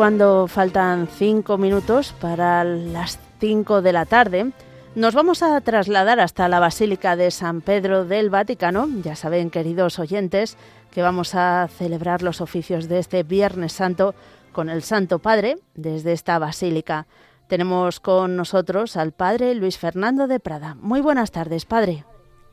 cuando 0.00 0.46
faltan 0.46 1.08
cinco 1.08 1.58
minutos 1.58 2.14
para 2.18 2.64
las 2.64 3.18
cinco 3.38 3.82
de 3.82 3.92
la 3.92 4.06
tarde, 4.06 4.50
nos 4.94 5.14
vamos 5.14 5.42
a 5.42 5.60
trasladar 5.60 6.20
hasta 6.20 6.48
la 6.48 6.58
Basílica 6.58 7.16
de 7.16 7.30
San 7.30 7.60
Pedro 7.60 8.06
del 8.06 8.30
Vaticano. 8.30 8.88
Ya 9.02 9.14
saben, 9.14 9.50
queridos 9.50 9.98
oyentes, 9.98 10.56
que 10.90 11.02
vamos 11.02 11.34
a 11.34 11.68
celebrar 11.68 12.22
los 12.22 12.40
oficios 12.40 12.88
de 12.88 12.98
este 12.98 13.24
Viernes 13.24 13.74
Santo 13.74 14.14
con 14.52 14.70
el 14.70 14.82
Santo 14.82 15.18
Padre 15.18 15.58
desde 15.74 16.14
esta 16.14 16.38
basílica. 16.38 17.06
Tenemos 17.46 18.00
con 18.00 18.36
nosotros 18.36 18.96
al 18.96 19.12
Padre 19.12 19.54
Luis 19.54 19.76
Fernando 19.76 20.28
de 20.28 20.40
Prada. 20.40 20.76
Muy 20.76 21.02
buenas 21.02 21.30
tardes, 21.30 21.66
Padre. 21.66 22.06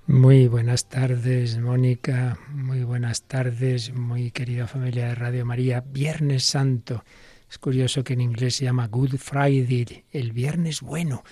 Muy 0.06 0.50
buenas 0.50 0.90
tardes, 0.90 1.58
Mónica. 1.60 2.40
Muy 2.50 2.84
buenas 2.84 3.24
tardes, 3.24 3.94
muy 3.94 4.32
querida 4.32 4.68
familia 4.68 5.08
de 5.08 5.16
Radio 5.16 5.46
María. 5.46 5.80
Viernes 5.80 6.44
Santo. 6.44 7.06
Es 7.50 7.58
curioso 7.58 8.04
que 8.04 8.14
en 8.14 8.22
inglés 8.22 8.56
se 8.56 8.66
llama 8.66 8.88
Good 8.88 9.18
Friday, 9.18 10.04
el 10.12 10.32
viernes 10.34 10.82
bueno. 10.82 11.24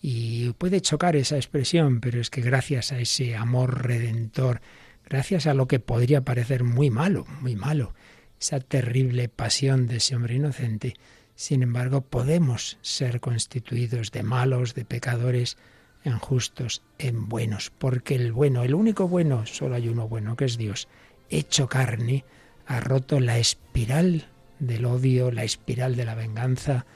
Y 0.00 0.52
puede 0.54 0.80
chocar 0.80 1.14
esa 1.14 1.36
expresión, 1.36 2.00
pero 2.00 2.20
es 2.20 2.30
que 2.30 2.40
gracias 2.40 2.90
a 2.90 2.98
ese 2.98 3.36
amor 3.36 3.86
redentor, 3.86 4.60
gracias 5.08 5.46
a 5.46 5.54
lo 5.54 5.68
que 5.68 5.78
podría 5.78 6.24
parecer 6.24 6.64
muy 6.64 6.90
malo, 6.90 7.24
muy 7.40 7.54
malo, 7.54 7.94
esa 8.40 8.58
terrible 8.58 9.28
pasión 9.28 9.86
de 9.86 9.96
ese 9.98 10.16
hombre 10.16 10.34
inocente, 10.34 10.94
sin 11.36 11.62
embargo 11.62 12.00
podemos 12.00 12.78
ser 12.82 13.20
constituidos 13.20 14.10
de 14.10 14.24
malos, 14.24 14.74
de 14.74 14.84
pecadores, 14.84 15.56
en 16.04 16.18
justos, 16.18 16.82
en 16.98 17.28
buenos, 17.28 17.70
porque 17.70 18.16
el 18.16 18.32
bueno, 18.32 18.64
el 18.64 18.74
único 18.74 19.06
bueno, 19.06 19.46
solo 19.46 19.76
hay 19.76 19.88
uno 19.88 20.08
bueno, 20.08 20.36
que 20.36 20.46
es 20.46 20.58
Dios, 20.58 20.88
hecho 21.30 21.68
carne, 21.68 22.24
ha 22.66 22.80
roto 22.80 23.20
la 23.20 23.38
espiral 23.38 24.31
del 24.62 24.86
odio, 24.86 25.30
la 25.30 25.44
espiral 25.44 25.96
de 25.96 26.04
la 26.04 26.14
venganza, 26.14 26.86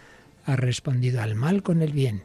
ha 0.45 0.57
respondido 0.57 1.21
al 1.21 1.35
mal 1.35 1.63
con 1.63 1.83
el 1.83 1.93
bien, 1.93 2.25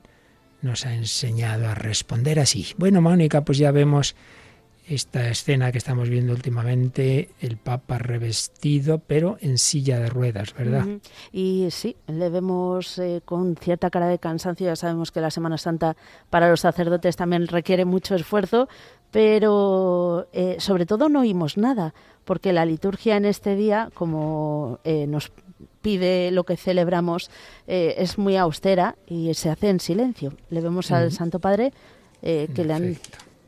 nos 0.62 0.86
ha 0.86 0.94
enseñado 0.94 1.68
a 1.68 1.76
responder 1.76 2.40
así. 2.40 2.68
Bueno, 2.78 3.02
Mónica, 3.02 3.44
pues 3.44 3.58
ya 3.58 3.72
vemos 3.72 4.16
esta 4.88 5.30
escena 5.30 5.72
que 5.72 5.78
estamos 5.78 6.10
viendo 6.10 6.34
últimamente, 6.34 7.30
el 7.40 7.58
Papa 7.58 7.98
revestido, 7.98 9.00
pero 9.00 9.38
en 9.42 9.58
silla 9.58 10.00
de 10.00 10.10
ruedas, 10.10 10.54
¿verdad? 10.54 10.86
Y 11.32 11.68
sí, 11.72 11.96
le 12.08 12.30
vemos 12.30 12.98
eh, 13.00 13.22
con 13.24 13.56
cierta 13.56 13.90
cara 13.90 14.08
de 14.08 14.20
cansancio. 14.20 14.68
Ya 14.68 14.76
sabemos 14.76 15.12
que 15.12 15.22
la 15.22 15.32
Semana 15.32 15.58
Santa 15.58 15.96
para 16.30 16.50
los 16.50 16.62
sacerdotes 16.62 17.16
también 17.16 17.48
requiere 17.48 17.86
mucho 17.86 18.16
esfuerzo, 18.16 18.68
pero 19.12 20.28
eh, 20.34 20.58
sobre 20.60 20.86
todo 20.86 21.10
no 21.10 21.22
oímos 21.22 21.58
nada, 21.58 21.94
porque 22.26 22.54
la 22.54 22.66
liturgia 22.66 23.18
en 23.18 23.26
este 23.26 23.56
día, 23.56 23.90
como 23.94 24.80
eh, 24.84 25.08
nos 25.08 25.32
pide 25.82 26.32
lo 26.32 26.44
que 26.44 26.58
celebramos, 26.58 27.32
es 27.66 28.20
muy 28.20 28.38
austera 28.38 28.96
y 29.08 29.34
se 29.34 29.50
hace 29.50 29.70
en 29.70 29.80
silencio. 29.80 30.34
Le 30.52 30.62
vemos 30.62 30.92
al 30.92 31.12
Santo 31.12 31.40
Padre 31.40 31.74
que 32.22 32.64
le 32.64 32.74
han 32.74 32.98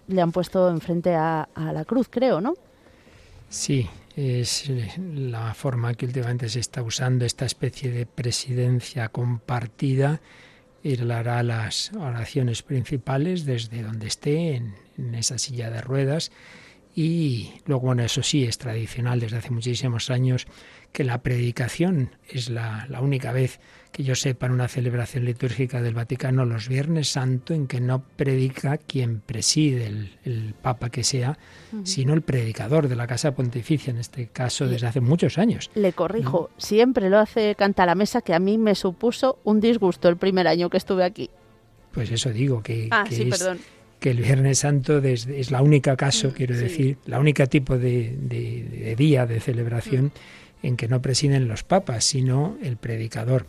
le 0.08 0.22
han 0.22 0.32
puesto 0.32 0.70
enfrente 0.70 1.16
a, 1.16 1.48
a 1.54 1.72
la 1.74 1.86
cruz, 1.86 2.08
creo, 2.10 2.42
¿no? 2.42 2.56
Sí, 3.50 3.88
es 4.16 4.70
la 4.70 5.54
forma 5.54 5.94
que 5.94 6.06
últimamente 6.06 6.50
se 6.50 6.60
está 6.60 6.82
usando 6.82 7.26
esta 7.26 7.46
especie 7.46 7.92
de 7.92 8.06
presidencia 8.06 9.10
compartida. 9.10 10.22
Él 10.84 11.10
hará 11.12 11.44
las 11.44 11.92
oraciones 11.94 12.64
principales 12.64 13.46
desde 13.46 13.84
donde 13.84 14.08
esté, 14.08 14.56
en, 14.56 14.76
en, 14.98 15.16
esa 15.16 15.38
silla 15.38 15.70
de 15.70 15.82
ruedas. 15.82 16.32
Y 16.96 17.54
luego, 17.66 17.88
bueno, 17.88 18.04
eso 18.04 18.22
sí, 18.22 18.44
es 18.44 18.58
tradicional 18.58 19.20
desde 19.20 19.38
hace 19.38 19.50
muchísimos 19.50 20.10
años 20.10 20.46
que 20.92 21.04
la 21.04 21.24
predicación 21.24 22.12
es 22.28 22.50
la, 22.50 22.86
la 22.88 23.02
única 23.02 23.32
vez 23.32 23.60
que 23.94 24.04
yo 24.04 24.16
sepa 24.16 24.48
en 24.48 24.54
una 24.54 24.68
celebración 24.68 25.24
litúrgica 25.24 25.82
del 25.82 25.94
Vaticano 25.94 26.46
los 26.46 26.68
Viernes 26.68 27.10
Santo 27.10 27.54
en 27.54 27.68
que 27.68 27.80
no 27.80 28.04
predica 28.16 28.78
quien 28.78 29.22
preside 29.22 29.86
el, 29.86 30.56
Papa 30.62 30.90
que 30.90 31.04
sea, 31.04 31.38
sino 31.84 32.14
el 32.14 32.22
predicador 32.22 32.88
de 32.88 32.96
la 32.96 33.06
Casa 33.06 33.36
Pontificia, 33.36 33.92
en 33.92 33.98
este 33.98 34.28
caso 34.28 34.68
desde 34.68 34.88
hace 34.88 35.02
muchos 35.02 35.38
años. 35.38 35.70
Le 35.76 35.94
corrijo, 35.94 36.50
siempre 36.58 37.10
lo 37.10 37.20
hace 37.20 37.56
Canta 37.56 37.86
la 37.86 37.96
Mesa, 37.96 38.22
que 38.22 38.34
a 38.34 38.40
mí 38.40 38.58
me 38.58 38.76
supuso 38.76 39.40
un 39.44 39.60
disgusto 39.60 40.10
el 40.10 40.18
primer 40.18 40.48
año 40.48 40.70
que 40.70 40.78
estuve 40.78 41.04
aquí. 41.04 41.30
Pues 41.92 42.10
eso 42.12 42.32
digo, 42.32 42.64
que, 42.64 42.88
ah, 42.90 43.06
que, 43.08 43.30
es, 43.30 43.50
que 44.04 44.12
el 44.12 44.22
Viernes 44.22 44.60
Santo 44.60 45.00
es 45.00 45.50
la 45.50 45.62
única 45.62 45.96
caso, 45.96 46.28
mm, 46.28 46.32
quiero 46.34 46.58
decir, 46.58 46.98
la 47.06 47.20
única 47.20 47.48
tipo 47.48 47.78
de, 47.78 48.16
de 48.20 48.96
día 48.96 49.26
de 49.26 49.40
celebración. 49.40 50.06
Mm 50.06 50.44
en 50.64 50.78
que 50.78 50.88
no 50.88 51.02
presiden 51.02 51.48
los 51.48 51.64
papas, 51.64 52.06
sino 52.06 52.58
el 52.64 52.78
predicador. 52.78 53.46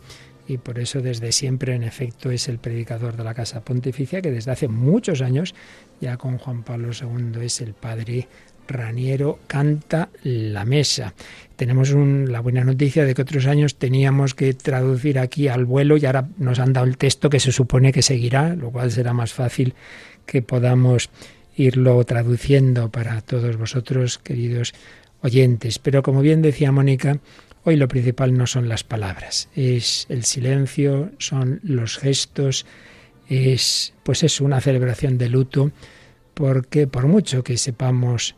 Y 0.47 0.57
por 0.57 0.77
eso 0.77 1.01
desde 1.01 1.31
siempre, 1.31 1.73
en 1.73 1.81
efecto, 1.81 2.29
es 2.29 2.47
el 2.47 2.59
predicador 2.59 3.17
de 3.17 3.23
la 3.23 3.33
Casa 3.33 3.61
Pontificia, 3.61 4.21
que 4.21 4.29
desde 4.29 4.51
hace 4.51 4.67
muchos 4.67 5.21
años, 5.21 5.55
ya 6.01 6.17
con 6.17 6.37
Juan 6.37 6.61
Pablo 6.61 6.91
II, 6.91 7.43
es 7.43 7.61
el 7.61 7.73
padre 7.73 8.27
Raniero, 8.67 9.39
canta 9.47 10.09
la 10.23 10.65
mesa. 10.65 11.13
Tenemos 11.55 11.91
la 11.91 12.41
buena 12.41 12.63
noticia 12.63 13.05
de 13.05 13.15
que 13.15 13.21
otros 13.21 13.47
años 13.47 13.77
teníamos 13.77 14.35
que 14.35 14.53
traducir 14.53 15.17
aquí 15.17 15.47
al 15.47 15.65
vuelo 15.65 15.97
y 15.97 16.05
ahora 16.05 16.27
nos 16.37 16.59
han 16.59 16.73
dado 16.73 16.85
el 16.85 16.97
texto 16.97 17.29
que 17.29 17.39
se 17.39 17.51
supone 17.51 17.93
que 17.93 18.01
seguirá, 18.01 18.55
lo 18.55 18.71
cual 18.71 18.91
será 18.91 19.13
más 19.13 19.33
fácil 19.33 19.73
que 20.25 20.41
podamos 20.41 21.09
irlo 21.55 22.03
traduciendo 22.03 22.89
para 22.89 23.21
todos 23.21 23.57
vosotros, 23.57 24.17
queridos 24.17 24.73
oyentes. 25.21 25.79
Pero 25.79 26.03
como 26.03 26.21
bien 26.21 26.41
decía 26.41 26.71
Mónica, 26.71 27.19
hoy 27.63 27.75
lo 27.77 27.87
principal 27.87 28.37
no 28.37 28.47
son 28.47 28.69
las 28.69 28.83
palabras, 28.83 29.49
es 29.55 30.05
el 30.09 30.23
silencio, 30.23 31.11
son 31.17 31.59
los 31.63 31.97
gestos, 31.97 32.65
es 33.27 33.93
pues 34.03 34.23
es 34.23 34.41
una 34.41 34.61
celebración 34.61 35.17
de 35.17 35.29
luto, 35.29 35.71
porque 36.33 36.87
por 36.87 37.07
mucho 37.07 37.43
que 37.43 37.57
sepamos 37.57 38.35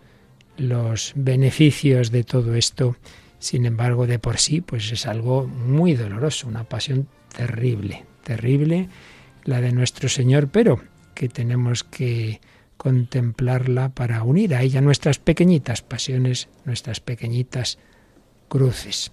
los 0.58 1.14
beneficios 1.16 2.12
de 2.12 2.24
todo 2.24 2.56
esto, 2.56 2.96
sin 3.40 3.66
embargo, 3.66 4.08
de 4.08 4.18
por 4.18 4.38
sí, 4.38 4.62
pues 4.62 4.92
es 4.92 5.06
algo 5.06 5.46
muy 5.46 5.94
doloroso, 5.94 6.48
una 6.48 6.64
pasión 6.64 7.08
terrible, 7.36 8.06
terrible, 8.24 8.90
la 9.44 9.62
de 9.62 9.72
nuestro 9.72 10.10
Señor, 10.10 10.48
pero 10.48 10.82
que 11.18 11.30
tenemos 11.30 11.84
que 11.84 12.40
contemplarla 12.78 13.90
para 13.90 14.22
unir 14.22 14.54
a 14.54 14.62
ella 14.62 14.82
nuestras 14.82 15.18
pequeñitas 15.18 15.82
pasiones, 15.82 16.48
nuestras 16.64 17.00
pequeñitas 17.00 17.80
cruces. 18.48 19.12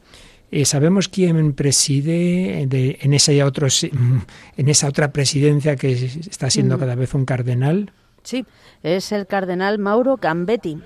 Eh, 0.50 0.66
¿Sabemos 0.66 1.08
quién 1.08 1.54
preside 1.54 2.60
en, 2.60 3.14
esa 3.14 3.32
en 3.32 4.68
esa 4.68 4.88
otra 4.88 5.12
presidencia 5.12 5.76
que 5.76 5.92
está 5.92 6.50
siendo 6.50 6.76
mm. 6.76 6.80
cada 6.80 6.94
vez 6.94 7.14
un 7.14 7.24
cardenal? 7.24 7.90
Sí, 8.22 8.44
es 8.82 9.10
el 9.10 9.26
cardenal 9.26 9.78
Mauro 9.78 10.18
Gambetti. 10.18 10.78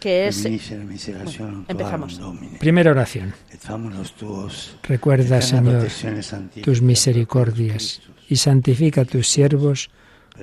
Que 0.00 0.28
es. 0.28 0.46
empezamos. 0.46 2.20
Primera 2.60 2.92
oración. 2.92 3.34
Recuerda, 4.84 5.42
Señor, 5.42 5.86
tus 6.62 6.80
misericordias 6.80 8.00
y 8.28 8.36
santifica 8.36 9.02
a 9.02 9.04
tus 9.04 9.28
siervos 9.28 9.90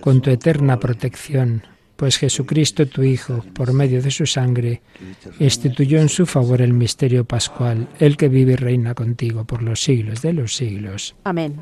con 0.01 0.21
tu 0.21 0.29
eterna 0.29 0.79
protección, 0.79 1.63
pues 1.95 2.17
Jesucristo 2.17 2.87
tu 2.87 3.03
Hijo, 3.03 3.43
por 3.53 3.71
medio 3.73 4.01
de 4.01 4.11
su 4.11 4.25
sangre, 4.25 4.81
instituyó 5.39 5.99
en 5.99 6.09
su 6.09 6.25
favor 6.25 6.61
el 6.61 6.73
misterio 6.73 7.23
pascual, 7.23 7.87
el 7.99 8.17
que 8.17 8.27
vive 8.27 8.53
y 8.53 8.57
reina 8.57 8.93
contigo 8.93 9.45
por 9.45 9.61
los 9.63 9.81
siglos 9.81 10.21
de 10.21 10.33
los 10.33 10.55
siglos. 10.55 11.15
Amén. 11.23 11.57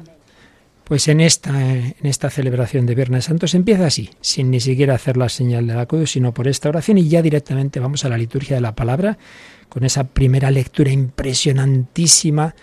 Pues 0.83 1.07
en 1.07 1.21
esta, 1.21 1.75
en 1.75 1.95
esta 2.01 2.29
celebración 2.29 2.85
de 2.85 2.95
Viernes 2.95 3.25
Santo 3.25 3.47
se 3.47 3.57
empieza 3.57 3.85
así, 3.85 4.09
sin 4.19 4.51
ni 4.51 4.59
siquiera 4.59 4.95
hacer 4.95 5.15
la 5.15 5.29
señal 5.29 5.65
de 5.65 5.75
la 5.75 5.85
cruz, 5.85 6.11
sino 6.11 6.33
por 6.33 6.47
esta 6.47 6.69
oración 6.69 6.97
y 6.97 7.07
ya 7.07 7.21
directamente 7.21 7.79
vamos 7.79 8.03
a 8.03 8.09
la 8.09 8.17
liturgia 8.17 8.55
de 8.55 8.61
la 8.61 8.75
palabra, 8.75 9.17
con 9.69 9.85
esa 9.85 10.03
primera 10.03 10.51
lectura 10.51 10.91
impresionantísima 10.91 12.53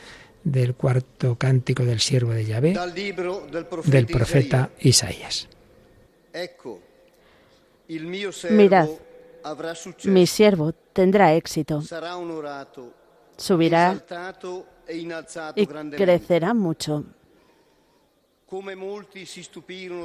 del 0.45 0.75
cuarto 0.75 1.37
cántico 1.37 1.85
del 1.85 2.01
siervo 2.01 2.33
de 2.33 2.45
Yahvé, 2.45 2.79
del 3.85 4.07
profeta 4.07 4.71
Isaías. 4.81 5.49
Mirad, 8.51 8.89
mi 10.05 10.27
siervo 10.27 10.73
tendrá 10.93 11.35
éxito, 11.35 11.83
subirá 13.37 14.03
e 14.87 15.07
y 15.57 15.67
crecerá 15.67 16.55
mucho. 16.55 17.05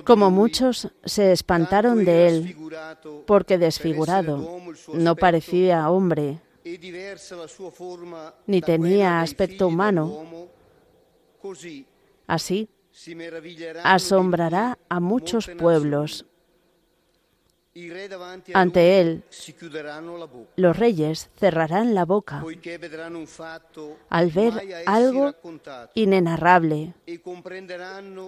Como 0.03 0.29
muchos 0.29 0.91
se 1.03 1.31
espantaron 1.31 2.05
de 2.05 2.27
él, 2.27 2.55
porque 3.25 3.57
desfigurado 3.57 4.61
no 4.93 5.15
parecía 5.15 5.89
hombre, 5.89 6.39
ni 8.47 8.61
tenía 8.61 9.21
aspecto 9.21 9.67
humano. 9.67 10.49
Así, 12.27 12.67
asombrará 13.83 14.77
a 14.89 14.99
muchos 14.99 15.47
pueblos. 15.47 16.25
Ante 18.53 19.01
él, 19.01 19.23
los 20.55 20.79
reyes 20.79 21.29
cerrarán 21.35 21.93
la 21.93 22.05
boca 22.05 22.41
al 24.09 24.31
ver 24.31 24.83
algo 24.85 25.35
inenarrable 25.93 26.93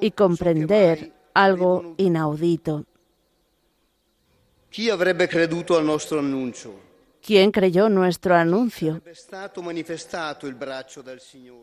y 0.02 0.12
comprender 0.12 1.14
algo 1.34 1.96
inaudito. 1.98 2.86
¿Quién 4.70 5.00
creyó 7.52 7.90
nuestro 7.90 8.36
anuncio? 8.36 9.02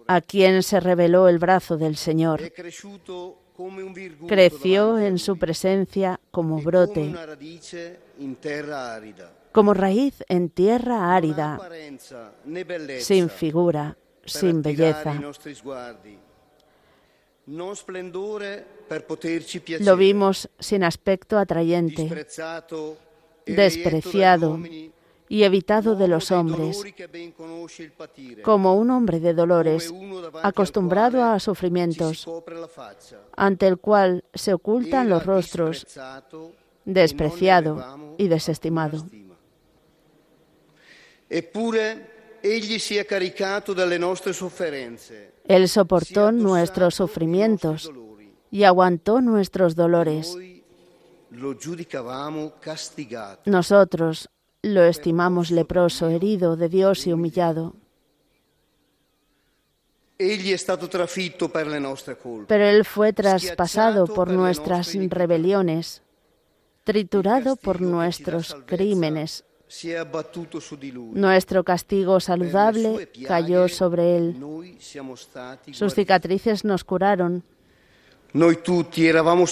¿A 0.06 0.20
quién 0.20 0.62
se 0.62 0.80
reveló 0.80 1.28
el 1.28 1.38
brazo 1.38 1.78
del 1.78 1.96
Señor? 1.96 2.42
creció 4.26 4.98
en 4.98 5.18
su 5.18 5.38
presencia 5.38 6.20
como 6.30 6.60
brote, 6.60 7.14
como 9.52 9.74
raíz 9.74 10.24
en 10.28 10.50
tierra 10.50 11.14
árida, 11.14 11.58
sin 12.98 13.30
figura, 13.30 13.96
sin 14.24 14.60
belleza. 14.60 15.20
Lo 19.80 19.96
vimos 19.96 20.50
sin 20.58 20.82
aspecto 20.82 21.38
atrayente, 21.38 22.26
despreciado 23.46 24.58
y 25.28 25.42
evitado 25.44 25.96
de 25.96 26.08
los 26.08 26.30
hombres, 26.30 26.82
como 28.42 28.74
un 28.74 28.90
hombre 28.90 29.20
de 29.20 29.34
dolores, 29.34 29.92
acostumbrado 30.42 31.24
a 31.24 31.40
sufrimientos, 31.40 32.28
ante 33.36 33.66
el 33.66 33.78
cual 33.78 34.24
se 34.34 34.52
ocultan 34.52 35.08
los 35.08 35.24
rostros, 35.24 35.86
despreciado 36.84 38.14
y 38.18 38.28
desestimado. 38.28 39.04
Él 45.48 45.68
soportó 45.68 46.32
nuestros 46.32 46.94
sufrimientos 46.94 47.90
y 48.50 48.64
aguantó 48.64 49.20
nuestros 49.20 49.74
dolores. 49.74 50.36
Nosotros 53.46 54.28
lo 54.64 54.84
estimamos 54.84 55.50
leproso, 55.50 56.08
herido 56.08 56.56
de 56.56 56.68
Dios 56.68 57.06
y 57.06 57.12
humillado. 57.12 57.74
Pero 62.48 62.64
Él 62.64 62.84
fue 62.84 63.12
traspasado 63.12 64.06
por 64.06 64.30
nuestras 64.30 64.94
rebeliones, 64.94 66.02
triturado 66.84 67.56
por 67.56 67.80
nuestros 67.80 68.56
crímenes. 68.64 69.44
Nuestro 71.12 71.64
castigo 71.64 72.20
saludable 72.20 73.10
cayó 73.26 73.68
sobre 73.68 74.16
Él. 74.16 74.36
Sus 75.72 75.94
cicatrices 75.94 76.64
nos 76.64 76.84
curaron. 76.84 77.42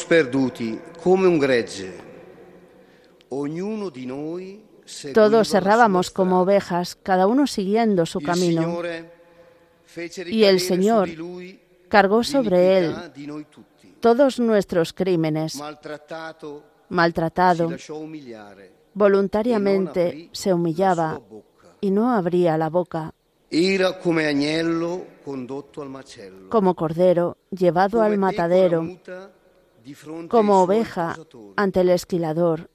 Perduti 0.09 0.81
come 1.03 1.27
un 1.27 1.39
gregge. 1.39 2.11
Ognuno 3.29 3.89
di 3.89 4.05
noi 4.05 4.72
todos 5.15 5.55
errábamos 5.55 6.11
como 6.11 6.41
ovejas, 6.43 6.97
cada 7.03 7.27
uno 7.27 7.47
siguiendo 7.47 8.07
su 8.07 8.21
camino. 8.21 8.83
Y 10.27 10.45
el 10.45 10.61
Señor 10.61 11.09
cargó 11.89 12.25
sobre 12.25 12.79
él 12.79 12.95
todos 14.01 14.41
nuestros 14.41 14.93
crímenes, 14.93 15.63
maltratado, 16.89 17.71
voluntariamente 18.95 20.29
se 20.33 20.53
humillaba 20.53 21.21
y 21.81 21.91
no 21.91 22.13
abría 22.13 22.59
la 22.59 22.69
boca. 22.69 23.15
Como 26.49 26.75
cordero 26.75 27.37
llevado 27.51 28.03
al 28.03 28.19
matadero, 28.19 28.99
como 30.29 30.63
oveja 30.63 31.17
ante 31.57 31.81
el 31.83 31.91
esquilador, 31.91 32.71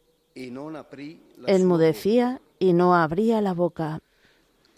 enmudecía 1.48 2.42
y 2.60 2.74
no 2.74 2.96
abría 2.96 3.42
la 3.42 3.54
boca. 3.54 4.00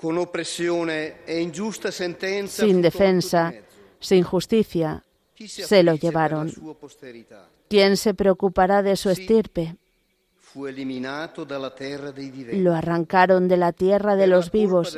E 0.01 1.51
sin 2.47 2.81
defensa, 2.81 3.53
sin 3.99 4.23
justicia, 4.23 5.03
se 5.35 5.83
lo 5.83 5.95
llevaron. 5.95 6.53
¿Quién 7.69 7.97
se 7.97 8.13
preocupará 8.13 8.81
de 8.81 8.95
su 8.95 9.09
estirpe? 9.09 9.75
Lo 12.53 12.73
arrancaron 12.73 13.47
de 13.47 13.57
la 13.57 13.71
tierra 13.73 14.15
de 14.15 14.27
los 14.27 14.51
vivos. 14.51 14.97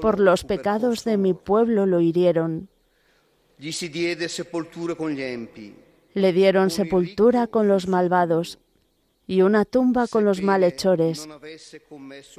Por 0.00 0.20
los 0.20 0.44
pecados 0.44 1.04
de 1.04 1.16
mi 1.18 1.34
pueblo 1.34 1.84
lo 1.86 2.00
hirieron. 2.00 2.68
Le 6.14 6.32
dieron 6.32 6.70
sepultura 6.70 7.46
con 7.46 7.68
los 7.68 7.88
malvados 7.88 8.58
y 9.26 9.42
una 9.42 9.64
tumba 9.64 10.06
con 10.08 10.24
los 10.24 10.42
malhechores, 10.42 11.28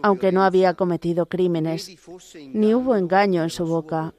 aunque 0.02 0.32
no 0.32 0.44
había 0.44 0.74
cometido 0.74 1.26
crímenes, 1.26 1.90
ni 2.54 2.74
hubo 2.74 2.96
engaño 2.96 3.44
en 3.44 3.50
su 3.50 3.66
boca. 3.66 4.14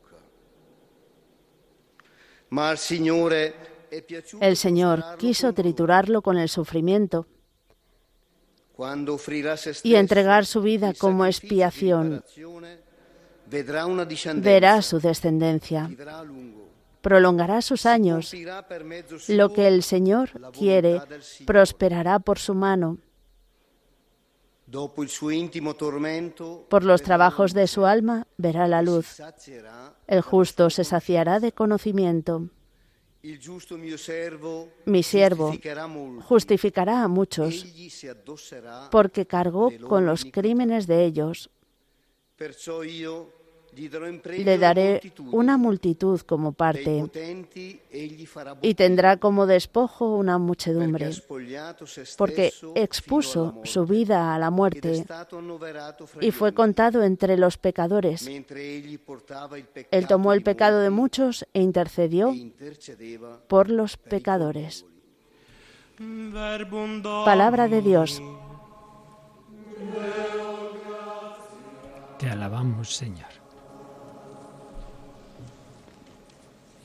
El 4.40 4.56
Señor 4.56 5.05
quiso 5.19 5.52
triturarlo 5.52 6.22
con 6.22 6.38
el 6.38 6.49
sufrimiento 6.49 7.26
y 9.82 9.94
entregar 9.94 10.46
su 10.46 10.62
vida 10.62 10.94
como 10.94 11.26
expiación. 11.26 12.25
Verá 14.43 14.82
su 14.82 14.99
descendencia 14.99 15.90
prolongará 17.05 17.61
sus 17.61 17.85
años. 17.87 18.35
Lo 19.29 19.53
que 19.53 19.69
el 19.69 19.83
Señor 19.83 20.31
quiere 20.53 21.01
prosperará 21.47 22.19
por 22.19 22.39
su 22.39 22.55
mano. 22.55 22.99
Por 26.69 26.83
los 26.83 27.03
trabajos 27.03 27.53
de 27.53 27.67
su 27.67 27.85
alma 27.85 28.27
verá 28.39 28.67
la 28.67 28.81
luz. 28.81 29.21
El 30.06 30.23
justo 30.23 30.71
se 30.71 30.85
saciará 30.85 31.39
de 31.39 31.53
conocimiento. 31.53 32.49
Mi 34.87 35.03
siervo 35.03 35.53
justificará 36.23 37.03
a 37.03 37.08
muchos 37.08 37.67
porque 38.91 39.27
cargó 39.27 39.70
con 39.87 40.06
los 40.06 40.25
crímenes 40.25 40.87
de 40.87 41.05
ellos. 41.05 41.51
Le 43.76 44.58
daré 44.58 45.00
una 45.32 45.56
multitud 45.56 46.20
como 46.20 46.52
parte 46.52 47.04
y 48.62 48.74
tendrá 48.74 49.16
como 49.16 49.46
despojo 49.46 50.16
una 50.16 50.38
muchedumbre, 50.38 51.10
porque 52.16 52.52
expuso 52.74 53.60
su 53.64 53.86
vida 53.86 54.34
a 54.34 54.38
la 54.38 54.50
muerte 54.50 55.04
y 56.20 56.31
fue 56.31 56.54
contado 56.54 57.02
entre 57.02 57.36
los 57.36 57.58
pecadores. 57.58 58.28
Él 59.90 60.06
tomó 60.06 60.32
el 60.32 60.43
pecado 60.43 60.81
de 60.81 60.90
muchos 60.90 61.46
e 61.52 61.60
intercedió 61.60 62.34
por 63.48 63.70
los 63.70 63.96
pecadores. 63.96 64.84
Palabra 67.24 67.69
de 67.69 67.82
Dios. 67.82 68.22
Te 72.19 72.31
alabamos, 72.31 72.94
Señor. 72.94 73.44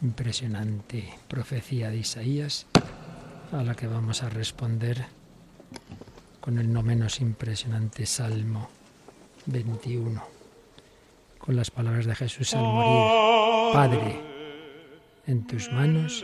Impresionante 0.01 1.13
profecía 1.27 1.89
de 1.89 1.97
Isaías 1.97 2.65
a 3.51 3.63
la 3.63 3.75
que 3.75 3.87
vamos 3.87 4.23
a 4.23 4.29
responder 4.29 5.05
con 6.39 6.57
el 6.57 6.71
no 6.71 6.83
menos 6.83 7.19
impresionante 7.19 8.05
Salmo 8.05 8.69
21, 9.45 10.23
con 11.37 11.55
las 11.55 11.71
palabras 11.71 12.05
de 12.05 12.15
Jesús 12.15 12.53
al 12.53 12.63
morir. 12.63 13.73
Padre, 13.73 14.21
en 15.27 15.45
tus 15.45 15.71
manos 15.71 16.23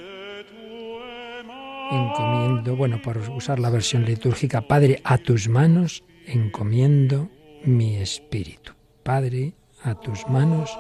encomiendo, 1.92 2.76
bueno, 2.76 3.02
por 3.02 3.18
usar 3.18 3.60
la 3.60 3.70
versión 3.70 4.06
litúrgica, 4.06 4.62
Padre, 4.62 5.02
a 5.04 5.18
tus 5.18 5.48
manos 5.48 6.04
encomiendo 6.26 7.30
mi 7.64 7.98
espíritu. 7.98 8.74
Padre, 9.04 9.54
a 9.84 9.96
tus 9.96 10.28
manos 10.28 10.76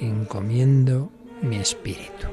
encomiendo 0.00 1.12
mi 1.42 1.56
espíritu. 1.56 2.28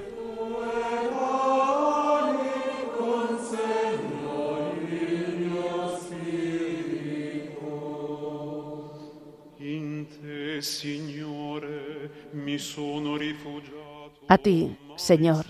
A 14.27 14.37
ti, 14.37 14.77
Señor, 14.95 15.45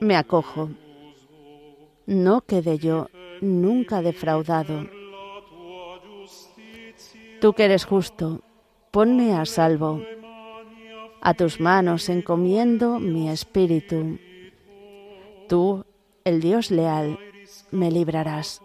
me 0.00 0.16
acojo. 0.16 0.70
No 2.06 2.40
quede 2.42 2.78
yo 2.78 3.08
nunca 3.40 4.02
defraudado. 4.02 4.86
Tú 7.40 7.52
que 7.54 7.64
eres 7.64 7.84
justo, 7.84 8.42
ponme 8.90 9.34
a 9.34 9.46
salvo. 9.46 10.02
A 11.22 11.34
tus 11.34 11.60
manos 11.60 12.08
encomiendo 12.08 12.98
mi 12.98 13.28
espíritu. 13.28 14.18
Tú, 15.48 15.84
el 16.24 16.40
Dios 16.40 16.70
leal, 16.70 17.18
me 17.70 17.90
librarás. 17.90 18.62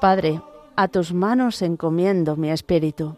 Padre, 0.00 0.40
a 0.76 0.88
tus 0.88 1.12
manos 1.12 1.60
encomiendo 1.60 2.36
mi 2.36 2.50
espíritu. 2.50 3.16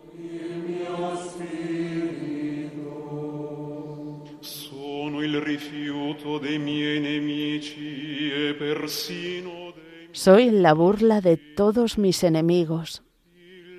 Soy 10.13 10.51
la 10.51 10.75
burla 10.75 11.21
de 11.21 11.37
todos 11.37 11.99
mis 11.99 12.23
enemigos, 12.23 13.03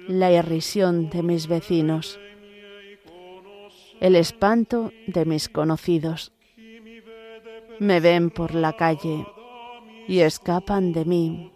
la 0.07 0.31
irrisión 0.31 1.09
de 1.09 1.23
mis 1.23 1.47
vecinos, 1.47 2.19
el 3.99 4.15
espanto 4.15 4.91
de 5.07 5.25
mis 5.25 5.47
conocidos. 5.47 6.31
Me 7.79 7.99
ven 7.99 8.29
por 8.29 8.55
la 8.55 8.73
calle 8.73 9.25
y 10.07 10.19
escapan 10.19 10.91
de 10.91 11.05
mí. 11.05 11.51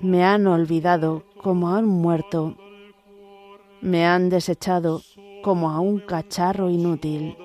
Me 0.00 0.24
han 0.24 0.46
olvidado 0.46 1.24
como 1.42 1.70
a 1.70 1.78
un 1.78 1.86
muerto. 1.86 2.56
Me 3.80 4.06
han 4.06 4.28
desechado 4.28 5.02
como 5.42 5.70
a 5.70 5.80
un 5.80 6.00
cacharro 6.00 6.70
inútil. 6.70 7.36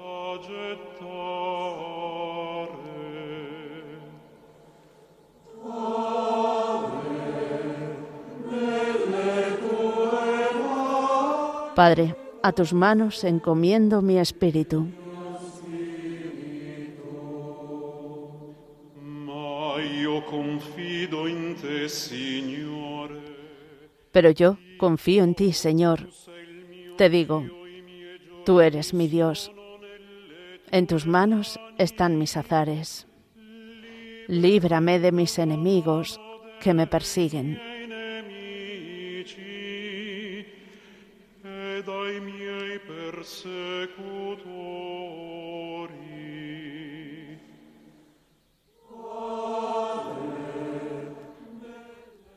Padre, 11.76 12.16
a 12.44 12.52
tus 12.52 12.74
manos 12.74 13.24
encomiendo 13.24 14.02
mi 14.02 14.18
espíritu. 14.18 14.88
Pero 24.12 24.32
yo 24.32 24.58
confío 24.78 25.24
en 25.24 25.36
ti, 25.36 25.54
Señor. 25.54 26.10
Te 26.98 27.10
digo, 27.10 27.46
tú 28.46 28.60
eres 28.60 28.94
mi 28.94 29.08
Dios. 29.08 29.52
En 30.72 30.88
tus 30.88 31.08
manos 31.08 31.58
están 31.78 32.18
mis 32.18 32.36
azares. 32.36 33.08
Líbrame 34.28 35.00
de 35.00 35.12
mis 35.12 35.40
enemigos 35.40 36.20
que 36.60 36.74
me 36.74 36.88
persiguen. 36.88 37.71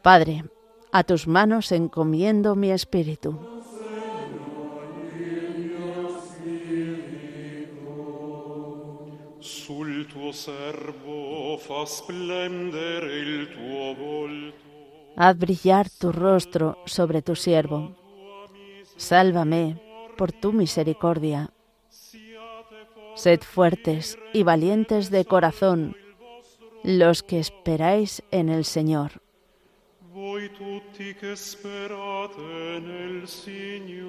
Padre, 0.04 0.44
a 0.92 1.02
tus 1.02 1.26
manos 1.26 1.73
encomiendo 1.73 2.54
mi 2.56 2.70
espíritu. 2.70 3.40
Sul 9.40 10.06
tuo 10.12 10.30
servo 10.30 11.56
fa 11.56 11.87
splendere 11.87 13.16
il 13.16 13.49
tuo 13.54 13.94
volto. 13.94 14.56
Haz 15.16 15.38
brillar 15.38 15.88
tu 15.88 16.12
rostro 16.12 16.76
sobre 16.84 17.23
tu 17.23 17.34
siervo. 17.34 17.96
Sálvame 18.99 19.80
por 20.18 20.32
tu 20.32 20.52
misericordia. 20.52 21.50
Sed 23.14 23.40
fuertes 23.40 24.18
y 24.34 24.42
valientes 24.42 25.08
de 25.08 25.25
corazón 25.25 25.96
los 26.82 27.23
que 27.23 27.38
esperáis 27.38 28.23
en 28.30 28.50
el 28.50 28.66
Señor. 28.66 29.24
Voi 30.14 30.49
tutti 30.52 31.12
che 31.14 31.35
sperate 31.35 32.78
nel 32.78 33.26
Signore. 33.26 34.04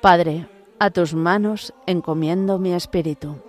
Padre, 0.00 0.48
a 0.78 0.90
tus 0.90 1.14
manos 1.14 1.72
encomiendo 1.86 2.58
mi 2.58 2.74
espíritu. 2.74 3.40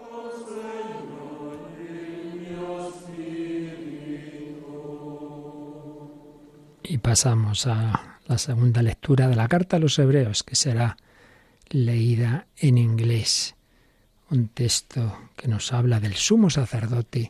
Y 6.84 7.00
pasamos 7.00 7.66
a 7.66 8.20
la 8.28 8.38
segunda 8.38 8.84
lectura 8.84 9.28
de 9.28 9.36
la 9.36 9.48
carta 9.48 9.78
a 9.78 9.80
los 9.80 9.98
hebreos, 9.98 10.44
que 10.44 10.56
será 10.56 10.98
leída 11.72 12.46
en 12.58 12.78
inglés. 12.78 13.57
Un 14.30 14.50
texto 14.50 15.18
que 15.38 15.48
nos 15.48 15.72
habla 15.72 16.00
del 16.00 16.16
sumo 16.16 16.50
sacerdote, 16.50 17.30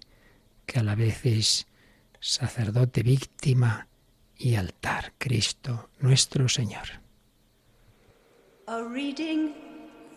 que 0.66 0.80
a 0.80 0.84
la 0.84 0.96
vez 0.96 1.26
es 1.26 1.68
sacerdote 2.20 3.04
víctima 3.04 3.88
y 4.36 4.56
altar, 4.56 5.14
Cristo 5.18 5.90
nuestro 6.00 6.50
Señor. 6.50 6.88
A 8.66 8.82
reading 8.82 9.54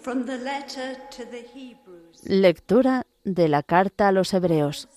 from 0.01 0.25
the 0.25 0.39
letter 0.39 0.97
to 1.17 1.25
the 1.31 1.47
Hebrews 1.55 2.23
Lectura 2.25 3.07
de 3.25 3.49
la 3.49 3.63
carta 3.63 4.09
a 4.09 4.13
los 4.13 4.33
hebreos. 4.33 4.89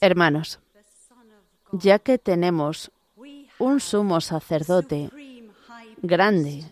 Hermanos, 0.00 0.60
ya 1.72 1.98
que 1.98 2.18
tenemos 2.18 2.90
un 3.58 3.80
sumo 3.80 4.20
sacerdote 4.20 5.10
grande 6.02 6.64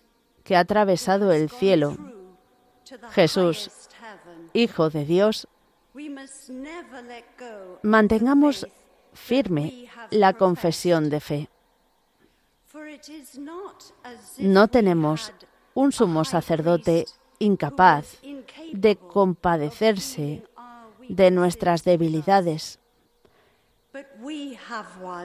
que 0.45 0.57
ha 0.57 0.61
atravesado 0.61 1.33
el 1.33 1.51
cielo, 1.51 1.97
Jesús, 3.11 3.71
Hijo 4.55 4.91
de 4.91 5.05
Dios, 5.05 5.49
mantengamos 7.83 8.67
firme 9.15 9.89
la 10.11 10.35
confesión 10.35 11.09
de 11.09 11.21
fe. 11.21 11.49
No 14.39 14.69
tenemos 14.69 15.33
un 15.75 15.93
sumo 15.93 16.25
sacerdote 16.25 17.07
incapaz 17.39 18.19
de 18.73 18.97
compadecerse 18.97 20.45
de 21.09 21.31
nuestras 21.31 21.85
debilidades, 21.85 22.79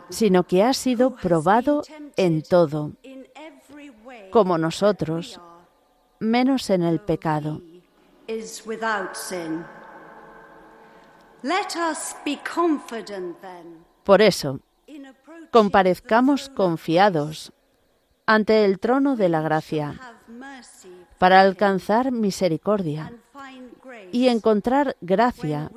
sino 0.09 0.43
que 0.43 0.63
ha 0.63 0.73
sido 0.73 1.15
probado 1.15 1.83
en 2.15 2.41
todo, 2.41 2.91
como 4.31 4.57
nosotros, 4.57 5.39
menos 6.19 6.69
en 6.69 6.83
el 6.83 6.99
pecado. 6.99 7.61
Por 14.03 14.21
eso, 14.21 14.59
comparezcamos 15.51 16.49
confiados 16.49 17.53
ante 18.25 18.65
el 18.65 18.79
trono 18.79 19.15
de 19.15 19.29
la 19.29 19.41
gracia 19.41 19.99
para 21.17 21.41
alcanzar 21.41 22.11
misericordia 22.11 23.13
y 24.11 24.27
encontrar 24.27 24.97
gracia 25.01 25.71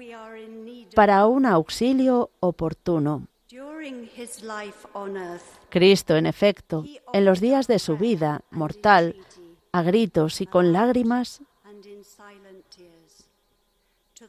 para 0.95 1.27
un 1.27 1.47
auxilio 1.47 2.31
oportuno. 2.41 3.29
Cristo, 5.71 6.17
en 6.17 6.27
efecto, 6.27 6.85
en 7.13 7.25
los 7.25 7.41
días 7.41 7.67
de 7.67 7.79
su 7.79 7.97
vida 7.97 8.43
mortal, 8.51 9.17
a 9.73 9.83
gritos 9.83 10.41
y 10.41 10.47
con 10.47 10.73
lágrimas, 10.73 11.43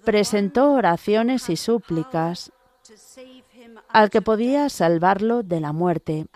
presentó 0.05 0.69
one 0.69 0.77
oraciones 0.77 1.50
y 1.50 1.55
súplicas 1.55 2.51
al 3.89 4.10
que 4.10 4.21
podía 4.21 4.69
salvarlo 4.69 5.43
de 5.43 5.60
la 5.60 5.74
muerte, 5.74 6.27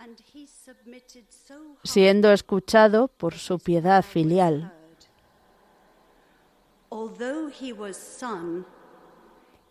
siendo 1.83 2.31
escuchado 2.31 3.07
por 3.07 3.35
su 3.35 3.59
piedad 3.59 4.03
filial. 4.03 4.73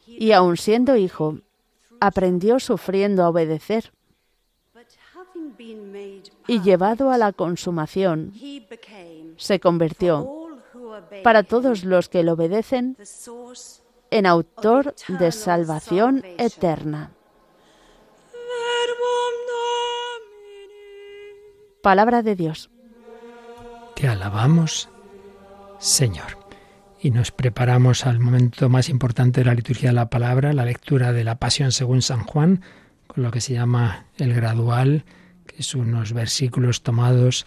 Y 0.06 0.32
aun 0.32 0.56
siendo 0.56 0.96
hijo, 0.96 1.38
aprendió 2.00 2.60
sufriendo 2.60 3.24
a 3.24 3.28
obedecer 3.28 3.92
y 6.46 6.60
llevado 6.60 7.10
a 7.10 7.18
la 7.18 7.32
consumación, 7.32 8.32
se 9.36 9.60
convirtió 9.60 10.44
para 11.22 11.42
todos 11.42 11.84
los 11.84 12.08
que 12.08 12.22
le 12.22 12.30
obedecen 12.30 12.96
en 14.10 14.26
autor 14.26 14.94
de 15.08 15.32
salvación 15.32 16.22
eterna. 16.38 17.10
Palabra 21.82 22.22
de 22.22 22.34
Dios. 22.34 22.70
Te 23.94 24.08
alabamos, 24.08 24.88
Señor. 25.78 26.38
Y 27.00 27.10
nos 27.10 27.30
preparamos 27.30 28.06
al 28.06 28.18
momento 28.18 28.70
más 28.70 28.88
importante 28.88 29.40
de 29.40 29.46
la 29.46 29.54
liturgia 29.54 29.90
de 29.90 29.94
la 29.94 30.08
palabra, 30.08 30.54
la 30.54 30.64
lectura 30.64 31.12
de 31.12 31.24
la 31.24 31.38
Pasión 31.38 31.70
según 31.70 32.00
San 32.00 32.24
Juan, 32.24 32.62
con 33.06 33.22
lo 33.22 33.30
que 33.30 33.42
se 33.42 33.52
llama 33.52 34.06
el 34.16 34.32
gradual, 34.32 35.04
son 35.62 35.82
unos 35.82 36.12
versículos 36.12 36.82
tomados 36.82 37.46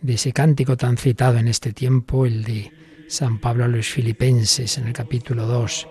de 0.00 0.14
ese 0.14 0.32
cántico 0.32 0.76
tan 0.76 0.96
citado 0.96 1.38
en 1.38 1.48
este 1.48 1.72
tiempo, 1.72 2.26
el 2.26 2.44
de 2.44 2.72
San 3.08 3.38
Pablo 3.38 3.64
a 3.64 3.68
los 3.68 3.86
filipenses 3.86 4.76
en 4.78 4.88
el 4.88 4.92
capítulo 4.92 5.46
2. 5.46 5.88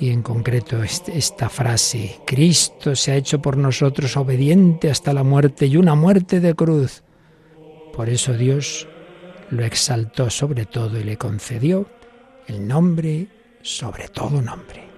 Y 0.00 0.10
en 0.10 0.22
concreto 0.22 0.82
esta 0.82 1.48
frase, 1.48 2.20
Cristo 2.26 2.96
se 2.96 3.12
ha 3.12 3.16
hecho 3.16 3.40
por 3.40 3.56
nosotros 3.56 4.16
obediente 4.16 4.90
hasta 4.90 5.12
la 5.12 5.22
muerte 5.22 5.66
y 5.66 5.76
una 5.76 5.94
muerte 5.94 6.40
de 6.40 6.54
cruz. 6.54 7.02
Por 7.92 8.08
eso 8.08 8.32
Dios 8.32 8.88
lo 9.50 9.64
exaltó 9.64 10.30
sobre 10.30 10.66
todo 10.66 10.98
y 10.98 11.04
le 11.04 11.16
concedió 11.16 11.88
el 12.46 12.66
nombre 12.66 13.28
sobre 13.62 14.08
todo 14.08 14.42
nombre. 14.42 14.93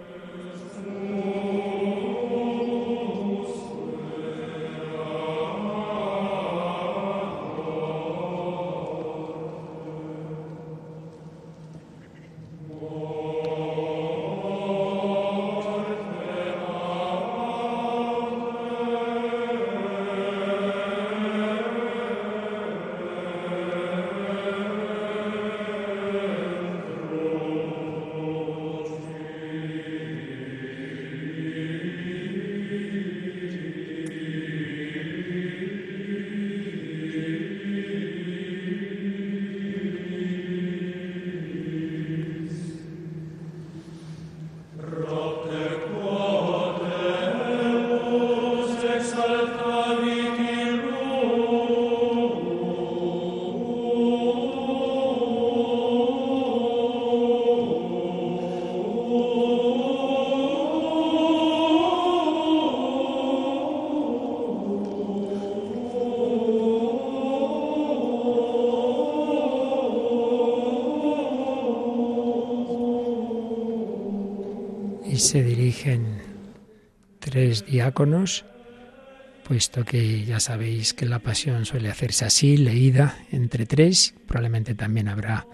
Puesto 79.46 79.84
que 79.84 80.24
ya 80.24 80.38
sabéis 80.38 80.92
que 80.92 81.06
la 81.06 81.20
pasión 81.20 81.64
suele 81.64 81.88
hacerse 81.88 82.26
así, 82.26 82.58
leída 82.58 83.16
entre 83.30 83.64
tres, 83.64 84.14
probablemente 84.26 84.74
también 84.74 85.08
habrá 85.08 85.46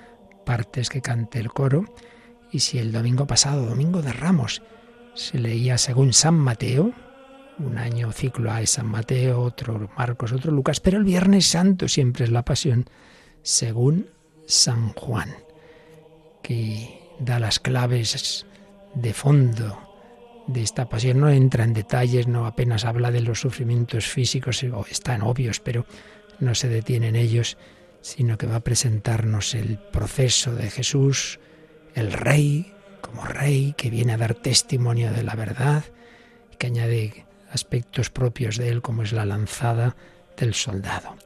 partes 0.44 0.88
que 0.88 1.00
cante 1.00 1.38
el 1.38 1.50
coro, 1.50 1.84
y 2.50 2.58
si 2.58 2.78
el 2.78 2.90
domingo 2.90 3.26
pasado, 3.26 3.66
domingo 3.66 4.02
de 4.02 4.12
Ramos, 4.12 4.62
se 5.14 5.38
leía 5.38 5.78
según 5.78 6.12
San 6.12 6.34
Mateo, 6.34 6.92
un 7.58 7.78
año 7.78 8.10
ciclo 8.10 8.50
A 8.50 8.66
San 8.66 8.86
Mateo, 8.86 9.40
otro 9.40 9.88
Marcos, 9.96 10.32
otro 10.32 10.50
Lucas, 10.50 10.80
pero 10.80 10.98
el 10.98 11.04
Viernes 11.04 11.46
Santo 11.46 11.86
siempre 11.86 12.24
es 12.24 12.30
la 12.30 12.44
pasión 12.44 12.88
según 13.42 14.08
San 14.46 14.94
Juan, 14.94 15.30
que 16.42 17.14
da 17.20 17.38
las 17.38 17.60
claves 17.60 18.46
de 18.94 19.14
fondo 19.14 19.91
de 20.46 20.62
esta 20.62 20.88
pasión. 20.88 21.20
No 21.20 21.30
entra 21.30 21.64
en 21.64 21.72
detalles, 21.72 22.26
no 22.26 22.46
apenas 22.46 22.84
habla 22.84 23.10
de 23.10 23.20
los 23.20 23.40
sufrimientos 23.40 24.06
físicos, 24.06 24.64
están 24.90 25.22
obvios, 25.22 25.60
pero 25.60 25.86
no 26.40 26.54
se 26.54 26.68
detiene 26.68 27.08
en 27.08 27.16
ellos, 27.16 27.56
sino 28.00 28.36
que 28.38 28.46
va 28.46 28.56
a 28.56 28.60
presentarnos 28.60 29.54
el 29.54 29.78
proceso 29.78 30.54
de 30.54 30.70
Jesús, 30.70 31.38
el 31.94 32.12
Rey, 32.12 32.72
como 33.00 33.24
Rey, 33.24 33.74
que 33.76 33.90
viene 33.90 34.12
a 34.12 34.18
dar 34.18 34.34
testimonio 34.34 35.12
de 35.12 35.22
la 35.22 35.34
verdad, 35.34 35.84
que 36.58 36.66
añade 36.66 37.26
aspectos 37.50 38.10
propios 38.10 38.56
de 38.56 38.68
él, 38.68 38.82
como 38.82 39.02
es 39.02 39.12
la 39.12 39.26
lanzada 39.26 39.96
del 40.36 40.54
soldado. 40.54 41.16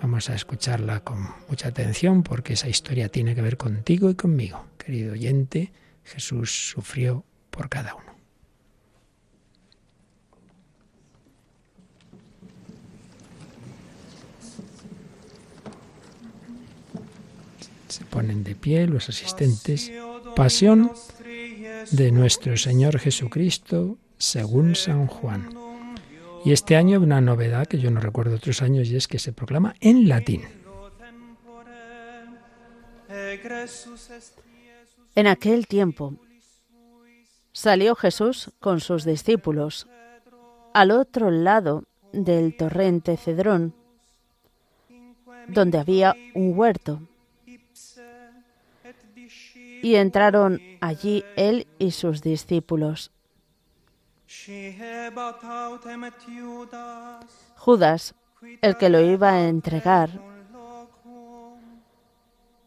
Vamos 0.00 0.28
a 0.30 0.34
escucharla 0.34 1.00
con 1.00 1.28
mucha 1.48 1.68
atención 1.68 2.24
porque 2.24 2.54
esa 2.54 2.68
historia 2.68 3.08
tiene 3.08 3.36
que 3.36 3.42
ver 3.42 3.56
contigo 3.56 4.10
y 4.10 4.16
conmigo, 4.16 4.66
querido 4.76 5.12
oyente 5.12 5.72
Jesús 6.04 6.70
sufrió 6.70 7.24
por 7.50 7.68
cada 7.68 7.94
uno. 7.94 8.12
Se 17.92 18.06
ponen 18.06 18.42
de 18.42 18.54
pie 18.54 18.86
los 18.86 19.10
asistentes. 19.10 19.92
Pasión 20.34 20.92
de 21.90 22.10
nuestro 22.10 22.56
Señor 22.56 22.98
Jesucristo 22.98 23.98
según 24.16 24.74
San 24.76 25.06
Juan. 25.06 25.50
Y 26.42 26.52
este 26.52 26.76
año 26.76 26.98
una 27.00 27.20
novedad 27.20 27.66
que 27.66 27.78
yo 27.78 27.90
no 27.90 28.00
recuerdo 28.00 28.36
otros 28.36 28.62
años 28.62 28.88
y 28.88 28.96
es 28.96 29.08
que 29.08 29.18
se 29.18 29.34
proclama 29.34 29.74
en 29.80 30.08
latín. 30.08 30.40
En 35.14 35.26
aquel 35.26 35.66
tiempo 35.66 36.14
salió 37.52 37.94
Jesús 37.94 38.52
con 38.58 38.80
sus 38.80 39.04
discípulos 39.04 39.86
al 40.72 40.92
otro 40.92 41.30
lado 41.30 41.84
del 42.14 42.56
torrente 42.56 43.18
Cedrón, 43.18 43.74
donde 45.48 45.76
había 45.76 46.16
un 46.34 46.58
huerto. 46.58 47.02
Y 49.82 49.96
entraron 49.96 50.60
allí 50.80 51.24
él 51.36 51.66
y 51.78 51.90
sus 51.90 52.22
discípulos. 52.22 53.10
Judas, 57.56 58.14
el 58.62 58.76
que 58.76 58.88
lo 58.88 59.00
iba 59.00 59.30
a 59.30 59.48
entregar, 59.48 60.10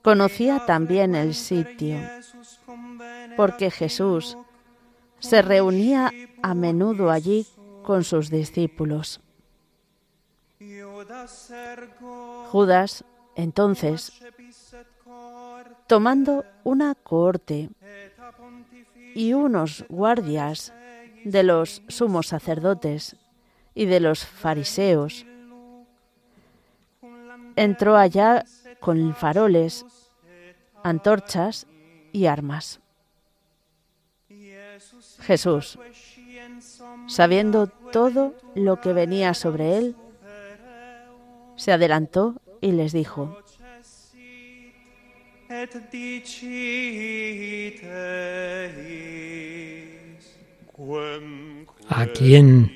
conocía 0.04 0.65
también 0.65 1.15
el 1.15 1.34
sitio 1.34 1.97
porque 3.36 3.71
Jesús 3.71 4.38
se 5.19 5.41
reunía 5.41 6.12
a 6.41 6.54
menudo 6.54 7.10
allí 7.12 7.47
con 7.84 8.04
sus 8.04 8.30
discípulos. 8.30 9.19
Judas, 12.51 13.04
entonces, 13.36 14.13
tomando 15.88 16.46
una 16.64 16.96
cohorte 16.96 17.70
y 19.14 19.34
unos 19.34 19.86
guardias 19.90 20.74
de 21.24 21.44
los 21.44 21.82
sumos 21.88 22.28
sacerdotes 22.28 23.16
y 23.74 23.86
de 23.86 24.00
los 24.00 24.26
fariseos, 24.26 25.26
entró 27.56 27.98
allá 27.98 28.46
con 28.80 29.16
faroles, 29.16 29.86
antorchas 30.84 31.68
y 32.12 32.26
armas. 32.26 32.80
Jesús, 35.22 35.80
sabiendo 37.08 37.68
todo 37.68 38.34
lo 38.54 38.82
que 38.82 38.94
venía 38.94 39.34
sobre 39.34 39.78
él, 39.78 39.96
se 41.56 41.72
adelantó 41.72 42.36
y 42.62 42.72
les 42.72 42.92
dijo, 42.92 43.38
¿A 51.89 52.06
quién 52.08 52.72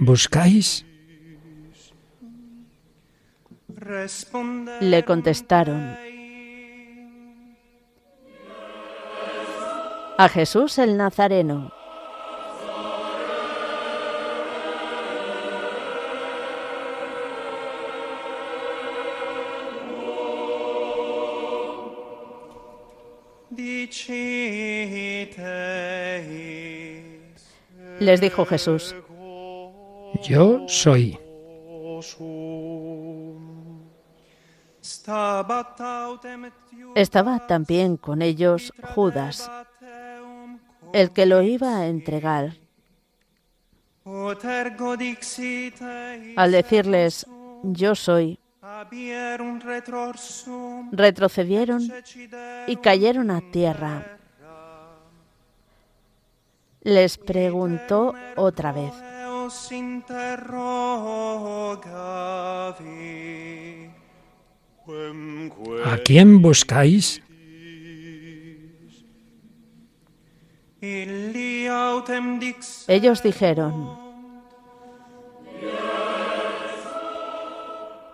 buscáis? 0.00 0.84
Le 4.80 5.04
contestaron, 5.04 5.96
A 10.20 10.28
Jesús 10.28 10.78
el 10.78 10.96
Nazareno. 10.96 11.77
Les 28.00 28.20
dijo 28.20 28.44
Jesús, 28.44 28.94
Yo 30.22 30.68
soy. 30.68 31.18
Estaba 36.94 37.46
también 37.46 37.96
con 37.96 38.22
ellos 38.22 38.72
Judas, 38.94 39.50
el 40.92 41.10
que 41.10 41.26
lo 41.26 41.42
iba 41.42 41.78
a 41.78 41.86
entregar. 41.86 42.56
Al 46.36 46.52
decirles, 46.52 47.26
yo 47.62 47.94
soy, 47.94 48.38
retrocedieron 50.92 51.82
y 52.66 52.76
cayeron 52.76 53.30
a 53.30 53.40
tierra. 53.50 54.18
Les 56.82 57.18
preguntó 57.18 58.14
otra 58.36 58.72
vez, 58.72 58.92
¿A 65.84 65.98
quién 66.04 66.40
buscáis? 66.40 67.22
Ellos 72.88 73.22
dijeron, 73.22 73.98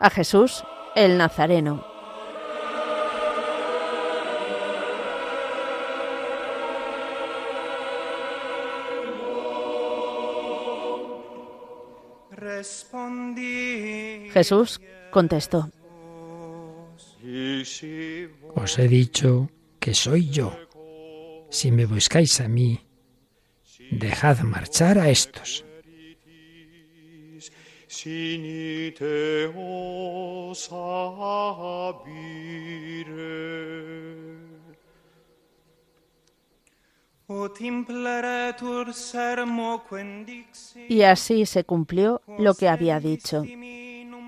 a 0.01 0.11
Jesús 0.11 0.65
el 0.95 1.19
Nazareno. 1.19 1.95
Jesús 14.33 14.81
contestó, 15.11 15.71
Os 18.55 18.79
he 18.79 18.89
dicho 18.89 19.51
que 19.81 19.95
soy 19.95 20.29
yo. 20.31 20.57
Si 21.51 21.71
me 21.71 21.87
buscáis 21.87 22.41
a 22.41 22.49
mí, 22.49 22.81
dejad 23.91 24.41
marchar 24.41 24.99
a 24.99 25.09
estos. 25.09 25.65
Sinite 27.95 29.55
os 29.57 30.69
habire. 30.73 31.15
Y 40.89 41.03
así 41.03 41.47
se 41.47 41.63
cumplió 41.63 42.21
lo 42.37 42.55
que 42.55 42.69
había 42.69 42.99
dicho. 42.99 43.45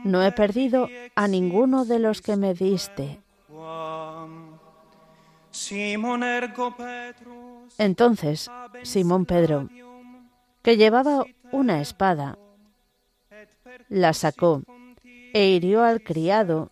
No 0.05 0.23
he 0.25 0.31
perdido 0.31 0.89
a 1.17 1.27
ninguno 1.27 1.85
de 1.85 1.99
los 1.99 2.23
que 2.23 2.37
me 2.37 2.55
diste. 2.55 3.19
Entonces 7.79 8.51
Simón 8.85 9.25
Pedro, 9.27 9.69
que 10.63 10.77
llevaba 10.77 11.25
una 11.51 11.81
espada, 11.81 12.39
la 13.89 14.13
sacó 14.13 14.63
e 15.33 15.49
hirió 15.49 15.83
al 15.83 16.03
criado 16.03 16.71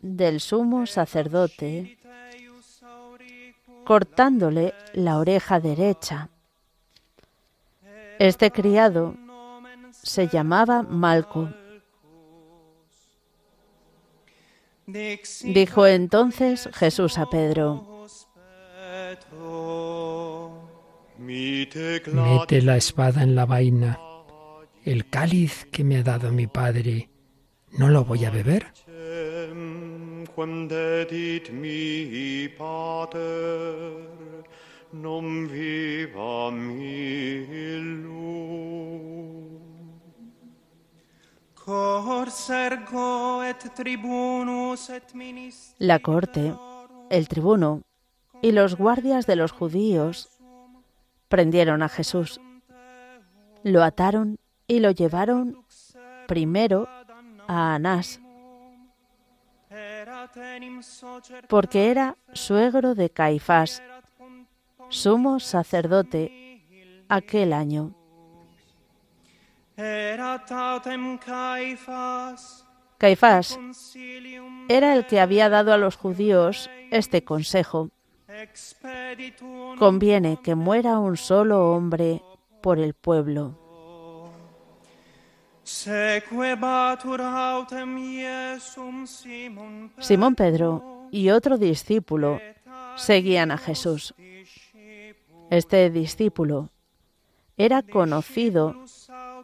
del 0.00 0.40
sumo 0.40 0.86
sacerdote, 0.86 1.98
cortándole 3.84 4.74
la 4.92 5.18
oreja 5.18 5.60
derecha. 5.60 6.28
Este 8.18 8.50
criado 8.50 9.14
se 9.90 10.28
llamaba 10.28 10.82
Malco. 10.82 11.50
Dijo 14.86 15.86
entonces 15.86 16.68
Jesús 16.72 17.18
a 17.18 17.26
Pedro, 17.28 18.06
Mete 21.18 22.62
la 22.62 22.76
espada 22.76 23.22
en 23.22 23.34
la 23.34 23.46
vaina. 23.46 23.98
El 24.86 25.10
cáliz 25.10 25.66
que 25.72 25.82
me 25.82 25.96
ha 25.96 26.04
dado 26.04 26.30
mi 26.30 26.46
padre, 26.46 27.10
¿no 27.72 27.88
lo 27.88 28.04
voy 28.04 28.24
a 28.24 28.30
beber? 28.30 28.72
La 45.80 45.98
corte, 45.98 46.54
el 47.10 47.26
tribuno 47.26 47.82
y 48.40 48.52
los 48.52 48.76
guardias 48.76 49.26
de 49.26 49.34
los 49.34 49.50
judíos 49.50 50.28
prendieron 51.26 51.82
a 51.82 51.88
Jesús, 51.88 52.40
lo 53.64 53.82
ataron 53.82 54.38
y 54.66 54.80
lo 54.80 54.90
llevaron 54.90 55.64
primero 56.26 56.88
a 57.46 57.74
Anás, 57.74 58.20
porque 61.48 61.90
era 61.90 62.16
suegro 62.32 62.94
de 62.94 63.10
Caifás, 63.10 63.82
sumo 64.88 65.40
sacerdote 65.40 66.64
aquel 67.08 67.52
año. 67.52 67.94
Caifás 72.98 73.58
era 74.68 74.94
el 74.94 75.06
que 75.06 75.20
había 75.20 75.48
dado 75.48 75.72
a 75.72 75.76
los 75.76 75.96
judíos 75.96 76.70
este 76.90 77.22
consejo. 77.24 77.90
Conviene 79.78 80.38
que 80.42 80.54
muera 80.54 80.98
un 80.98 81.16
solo 81.16 81.72
hombre 81.72 82.22
por 82.62 82.78
el 82.78 82.94
pueblo. 82.94 83.65
Simón 89.98 90.36
Pedro 90.36 91.08
y 91.10 91.30
otro 91.30 91.58
discípulo 91.58 92.38
seguían 92.94 93.50
a 93.50 93.58
Jesús. 93.58 94.14
Este 95.50 95.90
discípulo 95.90 96.70
era 97.56 97.82
conocido 97.82 98.76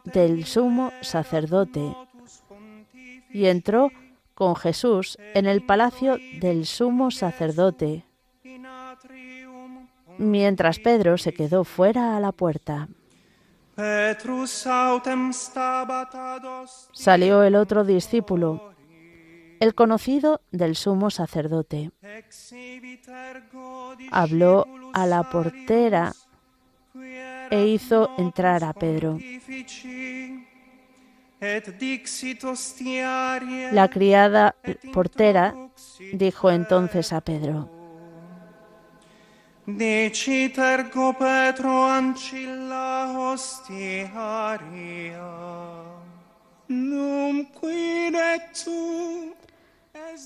del 0.05 0.45
sumo 0.45 0.93
sacerdote 1.01 1.93
y 3.29 3.47
entró 3.47 3.91
con 4.33 4.55
Jesús 4.55 5.17
en 5.33 5.45
el 5.45 5.65
palacio 5.65 6.17
del 6.39 6.65
sumo 6.65 7.11
sacerdote, 7.11 8.05
mientras 10.17 10.79
Pedro 10.79 11.17
se 11.17 11.33
quedó 11.33 11.65
fuera 11.65 12.15
a 12.15 12.21
la 12.21 12.31
puerta. 12.31 12.87
Salió 16.93 17.43
el 17.43 17.55
otro 17.55 17.83
discípulo, 17.83 18.73
el 19.59 19.73
conocido 19.73 20.41
del 20.51 20.75
sumo 20.75 21.09
sacerdote. 21.09 21.91
Habló 24.11 24.65
a 24.93 25.05
la 25.07 25.23
portera 25.29 26.13
e 27.49 27.67
hizo 27.67 28.11
entrar 28.17 28.63
a 28.63 28.73
Pedro. 28.73 29.17
La 33.71 33.89
criada 33.89 34.55
portera 34.93 35.55
dijo 36.13 36.51
entonces 36.51 37.11
a 37.11 37.21
Pedro, 37.21 37.69
Decitergo 39.65 41.13
Petro 41.13 41.85
ancilla 41.85 43.17
hostiaria. 43.17 44.11
Num 46.67 47.45
quid 47.45 48.15
tu 48.53 49.33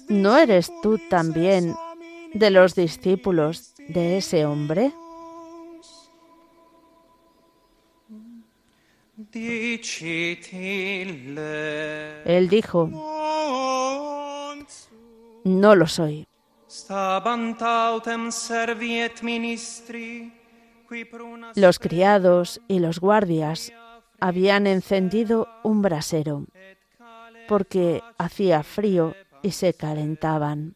¿no 0.10 0.38
eres 0.38 0.71
tú 0.82 0.97
también 1.10 1.76
de 2.34 2.50
los 2.50 2.73
discípulos 2.73 3.73
de 3.88 4.17
ese 4.17 4.45
hombre? 4.45 4.91
Él 12.26 12.50
dijo, 12.50 12.89
no 15.43 15.76
lo 15.76 15.88
soy. 15.88 16.28
Los 21.56 21.80
criados 21.80 22.62
y 22.67 22.80
los 22.80 22.99
guardias 22.99 23.71
habían 24.19 24.67
encendido 24.67 25.47
un 25.63 25.82
brasero 25.82 26.45
porque 27.47 28.03
hacía 28.17 28.63
frío 28.63 29.15
y 29.41 29.51
se 29.51 29.73
calentaban. 29.73 30.75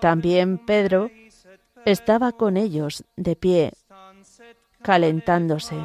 También 0.00 0.58
Pedro 0.58 1.10
estaba 1.84 2.32
con 2.32 2.56
ellos 2.56 3.04
de 3.16 3.36
pie, 3.36 3.72
calentándose. 4.82 5.76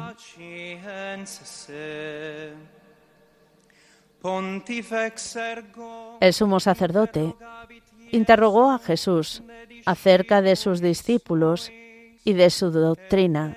El 6.20 6.32
sumo 6.32 6.60
sacerdote 6.60 7.34
interrogó 8.14 8.70
a 8.70 8.78
Jesús 8.78 9.42
acerca 9.84 10.40
de 10.42 10.56
sus 10.56 10.80
discípulos 10.80 11.70
y 12.24 12.32
de 12.32 12.50
su 12.50 12.70
doctrina. 12.70 13.56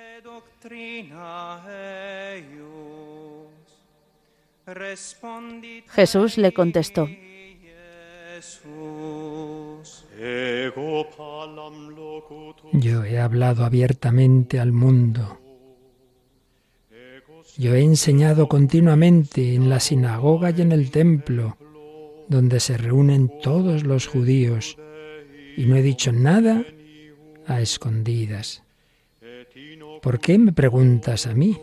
Jesús 5.90 6.38
le 6.38 6.52
contestó, 6.52 7.08
Yo 12.74 13.04
he 13.06 13.20
hablado 13.20 13.66
abiertamente 13.66 14.60
al 14.60 14.72
mundo. 14.72 15.40
Yo 17.58 17.74
he 17.74 17.82
enseñado 17.82 18.48
continuamente 18.48 19.56
en 19.56 19.70
la 19.70 19.80
sinagoga 19.80 20.52
y 20.52 20.62
en 20.62 20.72
el 20.72 20.92
templo, 20.92 21.58
donde 22.28 22.60
se 22.60 22.78
reúnen 22.78 23.32
todos 23.42 23.84
los 23.84 24.08
judíos, 24.08 24.78
y 25.56 25.66
no 25.66 25.76
he 25.76 25.82
dicho 25.82 26.12
nada 26.12 26.66
a 27.46 27.62
escondidas. 27.62 28.64
¿Por 30.02 30.20
qué 30.20 30.38
me 30.38 30.54
preguntas 30.54 31.26
a 31.26 31.34
mí? 31.34 31.58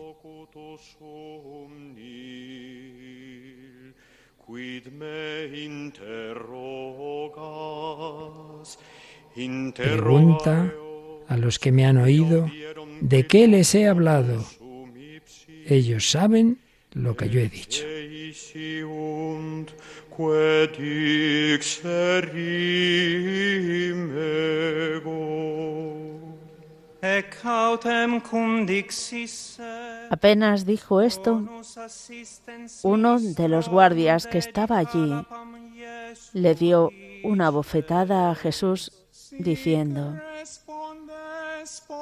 Pregunta 9.75 10.73
a 11.27 11.37
los 11.37 11.59
que 11.59 11.71
me 11.71 11.85
han 11.85 11.97
oído, 11.97 12.49
¿de 13.01 13.27
qué 13.27 13.47
les 13.47 13.75
he 13.75 13.87
hablado? 13.87 14.45
Ellos 15.65 16.09
saben 16.09 16.59
lo 16.93 17.15
que 17.15 17.29
yo 17.29 17.39
he 17.39 17.49
dicho. 17.49 17.83
Ec 27.01 27.45
autem 27.45 28.19
cum 28.21 28.65
dixisse 28.65 29.61
apenas 30.09 30.65
dijo 30.65 31.01
esto, 31.01 31.43
uno 32.83 33.19
de 33.19 33.47
los 33.47 33.69
guardias 33.69 34.27
que 34.27 34.37
estaba 34.37 34.77
allí 34.77 35.11
le 36.33 36.55
dio 36.55 36.89
una 37.23 37.49
bofetada 37.49 38.31
a 38.31 38.35
Jesús 38.35 38.91
diciendo, 39.31 40.15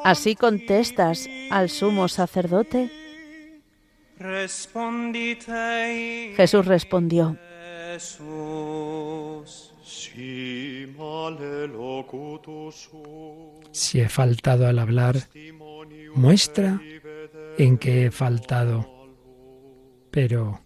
¿así 0.04 0.36
contestas 0.36 1.28
al 1.50 1.70
sumo 1.70 2.08
sacerdote? 2.08 2.92
Jesús 6.36 6.66
respondió, 6.66 7.38
Jesús 7.94 9.72
Si 13.72 14.00
he 14.00 14.10
faltado 14.10 14.68
al 14.68 14.80
hablar, 14.80 15.16
muestra 16.16 16.82
en 17.60 17.78
que 17.78 18.06
he 18.06 18.12
faltado. 18.12 18.90
Pero 20.10 20.62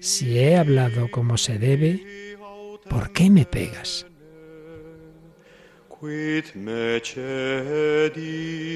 si 0.00 0.38
he 0.38 0.56
hablado 0.56 1.10
como 1.10 1.36
se 1.36 1.58
debe, 1.58 2.36
¿por 2.88 3.12
qué 3.12 3.28
me 3.28 3.44
pegas? 3.44 4.06
quid 6.00 6.54
me 6.54 7.00
cedis? 7.00 8.70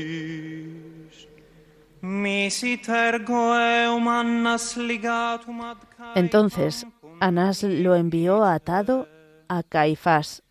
Entonces 6.15 6.87
Anás 7.21 7.63
lo 7.63 7.95
envió 7.95 8.45
atado 8.45 9.09
a 9.49 9.63
Caifás, 9.63 10.43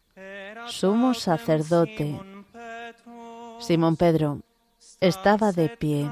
sumo 0.67 1.13
sacerdote. 1.13 2.19
Simón 3.59 3.95
Pedro 3.95 4.39
estaba 4.99 5.51
de 5.51 5.69
pie, 5.69 6.09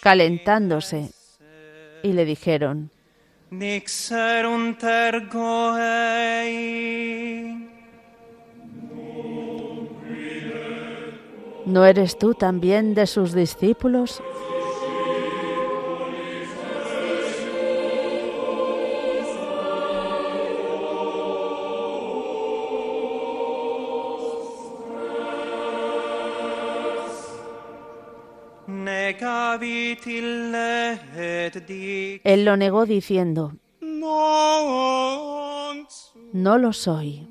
calentándose, 0.00 1.10
y 2.02 2.12
le 2.12 2.24
dijeron, 2.24 2.90
¿no 11.66 11.84
eres 11.86 12.18
tú 12.18 12.34
también 12.34 12.94
de 12.94 13.06
sus 13.06 13.32
discípulos? 13.32 14.22
Él 32.24 32.44
lo 32.44 32.56
negó 32.56 32.86
diciendo, 32.86 33.54
no 36.32 36.58
lo 36.58 36.72
soy. 36.72 37.26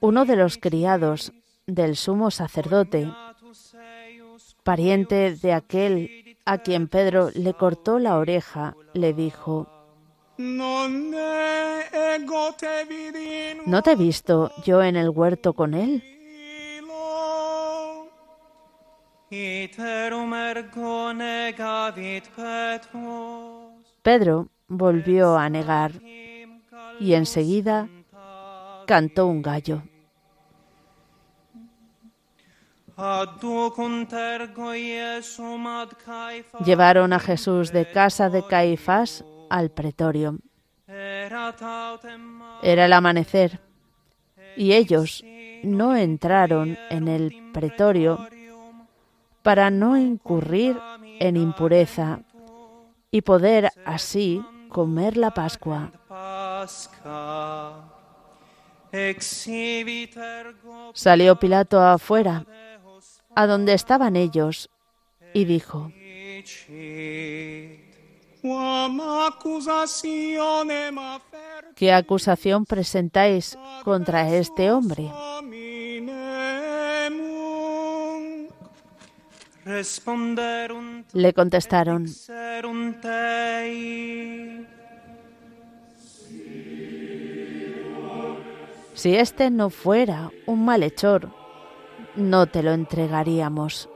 Uno 0.00 0.24
de 0.24 0.36
los 0.36 0.58
criados 0.58 1.32
del 1.66 1.96
sumo 1.96 2.30
sacerdote, 2.30 3.10
pariente 4.62 5.34
de 5.36 5.52
aquel 5.52 6.36
a 6.44 6.58
quien 6.58 6.88
Pedro 6.88 7.30
le 7.34 7.54
cortó 7.54 7.98
la 7.98 8.18
oreja, 8.18 8.76
le 8.92 9.14
dijo, 9.14 9.68
¿no 13.66 13.82
te 13.82 13.92
he 13.92 13.96
visto 13.96 14.52
yo 14.64 14.82
en 14.82 14.96
el 14.96 15.08
huerto 15.08 15.54
con 15.54 15.74
él? 15.74 16.15
Pedro 24.02 24.48
volvió 24.68 25.36
a 25.36 25.48
negar 25.48 25.92
y 27.00 27.14
enseguida 27.14 27.88
cantó 28.86 29.26
un 29.26 29.42
gallo. 29.42 29.82
Llevaron 36.64 37.12
a 37.12 37.18
Jesús 37.18 37.72
de 37.72 37.90
casa 37.90 38.30
de 38.30 38.46
Caifás 38.46 39.24
al 39.50 39.70
pretorio. 39.70 40.38
Era 42.62 42.84
el 42.86 42.92
amanecer 42.92 43.60
y 44.56 44.72
ellos 44.72 45.24
no 45.64 45.96
entraron 45.96 46.78
en 46.90 47.08
el 47.08 47.50
pretorio 47.52 48.26
para 49.46 49.70
no 49.70 49.96
incurrir 49.96 50.76
en 51.20 51.36
impureza 51.36 52.18
y 53.12 53.20
poder 53.20 53.70
así 53.84 54.42
comer 54.68 55.16
la 55.16 55.30
Pascua. 55.30 55.92
Salió 60.94 61.36
Pilato 61.36 61.80
afuera, 61.80 62.44
a 63.36 63.46
donde 63.46 63.74
estaban 63.74 64.16
ellos, 64.16 64.68
y 65.32 65.44
dijo, 65.44 65.92
¿qué 71.76 71.92
acusación 71.92 72.64
presentáis 72.66 73.56
contra 73.84 74.28
este 74.28 74.72
hombre? 74.72 75.08
Le 81.12 81.32
contestaron, 81.32 82.06
si 88.94 89.16
este 89.16 89.50
no 89.50 89.70
fuera 89.70 90.30
un 90.46 90.64
malhechor, 90.64 91.32
no 92.14 92.46
te 92.46 92.62
lo 92.62 92.72
entregaríamos. 92.74 93.88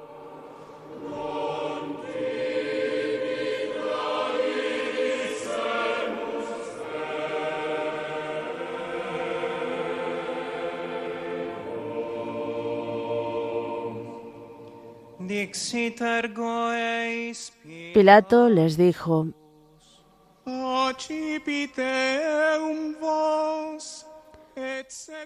Pilato 17.94 18.48
les 18.48 18.76
dijo, 18.76 19.28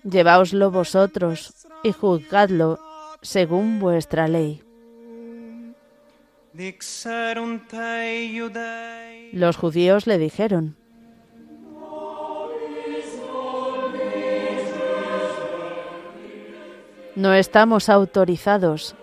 Lleváoslo 0.05 0.71
vosotros 0.71 1.67
y 1.83 1.93
juzgadlo 1.93 2.79
según 3.23 3.79
vuestra 3.81 4.29
ley. 4.29 4.63
Los 9.33 9.57
judíos 9.57 10.07
le 10.07 10.19
dijeron, 10.19 10.77
No 17.17 17.33
estamos 17.33 17.89
autorizados 17.89 18.97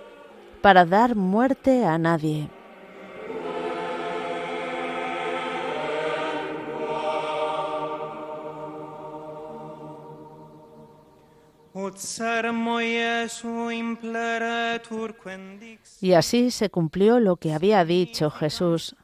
para 0.62 0.86
dar 0.86 1.16
muerte 1.16 1.86
a 1.86 1.98
nadie. 1.98 2.50
Y 16.02 16.14
así 16.14 16.52
se 16.52 16.70
cumplió 16.70 17.20
lo 17.20 17.38
que 17.38 17.54
había 17.54 17.86
dicho 17.86 18.30
Jesús, 18.30 18.96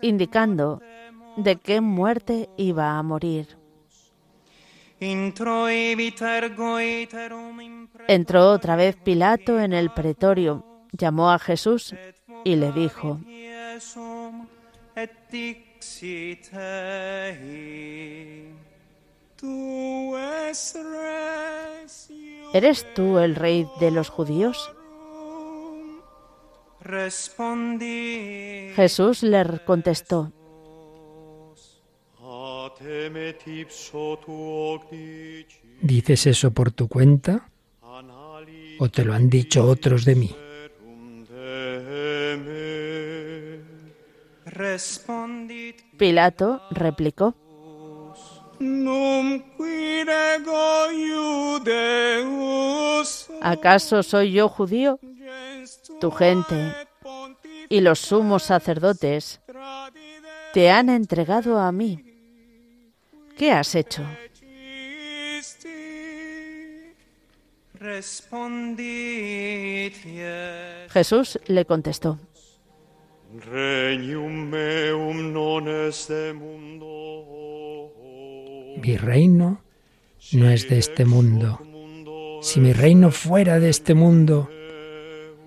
indicando 0.00 0.80
de 1.36 1.56
qué 1.56 1.80
muerte 1.80 2.50
iba 2.56 2.98
a 2.98 3.02
morir. 3.02 3.56
Entró 8.08 8.50
otra 8.50 8.76
vez 8.76 8.96
Pilato 8.96 9.60
en 9.60 9.72
el 9.72 9.90
pretorio, 9.90 10.73
llamó 10.96 11.30
a 11.30 11.38
Jesús 11.38 11.94
y 12.44 12.56
le 12.56 12.72
dijo, 12.72 13.20
¿Eres 22.52 22.94
tú 22.94 23.18
el 23.18 23.34
rey 23.34 23.66
de 23.80 23.90
los 23.90 24.08
judíos? 24.08 24.70
Jesús 28.76 29.22
le 29.22 29.58
contestó, 29.64 30.32
¿Dices 35.80 36.26
eso 36.26 36.50
por 36.50 36.72
tu 36.72 36.88
cuenta 36.88 37.48
o 38.78 38.88
te 38.88 39.04
lo 39.04 39.14
han 39.14 39.30
dicho 39.30 39.66
otros 39.66 40.04
de 40.04 40.14
mí? 40.14 40.43
Pilato 45.98 46.62
replicó, 46.70 47.34
¿acaso 53.42 54.02
soy 54.02 54.32
yo 54.32 54.48
judío? 54.48 55.00
Tu 56.00 56.10
gente 56.10 56.72
y 57.68 57.80
los 57.80 57.98
sumos 57.98 58.44
sacerdotes 58.44 59.40
te 60.52 60.70
han 60.70 60.88
entregado 60.88 61.58
a 61.58 61.72
mí. 61.72 61.98
¿Qué 63.36 63.50
has 63.50 63.74
hecho? 63.74 64.02
Jesús 70.90 71.38
le 71.46 71.64
contestó, 71.64 72.18
Mi 78.80 78.96
reino 78.96 79.60
no 80.32 80.50
es 80.50 80.68
de 80.68 80.78
este 80.78 81.04
mundo. 81.04 81.60
Si 82.42 82.60
mi 82.60 82.72
reino 82.72 83.10
fuera 83.10 83.58
de 83.58 83.70
este 83.70 83.94
mundo, 83.94 84.48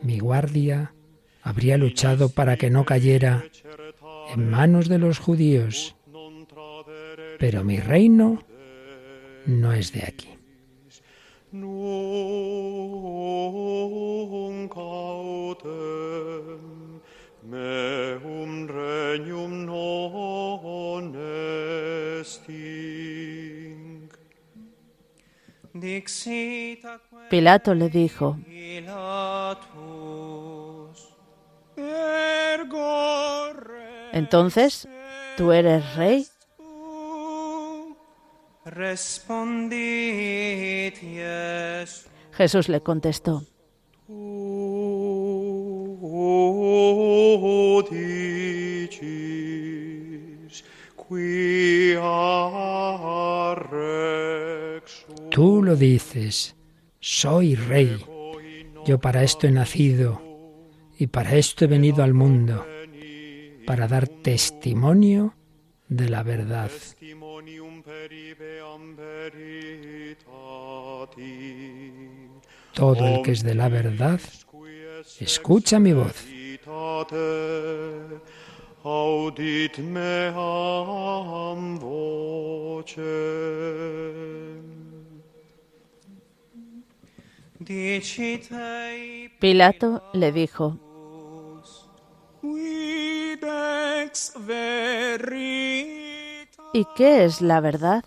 mi 0.02 0.20
guardia 0.20 0.94
habría 1.42 1.78
luchado 1.78 2.28
para 2.28 2.58
que 2.58 2.70
no 2.70 2.84
cayera 2.84 3.46
en 4.34 4.50
manos 4.50 4.90
de 4.90 4.98
los 4.98 5.20
judíos. 5.20 5.96
Pero 7.40 7.64
mi 7.64 7.80
reino 7.80 8.44
no 9.46 9.72
es 9.72 9.94
de 9.94 10.04
aquí. 10.04 10.28
Pilato 27.30 27.74
le 27.74 27.90
dijo, 27.90 28.38
entonces, 34.14 34.88
¿tú 35.36 35.52
eres 35.52 35.96
rey? 35.96 36.28
Jesús 42.34 42.70
le 42.70 42.82
contestó, 42.82 43.44
soy 57.00 57.56
rey. 57.56 58.04
Yo 58.86 59.00
para 59.00 59.24
esto 59.24 59.48
he 59.48 59.52
nacido 59.52 60.22
y 60.98 61.08
para 61.08 61.36
esto 61.36 61.66
he 61.66 61.68
venido 61.68 62.04
al 62.04 62.14
mundo, 62.14 62.66
para 63.66 63.88
dar 63.88 64.08
testimonio 64.08 65.34
de 65.90 66.10
la 66.10 66.24
verdad. 66.24 66.72
Todo 72.74 73.08
el 73.08 73.22
que 73.24 73.32
es 73.32 73.44
de 73.44 73.56
la 73.56 73.70
verdad, 73.70 74.20
escucha 75.20 75.80
mi 75.80 75.94
voz. 75.94 76.26
Pilato 89.40 90.04
le 90.14 90.32
dijo, 90.32 90.80
¿y 96.74 96.86
qué 96.96 97.26
es 97.26 97.42
la 97.42 97.60
verdad? 97.60 98.06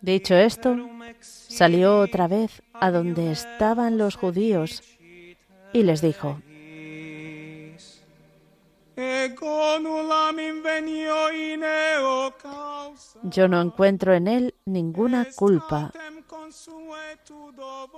Dicho 0.00 0.36
esto, 0.36 0.76
salió 1.20 1.98
otra 1.98 2.28
vez 2.28 2.62
a 2.74 2.92
donde 2.92 3.32
estaban 3.32 3.98
los 3.98 4.14
judíos 4.14 4.82
y 5.72 5.82
les 5.82 6.00
dijo, 6.00 6.40
yo 13.22 13.48
no 13.48 13.60
encuentro 13.60 14.14
en 14.14 14.26
él 14.26 14.54
ninguna 14.64 15.26
culpa. 15.34 15.92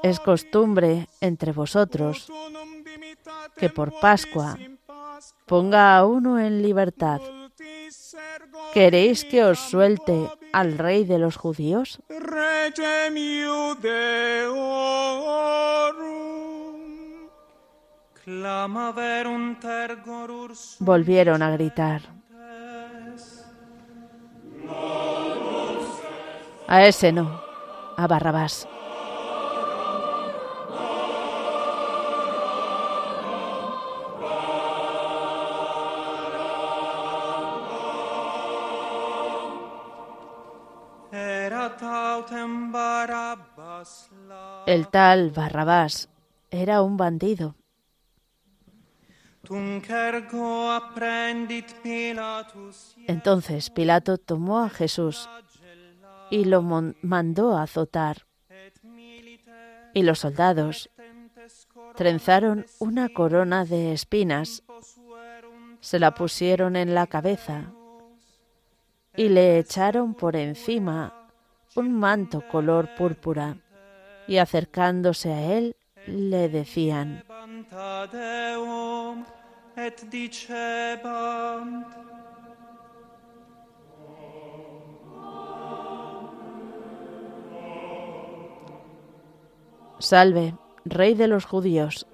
Es 0.02 0.18
costumbre 0.20 1.08
entre 1.20 1.52
vosotros 1.52 2.30
que 3.56 3.70
por 3.70 3.92
Pascua 4.00 4.58
ponga 5.46 5.96
a 5.96 6.04
uno 6.04 6.40
en 6.40 6.62
libertad. 6.62 7.20
¿Queréis 8.74 9.24
que 9.24 9.44
os 9.44 9.58
suelte 9.58 10.30
al 10.52 10.78
rey 10.78 11.04
de 11.04 11.18
los 11.18 11.36
judíos? 11.36 12.00
Volvieron 20.80 21.40
a 21.40 21.50
gritar. 21.50 22.02
A 26.66 26.84
ese 26.84 27.10
no, 27.10 27.40
a 27.96 28.06
Barrabás. 28.06 28.68
El 44.66 44.88
tal 44.88 45.30
Barrabás 45.30 46.10
era 46.50 46.82
un 46.82 46.98
bandido. 46.98 47.54
Tunc 47.54 47.58
ergo 48.98 49.36
apprendit 49.37 49.37
Pilatus 49.37 49.37
Entonces 53.06 53.70
Pilato 53.70 54.18
tomó 54.18 54.60
a 54.60 54.68
Jesús 54.68 55.28
y 56.30 56.44
lo 56.44 56.62
mandó 56.62 57.56
a 57.56 57.62
azotar. 57.62 58.26
Y 59.94 60.02
los 60.02 60.18
soldados 60.20 60.90
trenzaron 61.96 62.66
una 62.78 63.08
corona 63.08 63.64
de 63.64 63.92
espinas, 63.92 64.62
se 65.80 65.98
la 65.98 66.14
pusieron 66.14 66.76
en 66.76 66.94
la 66.94 67.06
cabeza 67.06 67.72
y 69.16 69.28
le 69.28 69.58
echaron 69.58 70.14
por 70.14 70.36
encima 70.36 71.28
un 71.74 71.92
manto 71.92 72.46
color 72.48 72.94
púrpura. 72.96 73.56
Y 74.26 74.36
acercándose 74.36 75.32
a 75.32 75.56
él, 75.56 75.74
le 76.06 76.48
decían, 76.48 77.24
banta 77.26 78.06
Deum 78.06 79.24
et 79.78 80.04
dicebant 80.10 81.84
Salve, 90.00 90.54
Rey 90.84 91.14
de 91.14 91.26
los 91.26 91.44
judíos. 91.44 92.06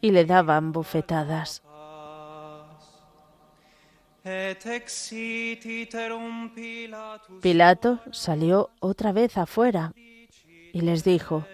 Y 0.00 0.10
le 0.10 0.24
daban 0.24 0.72
bofetadas. 0.72 1.62
Pilato 7.42 8.00
salió 8.10 8.70
otra 8.80 9.12
vez 9.12 9.36
afuera 9.36 9.92
y 10.72 10.80
les 10.80 11.04
dijo, 11.04 11.44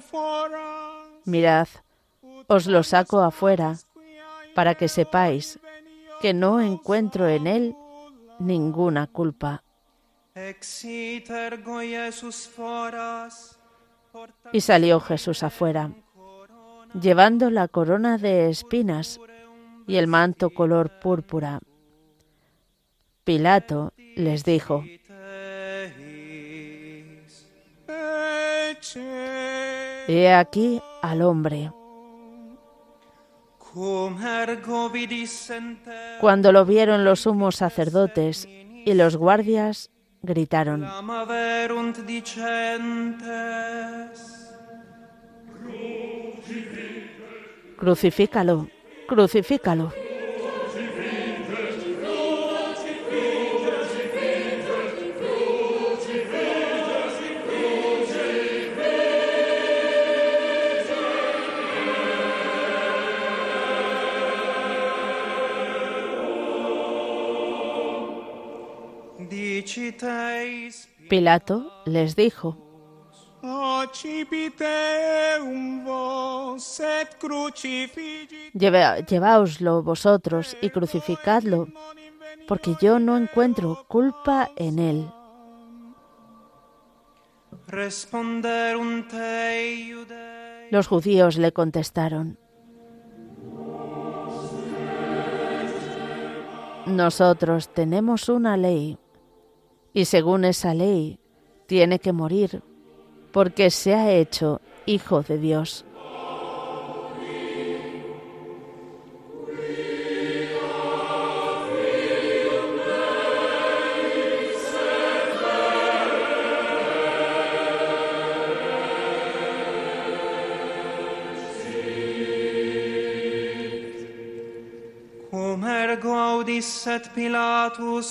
fora, 0.00 1.04
mirad, 1.24 1.68
os 2.46 2.66
lo 2.66 2.82
saco 2.82 3.20
afuera 3.20 3.76
para 4.54 4.74
que 4.74 4.88
sepáis 4.88 5.58
que 6.20 6.32
no 6.32 6.60
encuentro 6.60 7.28
en 7.28 7.46
él 7.46 7.76
ninguna 8.38 9.06
culpa. 9.06 9.62
Y 14.52 14.60
salió 14.60 15.00
Jesús 15.00 15.42
afuera, 15.42 15.92
llevando 17.00 17.50
la 17.50 17.68
corona 17.68 18.18
de 18.18 18.50
espinas 18.50 19.18
y 19.86 19.96
el 19.96 20.06
manto 20.06 20.50
color 20.50 20.98
púrpura. 21.00 21.60
Pilato 23.24 23.94
les 24.14 24.44
dijo, 24.44 24.84
He 30.08 30.32
aquí 30.32 30.82
al 31.02 31.22
hombre. 31.22 31.72
Cuando 36.20 36.52
lo 36.52 36.64
vieron 36.64 37.04
los 37.04 37.20
sumos 37.20 37.56
sacerdotes 37.56 38.46
y 38.46 38.94
los 38.94 39.16
guardias, 39.16 39.90
gritaron, 40.26 40.84
Crucifícalo, 47.78 48.68
crucifícalo. 49.08 50.05
Pilato 71.08 71.72
les 71.86 72.16
dijo, 72.16 72.56
Accipite 73.42 74.66
eum 75.38 75.84
vos 75.84 76.80
et 76.80 77.14
crucifigit 77.20 78.52
"Lleva- 78.54 78.98
lleváoslo 79.00 79.82
vosotros 79.82 80.56
y 80.60 80.70
crucificadlo, 80.70 81.68
porque 82.48 82.74
yo 82.80 82.98
no 82.98 83.16
encuentro 83.16 83.84
culpa 83.88 84.50
en 84.56 84.78
él. 84.78 85.06
Los 90.70 90.86
judíos 90.88 91.36
le 91.36 91.52
contestaron, 91.52 92.38
Nosotros 96.86 97.68
tenemos 97.74 98.28
una 98.28 98.56
ley, 98.56 98.96
y 99.96 100.04
según 100.04 100.44
esa 100.44 100.74
ley 100.74 101.18
tiene 101.64 101.98
que 101.98 102.12
morir, 102.12 102.62
porque 103.32 103.70
se 103.70 103.94
ha 103.94 104.12
hecho 104.12 104.60
hijo 104.84 105.22
de 105.22 105.38
Dios. 105.38 105.86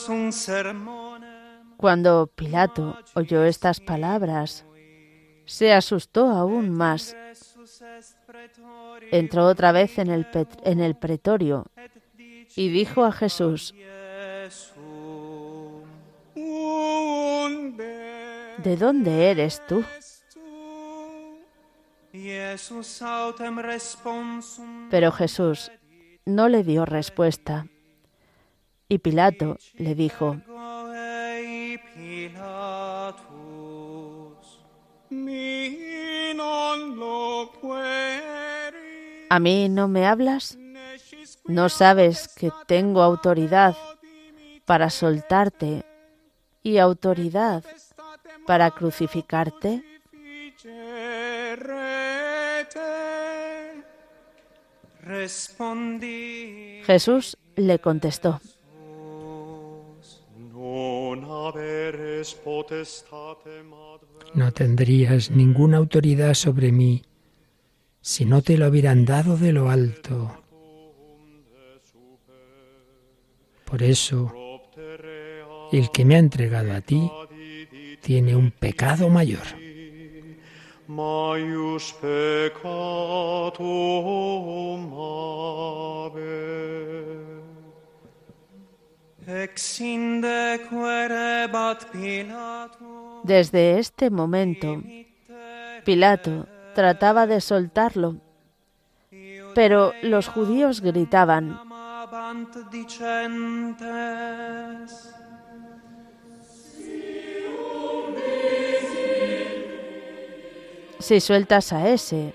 un 0.09 0.31
Cuando 1.77 2.27
Pilato 2.35 2.97
oyó 3.13 3.43
estas 3.43 3.79
palabras, 3.79 4.65
se 5.45 5.73
asustó 5.73 6.29
aún 6.29 6.71
más. 6.71 7.15
Entró 9.11 9.45
otra 9.45 9.71
vez 9.71 9.97
en 9.97 10.09
el, 10.09 10.95
pretorio 10.95 11.65
y 12.55 12.69
dijo 12.69 13.03
a 13.03 13.11
Jesús, 13.11 13.73
¿de 18.57 18.77
dónde 18.77 19.31
eres 19.31 19.61
tú? 19.67 19.83
Pero 24.89 25.11
Jesús 25.11 25.71
no 26.25 26.49
le 26.49 26.63
dio 26.63 26.85
respuesta. 26.85 27.67
Y 28.87 28.99
Pilato 28.99 29.57
le 29.77 29.95
dijo, 29.95 30.37
¿a 39.29 39.39
mí 39.39 39.69
no 39.69 39.87
me 39.87 40.05
hablas? 40.05 40.57
¿No 41.45 41.69
sabes 41.69 42.27
que 42.27 42.51
tengo 42.67 43.01
autoridad 43.01 43.75
para 44.65 44.89
soltarte 44.89 45.83
y 46.63 46.77
autoridad 46.77 47.63
para 48.47 48.71
crucificarte? 48.71 49.83
Jesús 56.85 57.37
le 57.55 57.79
contestó, 57.79 58.41
No 64.33 64.51
tendrías 64.51 65.31
ninguna 65.31 65.77
autoridad 65.77 66.33
sobre 66.33 66.71
mí 66.71 67.03
si 68.05 68.23
no 68.23 68.43
te 68.43 68.55
lo 68.55 68.67
hubieran 68.67 69.03
dado 69.03 69.35
de 69.35 69.51
lo 69.51 69.71
alto. 69.71 70.31
Por 73.65 73.81
eso, 73.81 74.31
el 75.71 75.89
que 75.89 76.05
me 76.05 76.13
ha 76.13 76.19
entregado 76.19 76.71
a 76.71 76.81
ti 76.81 77.11
tiene 78.01 78.35
un 78.35 78.51
pecado 78.51 79.09
mayor. 79.09 79.41
Desde 93.23 93.79
este 93.79 94.09
momento, 94.11 94.83
Pilato 95.83 96.54
trataba 96.75 97.25
de 97.25 97.41
soltarlo, 97.41 98.17
pero 99.55 99.93
los 100.03 100.27
judíos 100.27 100.81
gritaban, 100.81 101.59
si 110.99 111.19
sueltas 111.19 111.73
a 111.73 111.87
ese, 111.89 112.33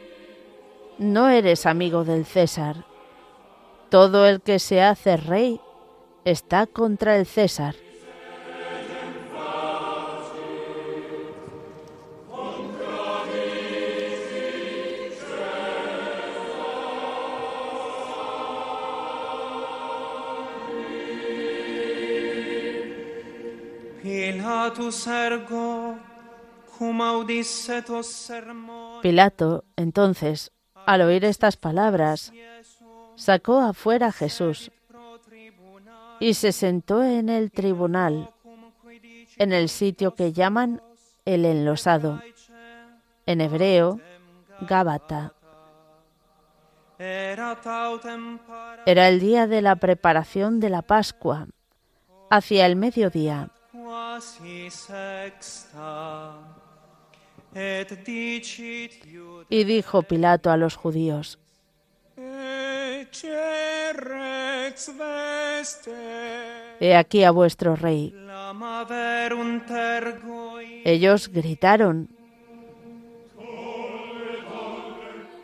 no 0.98 1.28
eres 1.28 1.66
amigo 1.66 2.04
del 2.04 2.24
César. 2.24 2.84
Todo 3.88 4.26
el 4.26 4.40
que 4.40 4.58
se 4.58 4.82
hace 4.82 5.16
rey 5.16 5.60
está 6.24 6.66
contra 6.66 7.16
el 7.16 7.26
César. 7.26 7.74
Pilato, 29.02 29.64
entonces, 29.76 30.52
al 30.86 31.02
oír 31.02 31.24
estas 31.24 31.56
palabras, 31.56 32.32
sacó 33.16 33.58
afuera 33.58 34.08
a 34.08 34.12
Jesús 34.12 34.70
y 36.20 36.34
se 36.34 36.52
sentó 36.52 37.02
en 37.02 37.28
el 37.28 37.50
tribunal, 37.50 38.30
en 39.36 39.52
el 39.52 39.68
sitio 39.68 40.14
que 40.14 40.32
llaman 40.32 40.82
el 41.24 41.44
enlosado, 41.44 42.20
en 43.26 43.40
hebreo, 43.40 44.00
Gábata. 44.60 45.32
Era 48.86 49.08
el 49.08 49.20
día 49.20 49.46
de 49.46 49.62
la 49.62 49.76
preparación 49.76 50.60
de 50.60 50.68
la 50.70 50.82
Pascua, 50.82 51.46
hacia 52.30 52.66
el 52.66 52.76
mediodía. 52.76 53.50
Y 59.48 59.64
dijo 59.64 60.02
Pilato 60.02 60.50
a 60.50 60.56
los 60.56 60.76
judíos. 60.76 61.38
He 66.80 66.96
aquí 66.96 67.24
a 67.24 67.30
vuestro 67.30 67.76
rey. 67.76 68.14
Ellos 70.84 71.28
gritaron, 71.28 72.08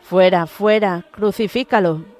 Fuera, 0.01 0.47
fuera, 0.47 1.05
crucifícalo. 1.11 2.16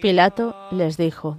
Pilato 0.00 0.56
les 0.70 0.96
dijo. 0.96 1.38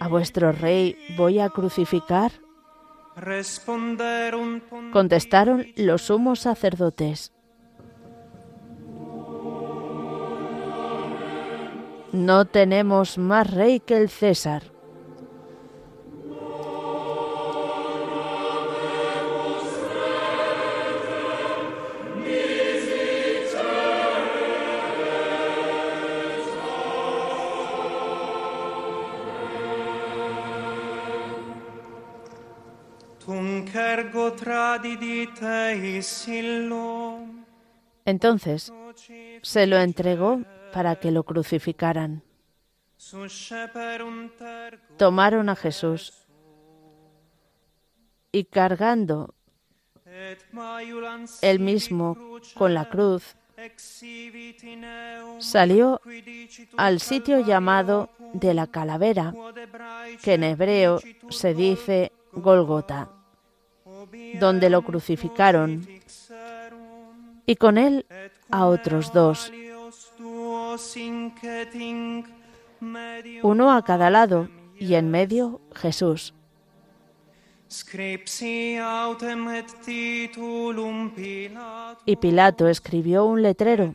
¿A 0.00 0.08
vuestro 0.08 0.52
rey 0.52 0.96
voy 1.16 1.38
a 1.38 1.48
crucificar? 1.48 2.32
Contestaron 4.92 5.66
los 5.76 6.02
sumos 6.02 6.40
sacerdotes. 6.40 7.32
No 12.12 12.44
tenemos 12.44 13.18
más 13.18 13.50
rey 13.52 13.80
que 13.80 13.96
el 13.96 14.08
César. 14.08 14.64
Entonces 38.04 38.72
se 39.42 39.66
lo 39.66 39.76
entregó 39.78 40.40
para 40.72 40.96
que 40.96 41.10
lo 41.10 41.24
crucificaran. 41.24 42.22
Tomaron 44.96 45.48
a 45.48 45.56
Jesús 45.56 46.12
y 48.32 48.44
cargando 48.44 49.34
él 51.42 51.60
mismo 51.60 52.16
con 52.54 52.74
la 52.74 52.88
cruz, 52.88 53.36
salió 55.38 56.00
al 56.76 57.00
sitio 57.00 57.40
llamado 57.40 58.10
de 58.32 58.54
la 58.54 58.66
calavera, 58.66 59.34
que 60.22 60.34
en 60.34 60.44
hebreo 60.44 61.00
se 61.30 61.54
dice 61.54 62.12
Golgota, 62.32 63.10
donde 64.38 64.70
lo 64.70 64.82
crucificaron, 64.82 65.86
y 67.46 67.56
con 67.56 67.78
él 67.78 68.06
a 68.50 68.66
otros 68.66 69.12
dos, 69.12 69.52
uno 73.42 73.72
a 73.72 73.84
cada 73.84 74.10
lado, 74.10 74.48
y 74.78 74.94
en 74.94 75.10
medio 75.10 75.60
Jesús. 75.74 76.34
Y 82.06 82.16
Pilato 82.16 82.68
escribió 82.68 83.24
un 83.26 83.42
letrero 83.42 83.94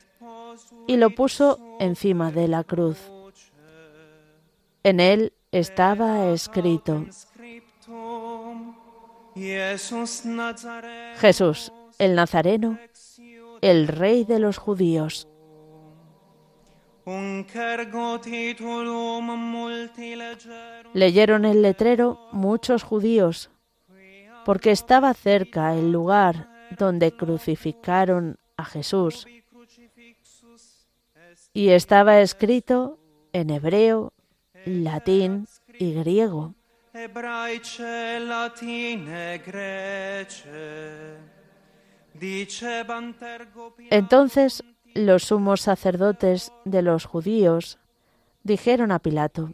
y 0.87 0.97
lo 0.97 1.09
puso 1.09 1.59
encima 1.79 2.31
de 2.31 2.47
la 2.47 2.63
cruz. 2.63 2.97
En 4.83 4.99
él 4.99 5.33
estaba 5.51 6.29
escrito, 6.29 7.05
Jesús, 11.17 11.71
el 11.99 12.15
Nazareno, 12.15 12.79
el 13.61 13.87
rey 13.87 14.23
de 14.23 14.39
los 14.39 14.57
judíos. 14.57 15.27
Leyeron 20.93 21.45
el 21.45 21.61
letrero 21.61 22.19
muchos 22.31 22.83
judíos, 22.83 23.49
porque 24.45 24.71
estaba 24.71 25.13
cerca 25.13 25.75
el 25.75 25.91
lugar 25.91 26.49
donde 26.77 27.11
crucificaron 27.11 28.37
a 28.55 28.63
Jesús. 28.63 29.27
Y 31.53 31.69
estaba 31.69 32.21
escrito 32.21 32.99
en 33.33 33.49
hebreo, 33.49 34.13
latín 34.65 35.47
y 35.77 35.93
griego. 35.93 36.55
Latine 38.19 39.41
grece 39.45 41.17
Entonces 43.91 44.63
los 44.93 45.23
sumos 45.23 45.61
sacerdotes 45.61 46.53
de 46.63 46.81
los 46.81 47.03
judíos 47.05 47.79
dijeron 48.43 48.93
a 48.93 48.99
Pilato, 48.99 49.49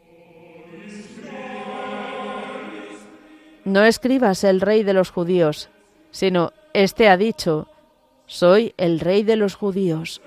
No 3.65 3.85
escribas 3.85 4.43
el 4.43 4.61
rey 4.61 4.83
de 4.83 4.93
los 4.93 5.09
judíos, 5.09 5.69
sino 6.11 6.51
este 6.73 7.09
ha 7.09 7.17
dicho, 7.17 7.67
soy 8.27 8.73
el 8.77 8.99
rey 8.99 9.23
de 9.23 9.35
los 9.35 9.55
judíos. 9.55 10.21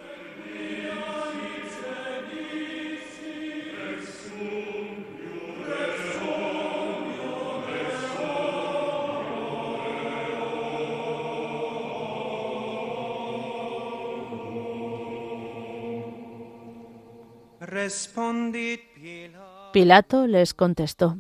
Pilato 19.72 20.26
les 20.26 20.54
contestó. 20.54 21.18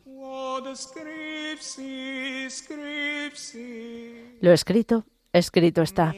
Lo 4.40 4.52
escrito, 4.52 5.04
escrito 5.32 5.82
está. 5.82 6.14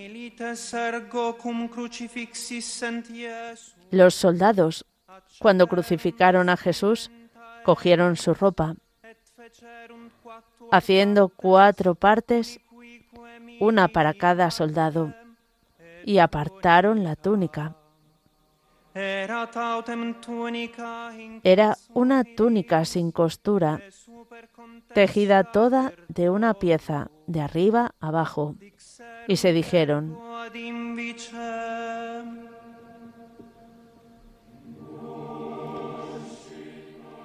Los 3.91 4.15
soldados, 4.15 4.87
cuando 5.39 5.67
crucificaron 5.67 6.49
a 6.49 6.57
Jesús, 6.57 7.11
cogieron 7.65 8.17
su 8.17 8.35
ropa, 8.35 8.75
haciendo 10.71 11.29
cuatro 11.29 11.95
partes, 11.95 12.61
una 13.61 13.89
para 13.89 14.15
cada 14.15 14.51
soldado, 14.51 15.15
y 16.05 16.19
apartaron 16.19 17.03
la 17.03 17.17
túnica. 17.17 17.75
Era 21.43 21.77
una 21.93 22.25
túnica 22.25 22.85
sin 22.87 23.13
costura, 23.13 23.81
tejida 24.95 25.45
toda 25.45 25.93
de 26.09 26.31
una 26.31 26.55
pieza, 26.55 27.11
de 27.27 27.43
arriba 27.43 27.95
abajo. 28.01 28.55
Y 29.29 29.37
se 29.37 29.53
dijeron, 29.53 30.19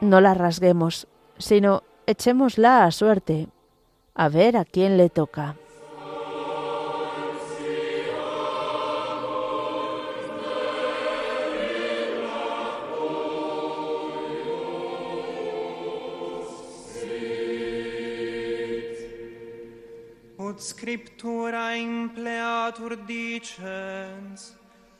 no 0.02 0.20
la 0.20 0.34
rasguemos, 0.34 1.08
sino 1.38 1.84
echémosla 2.06 2.84
a 2.84 2.92
suerte, 2.92 3.48
a 4.14 4.28
ver 4.28 4.58
a 4.58 4.66
quién 4.66 4.98
le 4.98 5.10
toca. 5.10 5.56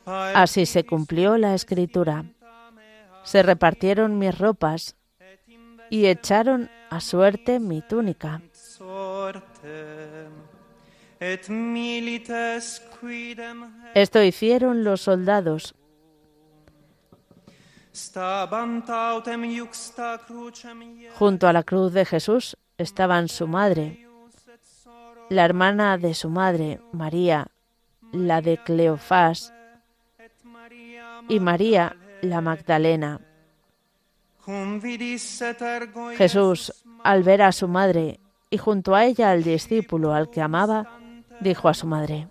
Así 0.06 0.66
se 0.66 0.84
cumplió 0.84 1.38
la 1.38 1.54
escritura. 1.54 2.24
Se 3.22 3.42
repartieron 3.42 4.18
mis 4.18 4.36
ropas 4.36 4.96
y 5.90 6.06
echaron 6.06 6.68
a 6.90 7.00
suerte 7.00 7.60
mi 7.60 7.82
túnica. 7.82 8.42
Esto 13.94 14.22
hicieron 14.22 14.84
los 14.84 15.00
soldados. 15.00 15.74
Junto 21.14 21.48
a 21.48 21.52
la 21.52 21.62
cruz 21.62 21.92
de 21.92 22.04
Jesús 22.04 22.56
estaban 22.78 23.28
su 23.28 23.46
madre, 23.46 24.08
la 25.32 25.46
hermana 25.46 25.96
de 25.96 26.12
su 26.14 26.28
madre, 26.28 26.78
María, 26.92 27.46
la 28.12 28.42
de 28.42 28.58
Cleofás, 28.58 29.52
y 31.28 31.40
María, 31.40 31.96
la 32.20 32.40
Magdalena. 32.42 33.20
Jesús, 36.18 36.72
al 37.02 37.22
ver 37.22 37.42
a 37.42 37.52
su 37.52 37.66
madre 37.66 38.20
y 38.50 38.58
junto 38.58 38.94
a 38.94 39.06
ella 39.06 39.30
al 39.30 39.42
discípulo 39.42 40.12
al 40.12 40.28
que 40.28 40.42
amaba, 40.42 40.98
dijo 41.40 41.68
a 41.68 41.74
su 41.74 41.86
madre, 41.86 42.28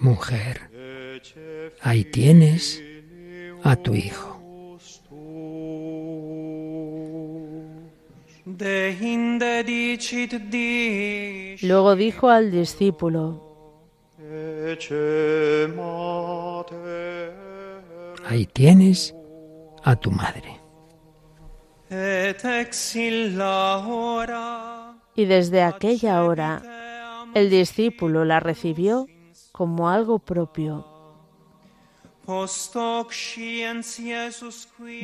Mujer, 0.00 0.70
ahí 1.82 2.04
tienes 2.04 2.82
a 3.62 3.76
tu 3.76 3.94
hijo. 3.94 4.40
Luego 11.62 11.96
dijo 11.96 12.30
al 12.30 12.50
discípulo, 12.50 13.42
Ahí 18.26 18.46
tienes 18.46 19.14
a 19.84 19.96
tu 19.96 20.10
madre. 20.10 20.60
y 25.16 25.24
desde 25.26 25.62
aquella 25.62 26.24
hora 26.24 26.62
el 27.34 27.50
discípulo 27.50 28.24
la 28.24 28.40
recibió 28.40 29.06
como 29.60 29.90
algo 29.90 30.18
propio. 30.18 30.86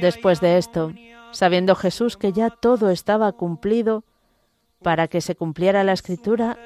Después 0.01 0.41
de 0.41 0.57
esto, 0.57 0.93
sabiendo 1.31 1.75
Jesús 1.75 2.17
que 2.17 2.33
ya 2.33 2.49
todo 2.49 2.89
estaba 2.89 3.33
cumplido, 3.33 4.03
para 4.83 5.09
que 5.09 5.21
se 5.21 5.35
cumpliera 5.35 5.85
la 5.85 5.93
escritura, 5.93 6.57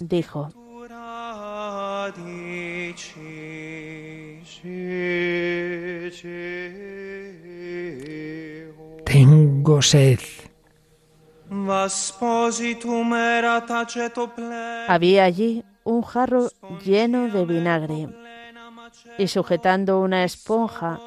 dijo, 0.00 0.48
Tengo 9.04 9.82
sed. 9.82 10.20
Había 14.88 15.24
allí 15.24 15.64
un 15.84 16.02
jarro 16.02 16.50
lleno 16.84 17.28
de 17.28 17.44
vinagre 17.44 18.08
y 19.18 19.28
sujetando 19.28 20.00
una 20.00 20.24
esponja 20.24 20.98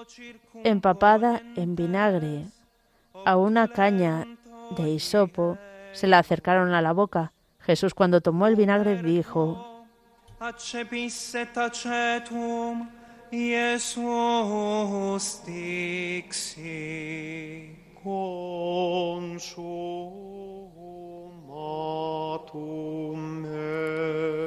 empapada 0.64 1.42
en 1.56 1.76
vinagre 1.76 2.46
a 3.26 3.38
una 3.38 3.68
caña 3.68 4.26
de 4.78 4.90
hisopo, 4.90 5.58
se 5.92 6.08
la 6.08 6.20
acercaron 6.20 6.74
a 6.74 6.82
la 6.82 6.94
boca. 6.94 7.34
Jesús 7.60 7.94
cuando 7.94 8.22
tomó 8.22 8.48
el 8.48 8.56
vinagre 8.56 9.02
dijo, 9.02 9.86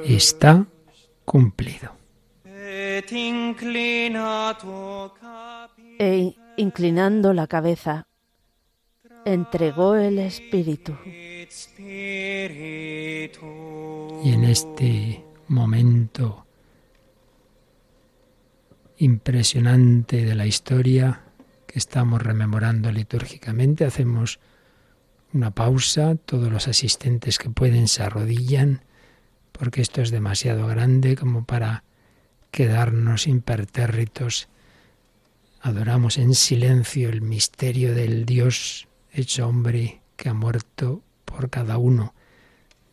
Está 0.05 0.65
cumplido. 1.25 1.91
e 5.99 6.35
inclinando 6.57 7.33
la 7.33 7.47
cabeza, 7.47 8.07
entregó 9.25 9.95
el 9.95 10.19
espíritu. 10.19 10.97
Y 14.23 14.33
en 14.33 14.43
este 14.43 15.25
momento 15.47 16.45
impresionante 18.97 20.23
de 20.23 20.35
la 20.35 20.45
historia 20.45 21.21
que 21.65 21.79
estamos 21.79 22.21
rememorando 22.21 22.91
litúrgicamente, 22.91 23.85
hacemos 23.85 24.39
una 25.33 25.51
pausa, 25.51 26.15
todos 26.15 26.51
los 26.51 26.67
asistentes 26.67 27.37
que 27.37 27.49
pueden 27.49 27.87
se 27.87 28.03
arrodillan, 28.03 28.83
porque 29.51 29.81
esto 29.81 30.01
es 30.01 30.11
demasiado 30.11 30.67
grande 30.67 31.15
como 31.15 31.45
para 31.45 31.83
quedarnos 32.51 33.27
impertérritos. 33.27 34.49
Adoramos 35.61 36.17
en 36.17 36.33
silencio 36.35 37.09
el 37.09 37.21
misterio 37.21 37.93
del 37.93 38.25
Dios 38.25 38.87
hecho 39.11 39.47
hombre 39.47 40.01
que 40.15 40.29
ha 40.29 40.33
muerto 40.33 41.03
por 41.25 41.49
cada 41.49 41.77
uno. 41.77 42.13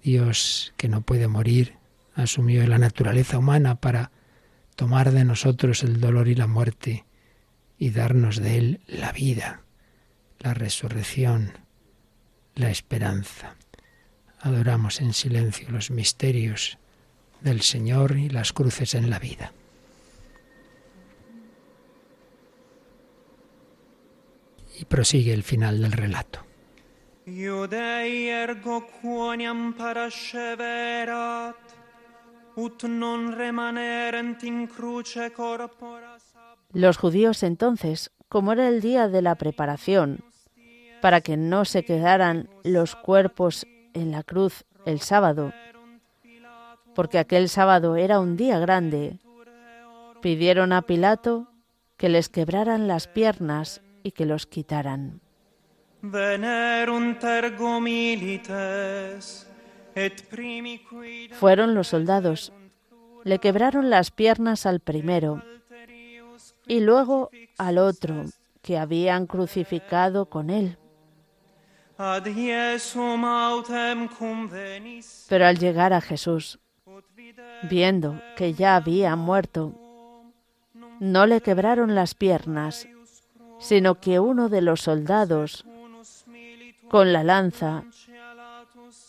Dios 0.02 0.72
que 0.76 0.88
no 0.88 1.02
puede 1.02 1.28
morir, 1.28 1.74
asumió 2.14 2.66
la 2.66 2.78
naturaleza 2.78 3.38
humana 3.38 3.80
para 3.80 4.10
tomar 4.76 5.12
de 5.12 5.24
nosotros 5.24 5.82
el 5.82 6.00
dolor 6.00 6.28
y 6.28 6.34
la 6.34 6.46
muerte 6.46 7.04
y 7.78 7.90
darnos 7.90 8.36
de 8.40 8.58
él 8.58 8.80
la 8.86 9.12
vida, 9.12 9.62
la 10.38 10.54
resurrección, 10.54 11.52
la 12.58 12.70
esperanza. 12.70 13.54
Adoramos 14.40 15.00
en 15.00 15.12
silencio 15.12 15.68
los 15.70 15.90
misterios 15.90 16.78
del 17.40 17.62
Señor 17.62 18.16
y 18.16 18.28
las 18.28 18.52
cruces 18.52 18.94
en 18.94 19.10
la 19.10 19.18
vida. 19.18 19.52
Y 24.78 24.84
prosigue 24.84 25.32
el 25.32 25.42
final 25.42 25.80
del 25.82 25.92
relato. 25.92 26.40
Iudei 27.26 28.28
ergo 28.30 28.86
quoniam 29.02 29.74
parasceverat, 29.76 31.56
ut 32.56 32.84
non 32.88 33.34
remanerent 33.36 34.42
in 34.48 34.66
cruce 34.66 35.30
corpora 35.32 36.16
sab- 36.18 36.56
Los 36.72 36.96
judíos 36.96 37.42
entonces, 37.42 38.10
como 38.28 38.52
era 38.52 38.68
el 38.68 38.80
día 38.80 39.08
de 39.08 39.20
la 39.20 39.34
preparación, 39.34 40.24
para 41.00 41.20
que 41.20 41.36
no 41.36 41.64
se 41.64 41.84
quedaran 41.84 42.48
los 42.64 42.96
cuerpos 42.96 43.66
en 43.94 44.10
la 44.10 44.22
cruz 44.22 44.64
el 44.84 45.00
sábado, 45.00 45.52
porque 46.94 47.18
aquel 47.18 47.48
sábado 47.48 47.96
era 47.96 48.20
un 48.20 48.36
día 48.36 48.58
grande, 48.58 49.18
pidieron 50.20 50.72
a 50.72 50.82
Pilato 50.82 51.48
que 51.96 52.08
les 52.08 52.28
quebraran 52.28 52.88
las 52.88 53.08
piernas 53.08 53.82
y 54.02 54.12
que 54.12 54.26
los 54.26 54.46
quitaran. 54.46 55.20
Fueron 61.32 61.74
los 61.74 61.88
soldados, 61.88 62.52
le 63.24 63.38
quebraron 63.38 63.90
las 63.90 64.10
piernas 64.10 64.64
al 64.64 64.80
primero 64.80 65.42
y 66.66 66.80
luego 66.80 67.30
al 67.58 67.78
otro 67.78 68.24
que 68.62 68.78
habían 68.78 69.26
crucificado 69.26 70.26
con 70.26 70.50
él. 70.50 70.78
Pero 75.28 75.46
al 75.46 75.58
llegar 75.58 75.92
a 75.92 76.00
Jesús, 76.00 76.60
viendo 77.68 78.20
que 78.36 78.54
ya 78.54 78.76
había 78.76 79.16
muerto, 79.16 79.74
no 81.00 81.26
le 81.26 81.40
quebraron 81.40 81.96
las 81.96 82.14
piernas, 82.14 82.86
sino 83.58 83.96
que 84.00 84.20
uno 84.20 84.48
de 84.48 84.62
los 84.62 84.82
soldados, 84.82 85.66
con 86.88 87.12
la 87.12 87.24
lanza, 87.24 87.82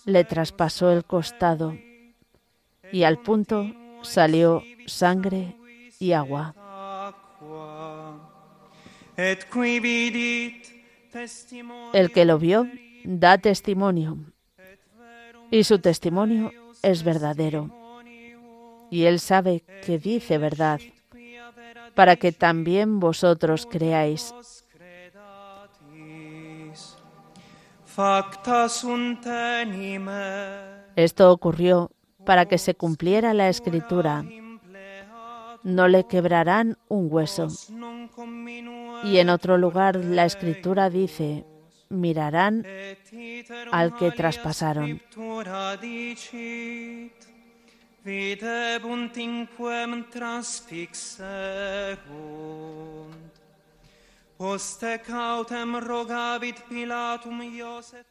le 0.06 0.24
traspasó 0.24 0.92
el 0.92 1.06
costado 1.06 1.78
y 2.92 3.04
al 3.04 3.20
punto 3.20 3.72
salió 4.02 4.64
sangre 4.88 5.56
y 6.00 6.14
agua. 6.14 6.56
El 11.94 12.12
que 12.12 12.26
lo 12.26 12.38
vio 12.40 12.68
da 13.04 13.38
testimonio 13.38 14.18
y 15.52 15.64
su 15.64 15.80
testimonio 15.80 16.52
es 16.82 17.04
verdadero. 17.04 17.70
Y 18.92 19.04
él 19.04 19.20
sabe 19.20 19.64
que 19.86 20.00
dice 20.00 20.38
verdad, 20.38 20.80
para 21.96 22.16
que 22.16 22.32
también 22.32 23.00
vosotros 23.00 23.68
creáis. 23.70 24.34
Esto 30.96 31.32
ocurrió 31.32 31.92
para 32.26 32.46
que 32.46 32.58
se 32.58 32.76
cumpliera 32.76 33.34
la 33.34 33.50
escritura. 33.50 34.24
No 35.64 35.88
le 35.88 36.06
quebrarán 36.06 36.78
un 36.88 37.08
hueso. 37.12 37.48
Y 39.04 39.18
en 39.18 39.30
otro 39.30 39.58
lugar 39.58 39.96
la 39.98 40.26
escritura 40.26 40.90
dice, 40.90 41.46
mirarán 41.90 42.66
al 43.72 43.96
que 43.96 44.12
traspasaron. 44.12 45.02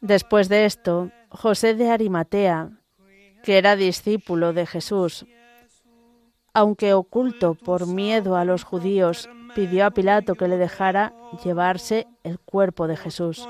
Después 0.01 0.49
de 0.49 0.64
esto, 0.66 1.11
José 1.30 1.74
de 1.74 1.90
Arimatea, 1.90 2.70
que 3.42 3.59
era 3.59 3.76
discípulo 3.76 4.53
de 4.53 4.66
Jesús, 4.66 5.24
aunque 6.53 6.94
oculto 6.94 7.55
por 7.55 7.86
miedo 7.86 8.36
a 8.36 8.44
los 8.44 8.64
judíos, 8.64 9.28
pidió 9.55 9.86
a 9.86 9.90
Pilato 9.90 10.34
que 10.34 10.49
le 10.49 10.57
dejara 10.57 11.14
llevarse 11.44 12.07
el 12.22 12.38
cuerpo 12.38 12.86
de 12.86 12.96
Jesús. 12.96 13.46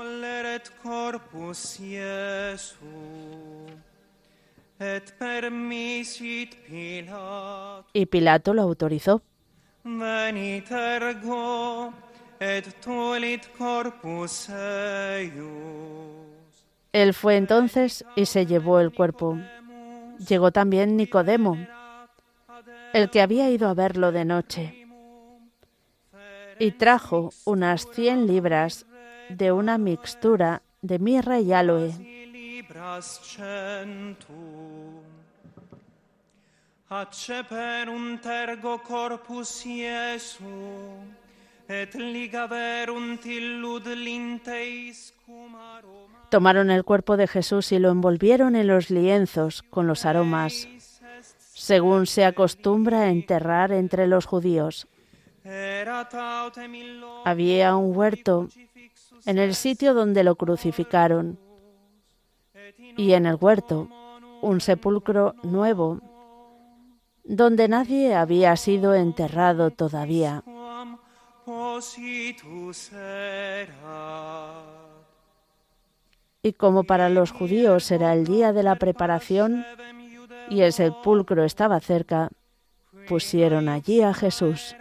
Y 7.93 8.05
Pilato 8.05 8.53
lo 8.53 8.61
autorizó. 8.61 9.21
Él 16.91 17.13
fue 17.13 17.37
entonces 17.37 18.05
y 18.15 18.25
se 18.25 18.45
llevó 18.45 18.79
el 18.79 18.93
cuerpo. 18.93 19.37
Llegó 20.27 20.51
también 20.51 20.97
Nicodemo, 20.97 21.57
el 22.93 23.09
que 23.09 23.21
había 23.21 23.49
ido 23.49 23.67
a 23.69 23.73
verlo 23.73 24.11
de 24.11 24.25
noche, 24.25 24.87
y 26.59 26.71
trajo 26.71 27.31
unas 27.45 27.87
cien 27.91 28.27
libras 28.27 28.85
de 29.29 29.51
una 29.51 29.77
mixtura 29.77 30.61
de 30.81 30.99
mirra 30.99 31.39
y 31.39 31.53
aloe. 31.53 31.93
Tomaron 46.29 46.71
el 46.71 46.83
cuerpo 46.83 47.17
de 47.17 47.27
Jesús 47.27 47.71
y 47.71 47.79
lo 47.79 47.91
envolvieron 47.91 48.55
en 48.55 48.67
los 48.67 48.89
lienzos 48.89 49.61
con 49.61 49.85
los 49.85 50.05
aromas, 50.05 50.67
según 51.59 52.07
se 52.07 52.23
acostumbra 52.23 53.09
enterrar 53.09 53.73
entre 53.73 54.07
los 54.07 54.25
judíos. 54.25 54.87
Había 57.25 57.75
un 57.75 57.97
huerto 57.97 58.47
en 59.25 59.37
el 59.37 59.53
sitio 59.53 59.93
donde 59.93 60.23
lo 60.23 60.35
crucificaron 60.35 61.37
y 62.95 63.11
en 63.11 63.25
el 63.25 63.35
huerto 63.35 63.89
un 64.41 64.61
sepulcro 64.61 65.35
nuevo 65.43 65.99
donde 67.25 67.67
nadie 67.67 68.15
había 68.15 68.55
sido 68.55 68.95
enterrado 68.95 69.69
todavía. 69.69 70.41
Y 76.41 76.53
como 76.53 76.83
para 76.85 77.09
los 77.09 77.31
judíos 77.31 77.91
era 77.91 78.13
el 78.13 78.25
día 78.25 78.53
de 78.53 78.63
la 78.63 78.75
preparación 78.77 79.65
y 80.49 80.61
el 80.61 80.73
sepulcro 80.73 81.43
estaba 81.43 81.79
cerca, 81.79 82.29
pusieron 83.07 83.69
allí 83.69 84.01
a 84.01 84.13
Jesús. 84.13 84.75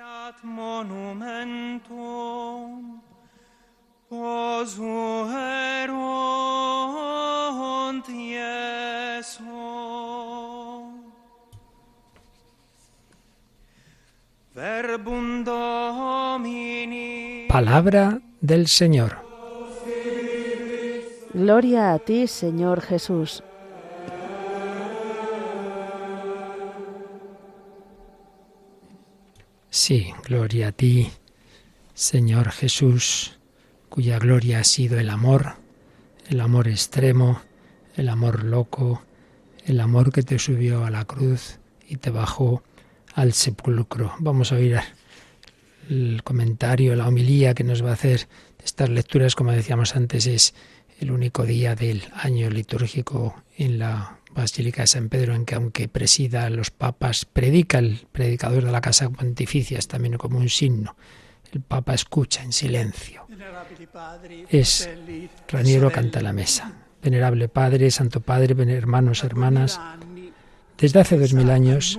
Palabra 17.49 18.21
del 18.41 18.66
Señor. 18.66 19.19
Gloria 21.35 21.93
a 21.93 21.99
ti, 21.99 22.27
Señor 22.27 22.81
Jesús. 22.81 23.43
Sí, 29.81 30.12
gloria 30.24 30.68
a 30.68 30.72
ti, 30.72 31.09
Señor 31.95 32.51
Jesús, 32.51 33.39
cuya 33.89 34.18
gloria 34.18 34.59
ha 34.59 34.64
sido 34.64 34.99
el 34.99 35.09
amor, 35.09 35.55
el 36.29 36.41
amor 36.41 36.66
extremo, 36.66 37.41
el 37.95 38.09
amor 38.09 38.43
loco, 38.43 39.05
el 39.64 39.79
amor 39.79 40.12
que 40.12 40.24
te 40.24 40.41
subió 40.41 40.85
a 40.85 40.91
la 40.91 41.05
cruz 41.05 41.61
y 41.89 41.97
te 41.97 42.11
bajó 42.11 42.64
al 43.14 43.33
sepulcro. 43.33 44.14
Vamos 44.18 44.51
a 44.51 44.57
oír 44.57 44.81
el 45.89 46.22
comentario, 46.24 46.97
la 46.97 47.07
homilía 47.07 47.55
que 47.55 47.62
nos 47.62 47.83
va 47.83 47.91
a 47.91 47.95
hacer 47.95 48.26
de 48.59 48.64
estas 48.64 48.89
lecturas, 48.89 49.37
como 49.37 49.53
decíamos 49.53 49.95
antes, 49.95 50.26
es 50.26 50.55
el 50.99 51.11
único 51.11 51.44
día 51.44 51.74
del 51.74 52.03
año 52.14 52.51
litúrgico 52.51 53.42
en 53.57 53.78
la 53.78 54.18
Basílica 54.32 54.82
de 54.82 54.86
San 54.86 55.09
Pedro 55.09 55.34
en 55.34 55.44
que 55.44 55.55
aunque 55.55 55.88
presida 55.88 56.44
a 56.44 56.51
los 56.51 56.70
papas, 56.70 57.24
predica 57.24 57.78
el 57.78 58.07
predicador 58.12 58.64
de 58.64 58.72
la 58.72 58.80
Casa 58.80 59.09
Pontificia, 59.11 59.78
es 59.78 59.88
también 59.88 60.16
como 60.16 60.38
un 60.38 60.49
signo. 60.49 60.96
El 61.53 61.62
Papa 61.62 61.94
escucha 61.94 62.42
en 62.42 62.53
silencio. 62.53 63.26
Es 64.49 64.88
Raniero 65.49 65.90
canta 65.90 66.20
la 66.20 66.32
mesa. 66.32 66.72
Venerable 67.03 67.49
Padre, 67.49 67.90
Santo 67.90 68.20
Padre, 68.20 68.55
hermanos, 68.72 69.24
hermanas, 69.24 69.80
desde 70.76 71.01
hace 71.01 71.18
dos 71.18 71.32
mil 71.32 71.51
años 71.51 71.99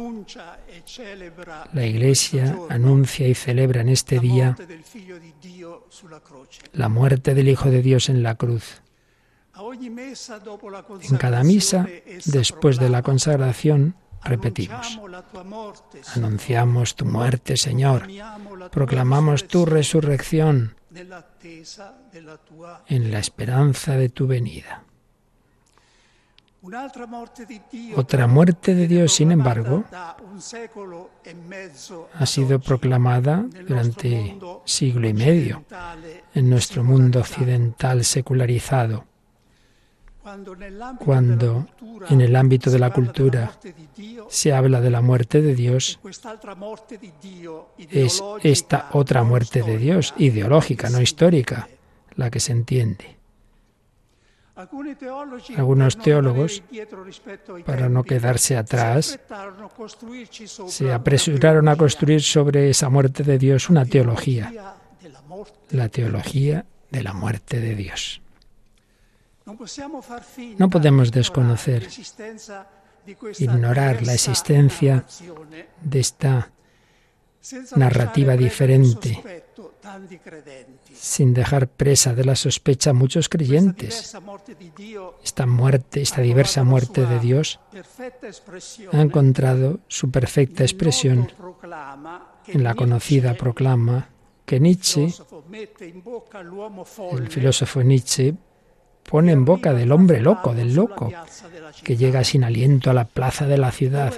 la 1.74 1.86
Iglesia 1.86 2.58
anuncia 2.70 3.28
y 3.28 3.36
celebra 3.36 3.82
en 3.82 3.90
este 3.90 4.20
día 4.20 4.56
la 6.74 6.90
muerte 6.90 7.36
del 7.36 7.50
Hijo 7.50 7.70
de 7.70 7.82
Dios 7.82 8.10
en 8.10 8.24
la 8.24 8.36
cruz. 8.36 8.82
En 11.10 11.18
cada 11.18 11.44
misa, 11.44 11.88
después 12.26 12.80
de 12.80 12.90
la 12.90 13.02
consagración, 13.02 13.96
repetimos, 14.24 15.00
anunciamos 16.16 16.96
tu 16.96 17.06
muerte, 17.06 17.58
Señor, 17.58 18.08
proclamamos 18.72 19.48
tu 19.48 19.66
resurrección 19.66 20.76
en 22.88 23.12
la 23.12 23.20
esperanza 23.20 23.96
de 23.96 24.10
tu 24.10 24.28
venida. 24.28 24.84
Otra 27.96 28.28
muerte 28.28 28.76
de 28.76 28.88
Dios, 28.88 29.14
sin 29.14 29.32
embargo, 29.32 29.86
ha 32.14 32.26
sido 32.26 32.60
proclamada 32.60 33.46
durante 33.66 34.38
siglo 34.66 35.08
y 35.08 35.14
medio 35.14 35.64
en 36.34 36.50
nuestro 36.50 36.84
mundo 36.84 37.20
occidental 37.20 38.04
secularizado, 38.04 39.06
cuando 41.00 41.68
en 42.10 42.22
el 42.22 42.36
ámbito 42.36 42.70
de 42.70 42.80
la 42.80 42.92
cultura 42.92 43.52
se 44.30 44.54
habla 44.54 44.82
de 44.82 44.90
la 44.90 45.02
muerte 45.02 45.42
de 45.42 45.56
Dios, 45.56 46.00
es 47.78 48.24
esta 48.44 48.90
otra 48.92 49.24
muerte 49.24 49.64
de 49.64 49.78
Dios, 49.78 50.14
ideológica, 50.18 50.90
no 50.90 51.02
histórica, 51.02 51.70
la 52.16 52.30
que 52.30 52.40
se 52.40 52.52
entiende. 52.52 53.18
Algunos 55.56 55.98
teólogos, 55.98 56.62
para 57.66 57.88
no 57.88 58.04
quedarse 58.04 58.58
atrás, 58.58 59.18
se 60.68 60.92
apresuraron 60.92 61.70
a 61.70 61.78
construir 61.78 62.22
sobre 62.22 62.70
esa 62.70 62.90
muerte 62.90 63.24
de 63.24 63.38
Dios 63.38 63.70
una 63.70 63.86
teología, 63.86 64.76
la 65.70 65.88
teología 65.88 66.66
de 66.92 67.04
la 67.04 67.14
muerte 67.14 67.62
de 67.62 67.76
Dios. 67.76 68.22
No 70.58 70.70
podemos 70.70 71.12
desconocer, 71.12 71.88
ignorar 73.40 74.06
la 74.06 74.14
existencia 74.14 75.06
de 75.82 76.00
esta 76.00 76.52
narrativa 77.76 78.36
diferente. 78.36 79.44
sin 80.94 81.34
dejar 81.34 81.68
presa 81.68 82.14
de 82.14 82.26
la 82.26 82.36
sospecha 82.36 82.92
a 82.92 82.94
muchos 82.94 83.30
creyentes. 83.30 84.16
Esta 85.24 85.46
muerte, 85.46 86.02
esta 86.02 86.22
diversa 86.22 86.64
muerte 86.64 87.06
de 87.06 87.20
Dios, 87.20 87.60
ha 88.92 89.02
encontrado 89.02 89.80
su 89.88 90.12
perfecta 90.12 90.64
expresión 90.64 91.32
en 92.48 92.64
la 92.64 92.76
conocida 92.76 93.34
proclama 93.34 94.10
que 94.46 94.60
Nietzsche, 94.60 95.14
el 97.12 97.30
filósofo 97.30 97.82
Nietzsche, 97.82 98.36
pone 99.10 99.32
en 99.32 99.44
boca 99.44 99.74
del 99.74 99.92
hombre 99.92 100.22
loco, 100.22 100.54
del 100.54 100.76
loco, 100.76 101.12
que 101.84 101.98
llega 101.98 102.24
sin 102.24 102.44
aliento 102.44 102.92
a 102.92 102.94
la 102.94 103.06
plaza 103.06 103.48
de 103.48 103.58
la 103.58 103.72
ciudad. 103.72 104.14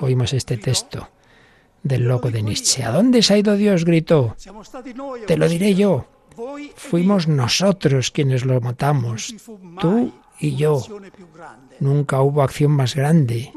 Oímos 0.00 0.32
este 0.32 0.56
texto 0.56 1.08
del 1.82 2.06
loco 2.06 2.30
de 2.30 2.42
Nietzsche. 2.42 2.84
¿A 2.84 2.92
dónde 2.92 3.22
se 3.22 3.34
ha 3.34 3.38
ido 3.38 3.56
Dios? 3.56 3.84
gritó. 3.84 4.36
Te 5.26 5.36
lo 5.36 5.48
diré 5.48 5.74
yo. 5.74 6.06
Fuimos 6.76 7.26
nosotros 7.28 8.10
quienes 8.10 8.44
lo 8.44 8.60
matamos, 8.60 9.34
tú 9.80 10.12
y 10.38 10.56
yo. 10.56 10.82
Nunca 11.80 12.22
hubo 12.22 12.42
acción 12.42 12.72
más 12.72 12.94
grande. 12.94 13.52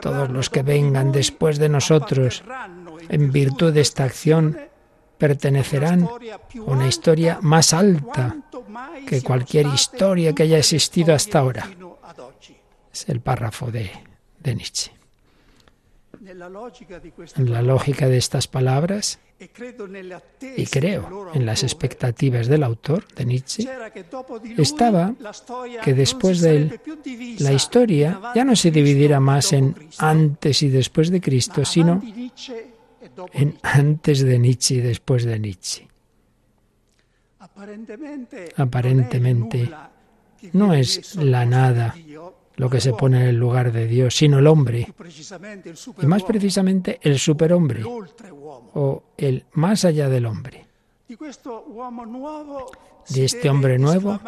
Todos 0.00 0.30
los 0.30 0.50
que 0.50 0.62
vengan 0.62 1.12
después 1.12 1.58
de 1.58 1.68
nosotros, 1.68 2.44
en 3.08 3.32
virtud 3.32 3.72
de 3.72 3.80
esta 3.80 4.04
acción, 4.04 4.58
pertenecerán 5.18 6.04
a 6.04 6.60
una 6.62 6.86
historia 6.86 7.38
más 7.42 7.72
alta 7.72 8.36
que 9.06 9.22
cualquier 9.22 9.66
historia 9.68 10.32
que 10.34 10.44
haya 10.44 10.58
existido 10.58 11.14
hasta 11.14 11.38
ahora. 11.38 11.68
Es 12.92 13.08
el 13.08 13.20
párrafo 13.20 13.70
de, 13.70 13.90
de 14.40 14.54
Nietzsche. 14.54 14.92
En 16.26 16.38
la 16.38 16.48
lógica 17.62 18.08
de 18.08 18.16
estas 18.16 18.46
palabras, 18.46 19.18
y 20.56 20.66
creo 20.66 21.32
en 21.34 21.44
las 21.44 21.62
expectativas 21.62 22.46
del 22.46 22.62
autor, 22.62 23.06
de 23.14 23.24
Nietzsche, 23.24 23.68
estaba 24.56 25.14
que 25.82 25.92
después 25.92 26.40
de 26.40 26.56
él 26.56 26.80
la 27.40 27.52
historia 27.52 28.20
ya 28.34 28.44
no 28.44 28.56
se 28.56 28.70
dividirá 28.70 29.20
más 29.20 29.52
en 29.52 29.74
antes 29.98 30.62
y 30.62 30.68
después 30.68 31.10
de 31.10 31.20
Cristo, 31.20 31.64
sino 31.64 32.00
en 33.32 33.58
antes 33.62 34.20
de 34.20 34.38
Nietzsche 34.38 34.76
y 34.76 34.80
después 34.80 35.24
de 35.24 35.38
Nietzsche. 35.38 35.88
Aparentemente 38.56 39.70
no 40.52 40.74
es 40.74 41.16
la 41.16 41.44
nada 41.46 41.94
lo 42.56 42.70
que 42.70 42.80
se 42.80 42.92
pone 42.92 43.20
en 43.20 43.28
el 43.28 43.36
lugar 43.36 43.72
de 43.72 43.86
Dios, 43.86 44.14
sino 44.14 44.38
el 44.38 44.46
hombre. 44.46 44.92
Y 46.00 46.06
más 46.06 46.22
precisamente 46.22 47.00
el 47.02 47.18
superhombre 47.18 47.82
o 47.84 49.02
el 49.16 49.44
más 49.52 49.84
allá 49.84 50.08
del 50.08 50.26
hombre. 50.26 50.66
De 53.08 53.24
este 53.24 53.50
hombre 53.50 53.78
nuevo 53.78 54.18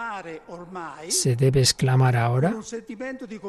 se 1.08 1.34
debe 1.36 1.60
exclamar 1.60 2.16
ahora 2.16 2.54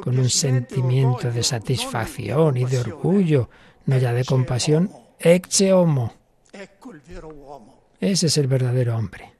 con 0.01 0.17
un 0.17 0.29
sentimiento 0.29 1.31
de 1.31 1.43
satisfacción 1.43 2.57
y 2.57 2.65
de 2.65 2.79
orgullo, 2.79 3.49
no 3.85 3.97
ya 3.97 4.13
de 4.13 4.23
compasión, 4.23 4.89
ecce 5.19 5.73
homo. 5.73 6.13
Ese 7.99 8.27
es 8.27 8.37
el 8.37 8.47
verdadero 8.47 8.95
hombre. 8.95 9.33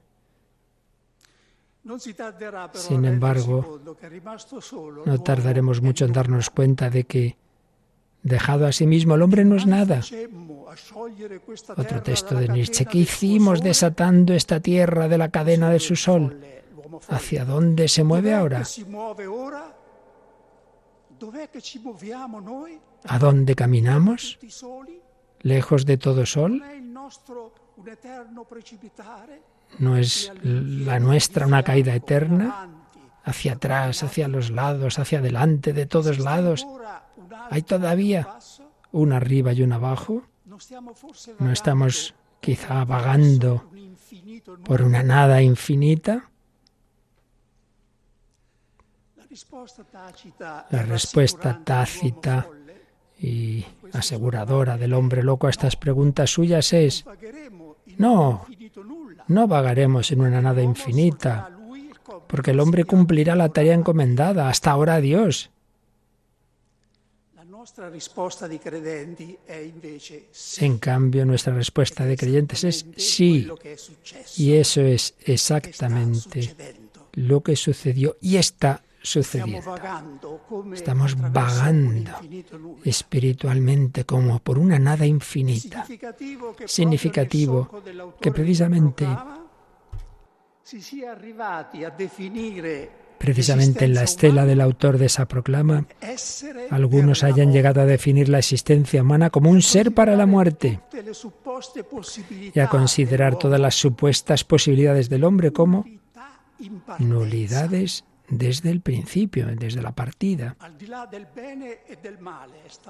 Sin 2.74 3.04
embargo, 3.04 3.80
no 5.06 5.22
tardaremos 5.22 5.80
mucho 5.80 6.04
en 6.04 6.12
darnos 6.12 6.50
cuenta 6.50 6.90
de 6.90 7.04
que, 7.04 7.36
dejado 8.22 8.66
a 8.66 8.72
sí 8.72 8.86
mismo, 8.86 9.14
el 9.14 9.22
hombre 9.22 9.44
no 9.44 9.56
es 9.56 9.66
nada. 9.66 10.02
Otro 11.76 12.02
texto 12.02 12.34
de 12.34 12.48
Nietzsche. 12.48 12.84
¿Qué 12.84 12.98
hicimos 12.98 13.62
desatando 13.62 14.34
esta 14.34 14.60
tierra 14.60 15.08
de 15.08 15.18
la 15.18 15.30
cadena 15.30 15.70
de 15.70 15.80
su 15.80 15.96
sol? 15.96 16.38
¿Hacia 17.08 17.44
dónde 17.44 17.88
se 17.88 18.04
mueve 18.04 18.34
ahora? 18.34 18.64
¿A 23.04 23.18
dónde 23.18 23.54
caminamos? 23.54 24.38
¿Lejos 25.42 25.86
de 25.86 25.96
todo 25.98 26.26
sol? 26.26 26.62
¿No 29.78 29.96
es 29.96 30.32
la 30.42 30.98
nuestra 30.98 31.46
una 31.46 31.62
caída 31.62 31.94
eterna? 31.94 32.68
Hacia 33.24 33.52
atrás, 33.52 34.02
hacia 34.02 34.26
los 34.26 34.50
lados, 34.50 34.98
hacia 34.98 35.18
adelante, 35.18 35.72
de 35.72 35.86
todos 35.86 36.18
lados. 36.18 36.66
¿Hay 37.50 37.62
todavía 37.62 38.38
un 38.92 39.12
arriba 39.12 39.52
y 39.52 39.62
un 39.62 39.72
abajo? 39.72 40.22
¿No 41.38 41.52
estamos 41.52 42.14
quizá 42.40 42.84
vagando 42.84 43.70
por 44.64 44.82
una 44.82 45.02
nada 45.02 45.42
infinita? 45.42 46.30
La 50.70 50.82
respuesta 50.82 51.60
tácita 51.62 52.48
y 53.20 53.64
aseguradora 53.92 54.76
del 54.76 54.94
hombre 54.94 55.22
loco 55.22 55.46
a 55.46 55.50
estas 55.50 55.76
preguntas 55.76 56.30
suyas 56.30 56.72
es, 56.72 57.04
no, 57.96 58.46
no 59.26 59.48
vagaremos 59.48 60.10
en 60.12 60.20
una 60.20 60.40
nada 60.40 60.62
infinita, 60.62 61.50
porque 62.26 62.52
el 62.52 62.60
hombre 62.60 62.84
cumplirá 62.84 63.34
la 63.34 63.48
tarea 63.48 63.74
encomendada, 63.74 64.48
hasta 64.48 64.70
ahora 64.70 64.94
a 64.94 65.00
Dios. 65.00 65.50
En 70.58 70.78
cambio, 70.78 71.24
nuestra 71.24 71.54
respuesta 71.54 72.04
de 72.04 72.16
creyentes 72.16 72.64
es 72.64 72.86
sí. 72.96 73.48
Y 74.36 74.54
eso 74.54 74.80
es 74.80 75.14
exactamente 75.24 76.54
lo 77.14 77.42
que 77.42 77.56
sucedió. 77.56 78.16
Y 78.20 78.36
está 78.36 78.82
sucediendo. 79.02 79.74
Estamos 80.74 81.16
vagando 81.32 82.12
espiritualmente 82.84 84.04
como 84.04 84.38
por 84.40 84.58
una 84.58 84.78
nada 84.78 85.06
infinita. 85.06 85.86
Significativo 86.66 87.70
que 88.20 88.32
precisamente 88.32 89.06
Precisamente 93.18 93.84
en 93.84 93.94
la 93.94 94.04
estela 94.04 94.46
del 94.46 94.60
autor 94.60 94.96
de 94.96 95.06
esa 95.06 95.26
proclama, 95.26 95.86
algunos 96.70 97.24
hayan 97.24 97.52
llegado 97.52 97.80
a 97.80 97.84
definir 97.84 98.28
la 98.28 98.38
existencia 98.38 99.02
humana 99.02 99.30
como 99.30 99.50
un 99.50 99.60
ser 99.60 99.92
para 99.92 100.14
la 100.14 100.26
muerte 100.26 100.80
y 102.54 102.60
a 102.60 102.68
considerar 102.68 103.36
todas 103.36 103.58
las 103.58 103.74
supuestas 103.74 104.44
posibilidades 104.44 105.08
del 105.08 105.24
hombre 105.24 105.52
como 105.52 105.84
nulidades 106.98 108.04
desde 108.28 108.70
el 108.70 108.80
principio, 108.80 109.46
desde 109.54 109.82
la 109.82 109.92
partida. 109.92 110.56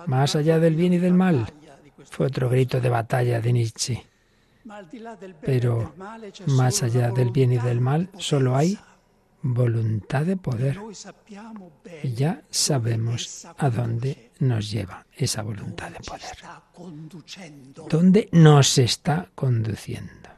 Más 0.06 0.36
allá 0.36 0.58
del 0.58 0.76
bien 0.76 0.92
y 0.92 0.98
del 0.98 1.14
mal, 1.14 1.46
fue 2.04 2.26
otro 2.26 2.48
grito 2.48 2.80
de 2.80 2.88
batalla 2.88 3.40
de 3.40 3.52
Nietzsche. 3.52 4.06
Pero 5.40 5.94
más 6.46 6.82
allá 6.82 7.10
del 7.10 7.30
bien 7.30 7.52
y 7.52 7.58
del 7.58 7.80
mal, 7.80 8.10
solo 8.18 8.56
hay 8.56 8.78
voluntad 9.42 10.26
de 10.26 10.36
poder. 10.36 10.78
Y 12.02 12.12
ya 12.12 12.42
sabemos 12.50 13.46
a 13.56 13.70
dónde 13.70 14.32
nos 14.40 14.70
lleva 14.70 15.06
esa 15.16 15.42
voluntad 15.42 15.90
de 15.90 16.00
poder. 16.00 16.38
¿Dónde 17.88 18.28
nos 18.32 18.78
está 18.78 19.30
conduciendo? 19.34 20.28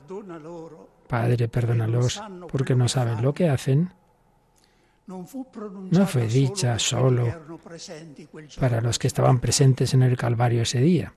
Padre, 1.08 1.48
perdónalos 1.48 2.22
porque 2.50 2.74
no 2.74 2.88
saben 2.88 3.22
lo 3.22 3.32
que 3.32 3.48
hacen. 3.48 3.92
No 5.06 6.06
fue 6.06 6.26
dicha 6.26 6.78
solo. 6.78 7.26
Para 8.58 8.80
los 8.80 8.98
que 8.98 9.06
estaban 9.06 9.38
presentes 9.38 9.94
en 9.94 10.02
el 10.02 10.16
Calvario 10.16 10.62
ese 10.62 10.80
día. 10.80 11.14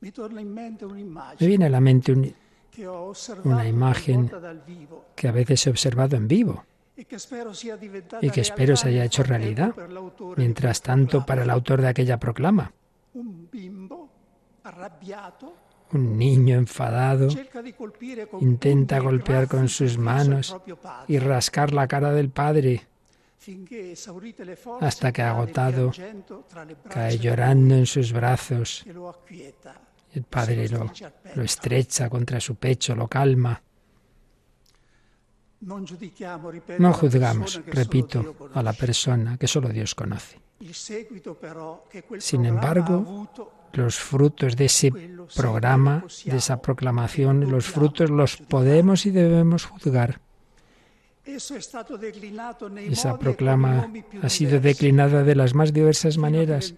Me 0.00 0.12
viene 1.38 1.66
a 1.66 1.70
la 1.70 1.80
mente 1.80 2.34
una 3.44 3.66
imagen 3.66 4.30
que 5.14 5.28
a 5.28 5.32
veces 5.32 5.66
he 5.66 5.70
observado 5.70 6.16
en 6.16 6.28
vivo 6.28 6.64
y 6.96 7.04
que 7.04 7.16
espero 7.16 8.76
se 8.76 8.88
haya 8.88 9.04
hecho 9.04 9.22
realidad. 9.22 9.74
Mientras 10.36 10.82
tanto, 10.82 11.24
para 11.26 11.42
el 11.42 11.50
autor 11.50 11.82
de 11.82 11.88
aquella 11.88 12.18
proclama, 12.18 12.72
un 15.92 16.18
niño 16.18 16.56
enfadado 16.56 17.28
intenta 18.40 18.98
golpear 18.98 19.48
con 19.48 19.68
sus 19.68 19.98
manos 19.98 20.56
y 21.06 21.18
rascar 21.18 21.72
la 21.72 21.86
cara 21.86 22.12
del 22.12 22.30
padre 22.30 22.86
hasta 24.80 25.12
que 25.12 25.22
agotado 25.22 25.92
cae 26.88 27.18
llorando 27.18 27.74
en 27.76 27.86
sus 27.86 28.12
brazos. 28.12 28.84
El 30.12 30.24
padre 30.24 30.68
lo, 30.68 30.90
lo 31.34 31.42
estrecha 31.42 32.08
contra 32.08 32.40
su 32.40 32.56
pecho, 32.56 32.96
lo 32.96 33.06
calma. 33.06 33.62
No 35.60 36.92
juzgamos, 36.92 37.60
repito, 37.66 38.50
a 38.54 38.62
la 38.62 38.72
persona 38.72 39.36
que 39.36 39.46
solo 39.46 39.68
Dios 39.68 39.94
conoce. 39.94 40.40
Sin 42.18 42.46
embargo, 42.46 43.28
Los 43.76 43.96
frutos 43.96 44.56
de 44.56 44.64
ese 44.64 44.92
programa, 45.34 46.04
de 46.24 46.36
esa 46.36 46.60
proclamación, 46.60 47.50
los 47.50 47.66
frutos 47.66 48.10
los 48.10 48.36
podemos 48.36 49.06
y 49.06 49.10
debemos 49.10 49.64
juzgar. 49.64 50.20
Esa 51.26 53.18
proclama 53.18 53.90
ha 54.22 54.28
sido 54.28 54.60
declinada 54.60 55.24
de 55.24 55.34
las 55.34 55.54
más 55.54 55.72
diversas 55.72 56.18
maneras, 56.18 56.74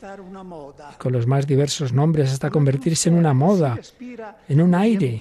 con 0.98 1.12
los 1.12 1.26
más 1.26 1.46
diversos 1.46 1.92
nombres, 1.92 2.32
hasta 2.32 2.48
convertirse 2.48 3.10
en 3.10 3.16
una 3.16 3.34
moda, 3.34 3.78
en 4.48 4.62
un 4.62 4.74
aire 4.74 5.20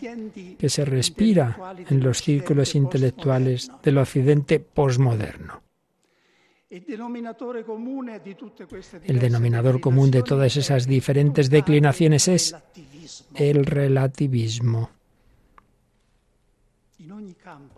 que 0.58 0.70
se 0.70 0.86
respira 0.86 1.76
en 1.90 2.02
los 2.02 2.22
círculos 2.22 2.74
intelectuales 2.74 3.70
del 3.84 3.98
occidente 3.98 4.62
posmoderno. 4.62 5.67
El 6.70 6.86
denominador 9.20 9.80
común 9.80 10.12
de 10.12 10.22
todas 10.22 10.58
esas 10.58 10.86
diferentes 10.86 11.50
declinaciones 11.50 12.28
es 12.28 12.56
el 13.36 13.66
relativismo, 13.66 14.90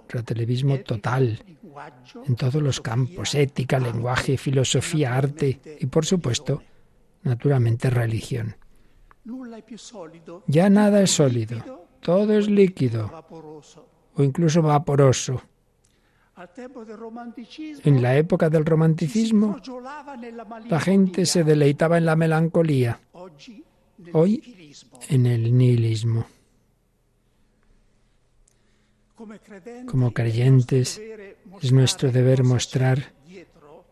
relativismo 0.08 0.80
total, 0.80 1.40
en 2.26 2.36
todos 2.36 2.64
los 2.64 2.82
campos, 2.82 3.36
ética, 3.36 3.78
lenguaje, 3.80 4.38
filosofía, 4.38 5.16
arte 5.16 5.78
y, 5.80 5.86
por 5.86 6.08
supuesto, 6.08 6.64
naturalmente, 7.22 7.92
religión. 7.92 8.56
Ya 10.48 10.68
nada 10.72 11.04
es 11.04 11.12
sólido, 11.12 11.86
todo 12.02 12.36
es 12.36 12.50
líquido 12.50 13.24
o 14.16 14.24
incluso 14.24 14.64
vaporoso. 14.64 15.44
Al 15.44 15.44
tempo 15.44 15.44
del 15.44 15.46
romanticismo 15.46 16.29
En 17.84 18.02
la 18.02 18.16
época 18.16 18.50
del 18.50 18.66
romanticismo, 18.66 19.58
la 20.70 20.80
gente 20.80 21.26
se 21.26 21.44
deleitaba 21.44 21.98
en 21.98 22.06
la 22.06 22.16
melancolía, 22.16 23.00
Hoy- 24.14 24.74
en 25.10 25.26
el 25.26 25.58
nihilismo. 25.58 26.26
Como 29.86 30.14
creyentes, 30.14 31.02
es 31.62 31.72
nuestro 31.74 32.12
deber 32.12 32.44
mostrar 32.44 33.12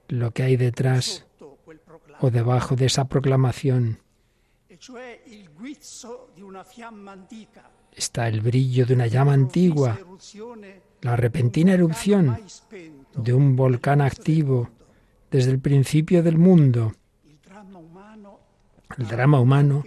lo 0.08 0.32
que 0.32 0.44
hay 0.44 0.56
detrás 0.56 1.26
o 2.22 2.32
debajo 2.32 2.76
de 2.78 2.86
esa 2.86 3.06
proclamación. 3.10 4.00
e 4.70 4.78
Está 7.94 8.28
el 8.28 8.42
brillo 8.42 8.86
de 8.86 8.94
una 8.94 9.08
llama 9.08 9.34
antigua, 9.34 10.00
la 11.02 11.16
repentina 11.16 11.74
erupción 11.74 12.40
de 13.16 13.34
un 13.34 13.56
volcán 13.56 14.02
activo 14.02 14.70
desde 15.32 15.52
el 15.52 15.60
principio 15.60 16.24
del 16.24 16.38
mundo. 16.38 16.94
El 18.98 19.08
drama 19.08 19.40
humano 19.40 19.84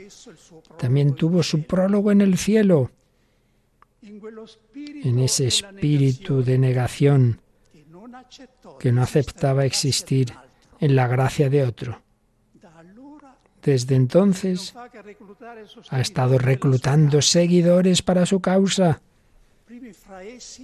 también 0.78 1.14
tuvo 1.14 1.42
su 1.42 1.62
prólogo 1.62 2.12
en 2.12 2.20
el 2.20 2.36
cielo, 2.36 2.90
en 4.02 5.18
ese 5.18 5.46
espíritu 5.46 6.42
de 6.42 6.58
negación 6.58 7.40
que 8.78 8.92
no 8.92 9.02
aceptaba 9.02 9.64
existir 9.64 10.32
en 10.78 10.96
la 10.96 11.06
gracia 11.06 11.50
de 11.50 11.64
otro. 11.64 12.02
Desde 13.62 13.94
entonces 13.94 14.74
ha 15.90 16.00
estado 16.00 16.38
reclutando 16.38 17.20
seguidores 17.20 18.00
para 18.00 18.24
su 18.24 18.40
causa, 18.40 19.02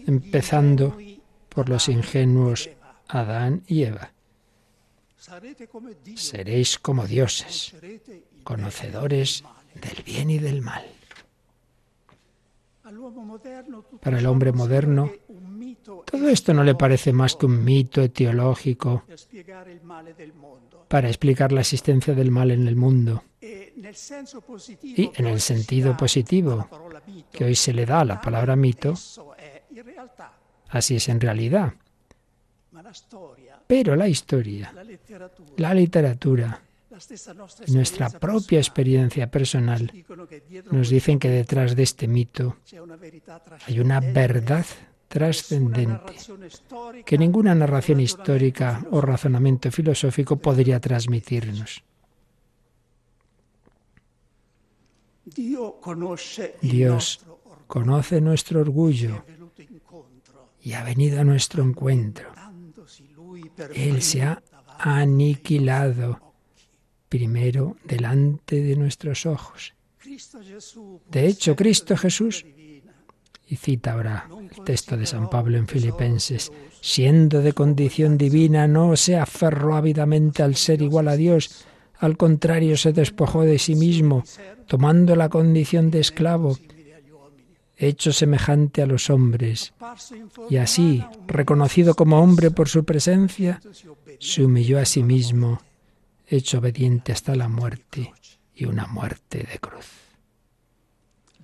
empezando 0.06 0.96
por 1.48 1.68
los 1.68 1.88
ingenuos. 1.88 2.70
Adán 3.08 3.62
y 3.66 3.84
Eva. 3.84 4.12
Seréis 6.16 6.78
como 6.78 7.06
dioses, 7.06 7.74
conocedores 8.42 9.44
del 9.74 10.02
bien 10.04 10.30
y 10.30 10.38
del 10.38 10.62
mal. 10.62 10.84
Para 14.00 14.18
el 14.18 14.26
hombre 14.26 14.52
moderno, 14.52 15.10
Todo 16.04 16.28
esto 16.28 16.52
no 16.54 16.64
le 16.64 16.74
parece 16.74 17.12
más 17.12 17.36
que 17.36 17.46
un 17.46 17.64
mito 17.64 18.02
etiológico 18.02 19.04
para 20.88 21.08
explicar 21.08 21.52
la 21.52 21.60
existencia 21.60 22.14
del 22.14 22.30
mal 22.30 22.50
en 22.50 22.66
el 22.66 22.76
mundo 22.76 23.22
Y 23.76 25.10
en 25.14 25.26
el 25.26 25.40
sentido 25.40 25.96
positivo 25.96 26.68
que 27.30 27.44
hoy 27.44 27.54
se 27.54 27.74
le 27.74 27.84
da 27.84 28.00
a 28.00 28.04
la 28.04 28.20
palabra 28.20 28.56
mito, 28.56 28.94
realtà, 29.70 30.32
así 30.68 30.96
es 30.96 31.08
en 31.08 31.20
realidad. 31.20 31.74
Pero 33.66 33.96
la 33.96 34.08
historia, 34.08 34.72
la 35.56 35.74
literatura 35.74 36.60
nuestra 37.68 38.08
propia 38.08 38.58
experiencia 38.58 39.30
personal 39.30 39.92
nos 40.70 40.88
dicen 40.88 41.18
que 41.18 41.28
detrás 41.28 41.76
de 41.76 41.82
este 41.82 42.08
mito 42.08 42.56
hay 43.66 43.80
una 43.80 44.00
verdad 44.00 44.64
trascendente 45.08 46.14
que 47.04 47.18
ninguna 47.18 47.54
narración 47.54 48.00
histórica 48.00 48.82
o 48.90 49.00
razonamiento 49.02 49.70
filosófico 49.70 50.36
podría 50.36 50.80
transmitirnos. 50.80 51.82
Dio 51.82 51.94
conosce 54.96 55.14
il 55.14 55.15
Dios 56.60 57.20
conoce 57.66 58.20
nuestro 58.20 58.60
orgullo 58.60 59.24
y 60.60 60.72
ha 60.72 60.84
venido 60.84 61.20
a 61.20 61.24
nuestro 61.24 61.64
encuentro. 61.64 62.30
Él 63.74 64.02
se 64.02 64.22
ha 64.22 64.42
aniquilado 64.78 66.20
primero 67.08 67.76
delante 67.84 68.62
de 68.62 68.76
nuestros 68.76 69.26
ojos. 69.26 69.74
De 71.10 71.26
hecho, 71.26 71.56
Cristo 71.56 71.96
Jesús, 71.96 72.44
y 73.48 73.56
cita 73.56 73.92
ahora 73.92 74.28
el 74.38 74.64
texto 74.64 74.96
de 74.96 75.06
San 75.06 75.28
Pablo 75.30 75.56
en 75.56 75.66
Filipenses, 75.66 76.52
siendo 76.80 77.42
de 77.42 77.52
condición 77.52 78.18
divina, 78.18 78.68
no 78.68 78.96
se 78.96 79.16
aferró 79.16 79.76
ávidamente 79.76 80.42
al 80.42 80.56
ser 80.56 80.82
igual 80.82 81.08
a 81.08 81.16
Dios, 81.16 81.64
al 81.98 82.16
contrario 82.16 82.76
se 82.76 82.92
despojó 82.92 83.42
de 83.42 83.58
sí 83.58 83.74
mismo, 83.74 84.24
tomando 84.66 85.16
la 85.16 85.28
condición 85.28 85.90
de 85.90 86.00
esclavo, 86.00 86.58
hecho 87.76 88.12
semejante 88.12 88.82
a 88.82 88.86
los 88.86 89.10
hombres, 89.10 89.74
y 90.48 90.56
así, 90.56 91.04
reconocido 91.26 91.94
como 91.94 92.20
hombre 92.20 92.50
por 92.50 92.68
su 92.68 92.84
presencia, 92.84 93.60
se 94.18 94.44
humilló 94.44 94.78
a 94.78 94.84
sí 94.84 95.02
mismo, 95.02 95.60
hecho 96.26 96.58
obediente 96.58 97.12
hasta 97.12 97.34
la 97.34 97.48
muerte 97.48 98.12
y 98.54 98.64
una 98.64 98.86
muerte 98.86 99.46
de 99.50 99.58
cruz. 99.58 99.86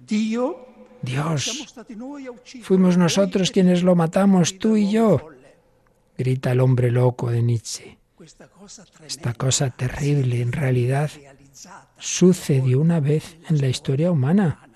Dio 0.07 0.72
Dios, 1.03 1.74
fuimos 2.62 2.96
nosotros 2.96 3.50
quienes 3.50 3.82
lo 3.82 3.96
matamos, 3.96 4.59
tú 4.59 4.76
y 4.76 4.90
yo, 4.90 5.20
grita 6.16 6.53
el 6.53 6.61
hombre 6.61 6.92
loco 6.92 7.30
de 7.30 7.42
Nietzsche. 7.42 7.98
Esta 8.22 9.34
cosa 9.34 9.70
terrible 9.70 10.40
en 10.40 10.52
realidad 10.52 11.10
sucedió 11.98 12.80
una 12.80 13.00
vez 13.00 13.36
en 13.48 13.60
la 13.60 13.68
historia 13.68 14.12
humana, 14.12 14.68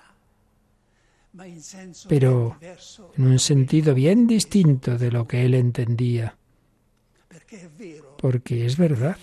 pero 2.09 2.57
en 3.15 3.27
un 3.27 3.39
sentido 3.39 3.93
bien 3.93 4.27
distinto 4.27 4.97
de 4.97 5.11
lo 5.11 5.27
que 5.27 5.45
él 5.45 5.53
entendía. 5.53 6.37
Porque 8.17 8.65
es 8.65 8.77
verdad, 8.77 9.17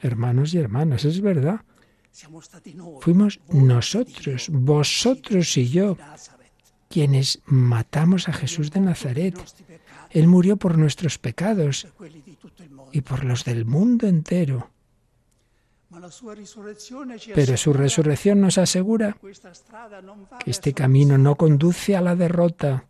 hermanos 0.00 0.54
y 0.54 0.58
hermanas, 0.58 1.04
es 1.04 1.20
verdad. 1.20 1.60
Fuimos 3.00 3.40
nosotros, 3.48 4.48
vosotros 4.50 5.56
y 5.56 5.68
yo, 5.68 5.96
quienes 6.90 7.40
matamos 7.46 8.28
a 8.28 8.32
Jesús 8.32 8.72
de 8.72 8.80
Nazaret. 8.80 9.38
Él 10.10 10.26
murió 10.26 10.56
por 10.56 10.76
nuestros 10.76 11.18
pecados 11.18 11.86
y 12.90 13.00
por 13.02 13.24
los 13.24 13.44
del 13.44 13.64
mundo 13.64 14.08
entero. 14.08 14.70
Pero 17.34 17.56
su 17.56 17.72
resurrección 17.72 18.40
nos 18.40 18.58
asegura 18.58 19.16
que 20.44 20.50
este 20.50 20.72
camino 20.72 21.16
no 21.16 21.36
conduce 21.36 21.96
a 21.96 22.00
la 22.00 22.16
derrota, 22.16 22.86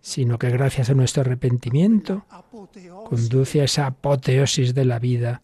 sino 0.00 0.38
que 0.38 0.50
gracias 0.50 0.90
a 0.90 0.94
nuestro 0.94 1.22
arrepentimiento 1.22 2.24
conduce 3.04 3.60
a 3.60 3.64
esa 3.64 3.86
apoteosis 3.86 4.74
de 4.74 4.84
la 4.84 5.00
vida 5.00 5.42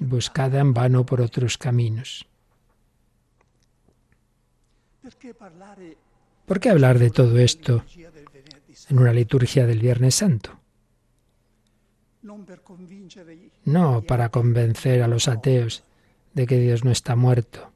buscada 0.00 0.58
en 0.58 0.74
vano 0.74 1.06
por 1.06 1.20
otros 1.20 1.56
caminos. 1.56 2.26
¿Por 6.46 6.60
qué 6.60 6.70
hablar 6.70 6.98
de 6.98 7.10
todo 7.10 7.38
esto 7.38 7.84
en 8.88 8.98
una 8.98 9.12
liturgia 9.12 9.66
del 9.66 9.80
Viernes 9.80 10.14
Santo? 10.16 10.58
No 13.64 14.02
para 14.02 14.28
convencer 14.28 15.02
a 15.02 15.08
los 15.08 15.28
ateos 15.28 15.82
de 16.34 16.46
que 16.46 16.58
Dios 16.58 16.84
no 16.84 16.90
está 16.90 17.16
muerto. 17.16 17.72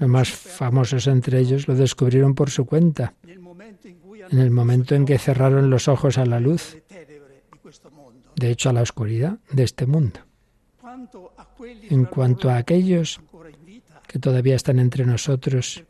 Los 0.00 0.08
más 0.08 0.30
famosos 0.30 1.06
entre 1.06 1.40
ellos 1.40 1.66
lo 1.66 1.74
descubrieron 1.74 2.34
por 2.34 2.50
su 2.50 2.64
cuenta, 2.66 3.14
en 3.22 4.38
el 4.38 4.50
momento 4.50 4.94
en 4.94 5.04
que 5.04 5.18
cerraron 5.18 5.70
los 5.70 5.88
ojos 5.88 6.18
a 6.18 6.26
la 6.26 6.40
luz, 6.40 6.78
de 8.36 8.50
hecho 8.50 8.70
a 8.70 8.72
la 8.72 8.82
oscuridad 8.82 9.38
de 9.50 9.64
este 9.64 9.86
mundo. 9.86 10.20
En 11.90 12.04
cuanto 12.04 12.50
a 12.50 12.56
aquellos 12.56 13.20
que 14.12 14.18
todavía 14.18 14.56
están 14.56 14.78
entre 14.78 15.06
nosotros, 15.06 15.84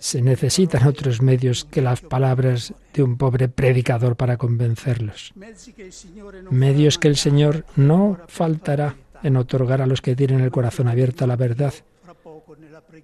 se 0.00 0.22
necesitan 0.22 0.86
otros 0.88 1.22
medios 1.22 1.64
que 1.64 1.80
las 1.80 2.00
palabras 2.00 2.74
de 2.92 3.04
un 3.04 3.16
pobre 3.16 3.48
predicador 3.48 4.16
para 4.16 4.36
convencerlos. 4.36 5.32
Medios 6.50 6.98
que 6.98 7.06
el 7.06 7.16
Señor 7.16 7.64
no 7.76 8.18
faltará 8.26 8.96
en 9.22 9.36
otorgar 9.36 9.80
a 9.82 9.86
los 9.86 10.02
que 10.02 10.16
tienen 10.16 10.40
el 10.40 10.50
corazón 10.50 10.88
abierto 10.88 11.22
a 11.22 11.28
la 11.28 11.36
verdad, 11.36 11.72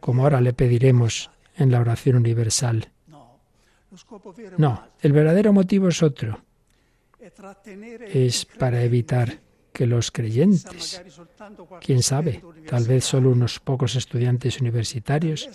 como 0.01 0.25
ahora 0.25 0.41
le 0.41 0.53
pediremos 0.53 1.31
en 1.57 1.70
la 1.70 1.81
oración 1.81 2.16
universal. 2.16 2.89
No, 4.59 4.89
el 5.01 5.12
verdadero 5.12 5.53
motivo 5.53 5.89
es 5.89 6.03
otro. 6.03 6.41
Es 8.01 8.45
para 8.47 8.83
evitar 8.83 9.39
que 9.73 9.87
los 9.87 10.11
creyentes, 10.11 11.03
quién 11.81 12.03
sabe, 12.03 12.43
tal 12.68 12.85
vez 12.85 13.05
solo 13.05 13.31
unos 13.31 13.59
pocos 13.59 13.97
estudiantes 13.97 14.61
universitarios, 14.61 15.49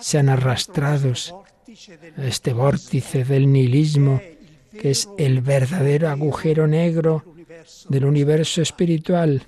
sean 0.00 0.28
arrastrados 0.28 1.34
a 2.16 2.24
este 2.24 2.52
vórtice 2.52 3.24
del 3.24 3.50
nihilismo 3.50 4.20
que 4.78 4.90
es 4.90 5.08
el 5.18 5.40
verdadero 5.40 6.08
agujero 6.08 6.66
negro 6.66 7.24
del 7.88 8.04
universo 8.04 8.62
espiritual. 8.62 9.46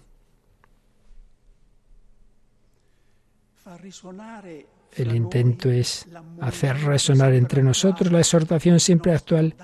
El 4.97 5.15
intento 5.15 5.71
es 5.71 6.07
hacer 6.41 6.81
resonar 6.81 7.33
entre 7.35 7.63
nosotros 7.63 8.11
la 8.11 8.21
exhortación 8.21 8.81
siempre 8.81 9.13
actual 9.13 9.55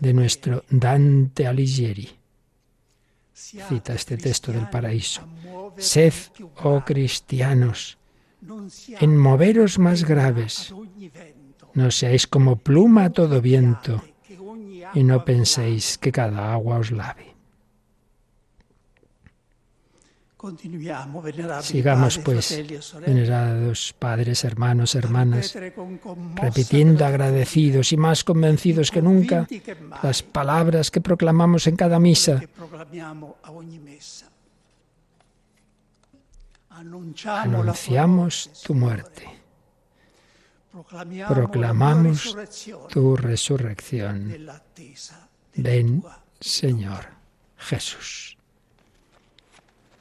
de 0.00 0.12
nuestro 0.12 0.64
Dante 0.68 1.46
Alighieri 1.46 2.19
cita 3.40 3.94
este 3.94 4.16
texto 4.16 4.52
del 4.52 4.68
paraíso. 4.68 5.22
Sed, 5.76 6.12
oh 6.62 6.82
cristianos, 6.84 7.98
en 9.00 9.16
moveros 9.16 9.78
más 9.78 10.04
graves. 10.04 10.74
No 11.74 11.90
seáis 11.90 12.26
como 12.26 12.56
pluma 12.56 13.04
a 13.04 13.10
todo 13.10 13.40
viento 13.40 14.02
y 14.94 15.04
no 15.04 15.24
penséis 15.24 15.98
que 15.98 16.12
cada 16.12 16.52
agua 16.52 16.78
os 16.78 16.90
lave. 16.90 17.29
Sigamos 21.62 22.18
pues, 22.18 22.64
venerados 23.06 23.94
padres, 23.98 24.44
hermanos, 24.44 24.94
hermanas, 24.94 25.54
repitiendo 26.34 27.04
agradecidos 27.04 27.92
y 27.92 27.96
más 27.98 28.24
convencidos 28.24 28.90
que 28.90 29.02
nunca 29.02 29.46
las 30.02 30.22
palabras 30.22 30.90
que 30.90 31.00
proclamamos 31.02 31.66
en 31.66 31.76
cada 31.76 31.98
misa. 32.00 32.40
Anunciamos 36.70 38.50
tu 38.64 38.74
muerte. 38.74 39.28
Proclamamos 41.28 42.36
tu 42.88 43.16
resurrección. 43.16 44.34
Ven, 45.54 46.02
Señor 46.40 47.06
Jesús. 47.58 48.39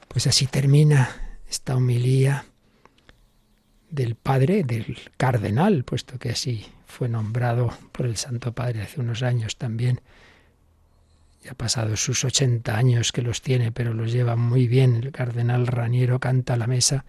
Pues 0.10 0.26
así 0.26 0.47
termina 0.47 1.39
esta 1.47 1.76
homilía 1.76 2.45
del 3.91 4.16
padre, 4.16 4.64
del 4.64 4.97
cardenal, 5.18 5.84
puesto 5.84 6.18
que 6.18 6.32
así 6.32 6.66
fue 6.86 7.07
nombrado 7.07 7.72
por 7.91 8.07
el 8.07 8.18
Santo 8.18 8.51
Padre 8.51 8.82
hace 8.82 8.99
unos 8.99 9.22
años 9.22 9.58
también. 9.58 10.01
Ya 11.43 11.51
ha 11.51 11.55
pasado 11.55 11.96
sus 11.96 12.25
80 12.25 12.75
años 12.75 13.12
que 13.12 13.21
los 13.21 13.43
tiene, 13.43 13.71
pero 13.71 13.93
los 13.93 14.12
lleva 14.12 14.36
muy 14.36 14.67
bien. 14.67 14.96
El 14.96 15.12
cardenal 15.12 15.67
Raniero 15.67 16.20
canta 16.20 16.55
a 16.55 16.58
la 16.58 16.67
mesa, 16.67 17.05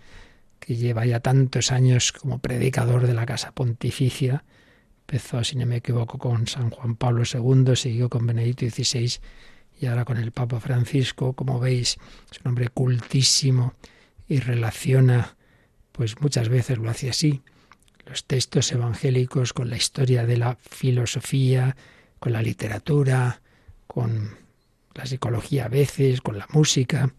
que 0.61 0.77
lleva 0.77 1.07
ya 1.07 1.21
tantos 1.21 1.73
años 1.73 2.13
como 2.13 2.39
predicador 2.39 3.07
de 3.07 3.15
la 3.15 3.25
Casa 3.25 3.53
Pontificia. 3.53 4.45
Empezó, 5.09 5.43
si 5.43 5.57
no 5.57 5.65
me 5.65 5.77
equivoco, 5.77 6.19
con 6.19 6.47
San 6.47 6.69
Juan 6.69 6.97
Pablo 6.97 7.25
II, 7.25 7.75
siguió 7.77 8.11
con 8.11 8.27
Benedicto 8.27 8.67
XVI 8.67 9.21
y 9.81 9.87
ahora 9.87 10.05
con 10.05 10.19
el 10.19 10.31
Papa 10.31 10.61
Francisco, 10.61 11.33
como 11.33 11.59
veis, 11.59 11.97
es 12.31 12.41
un 12.45 12.49
hombre 12.49 12.69
cultísimo 12.69 13.73
y 14.29 14.41
relaciona, 14.41 15.37
pues 15.93 16.21
muchas 16.21 16.51
veces 16.51 16.77
lo 16.77 16.91
hace 16.91 17.09
así, 17.09 17.41
los 18.05 18.27
textos 18.27 18.71
evangélicos 18.73 19.55
con 19.55 19.71
la 19.71 19.77
historia 19.77 20.27
de 20.27 20.37
la 20.37 20.57
filosofía, 20.57 21.77
con 22.19 22.33
la 22.33 22.43
literatura, 22.43 23.41
con 23.87 24.37
la 24.95 25.07
psicología 25.07 25.65
a 25.65 25.69
veces, 25.69 26.21
con 26.21 26.37
la 26.37 26.47
música, 26.51 27.15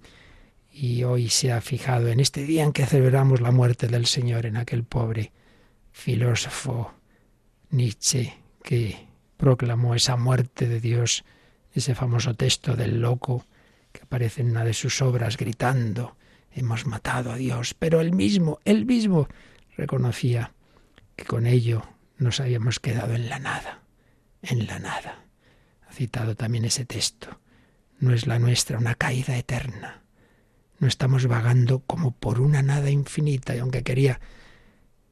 y 0.71 1.03
hoy 1.03 1.29
se 1.29 1.51
ha 1.51 1.61
fijado 1.61 2.09
en 2.09 2.19
este 2.19 2.43
día 2.43 2.63
en 2.63 2.73
que 2.73 2.85
celebramos 2.85 3.41
la 3.41 3.51
muerte 3.51 3.88
del 3.88 4.05
Señor 4.05 4.45
en 4.45 4.55
aquel 4.55 4.83
pobre 4.83 5.31
filósofo 5.91 6.93
Nietzsche 7.71 8.38
que 8.63 9.07
proclamó 9.38 9.95
esa 9.95 10.15
muerte 10.15 10.67
de 10.67 10.79
Dios 10.79 11.25
ese 11.73 11.95
famoso 11.95 12.35
texto 12.35 12.76
del 12.76 13.02
loco 13.02 13.45
que 13.91 14.02
aparece 14.03 14.41
en 14.41 14.52
una 14.52 14.64
de 14.64 14.73
sus 14.73 15.02
obras 15.02 15.38
gritando, 15.38 16.15
hemos 16.53 16.85
matado 16.85 17.31
a 17.31 17.35
Dios, 17.35 17.73
pero 17.73 18.02
él 18.02 18.14
mismo, 18.14 18.60
él 18.65 18.85
mismo 18.85 19.27
reconocía 19.77 20.53
que 21.15 21.26
con 21.26 21.45
ello 21.45 21.84
nos 22.18 22.39
habíamos 22.39 22.80
quedado 22.80 23.14
en 23.15 23.30
la 23.30 23.39
nada, 23.39 23.81
en 24.41 24.68
la 24.68 24.80
nada. 24.80 25.26
Ha 25.88 25.93
citado 25.93 26.35
también 26.35 26.65
ese 26.65 26.85
texto. 26.85 27.39
No 27.99 28.14
es 28.14 28.27
la 28.27 28.39
nuestra 28.39 28.77
una 28.77 28.95
caída 28.95 29.38
eterna. 29.38 30.02
No 30.80 30.88
estamos 30.88 31.27
vagando 31.27 31.80
como 31.80 32.11
por 32.11 32.41
una 32.41 32.61
nada 32.61 32.89
infinita, 32.89 33.56
y 33.56 33.60
aunque 33.60 33.84
quería 33.84 34.19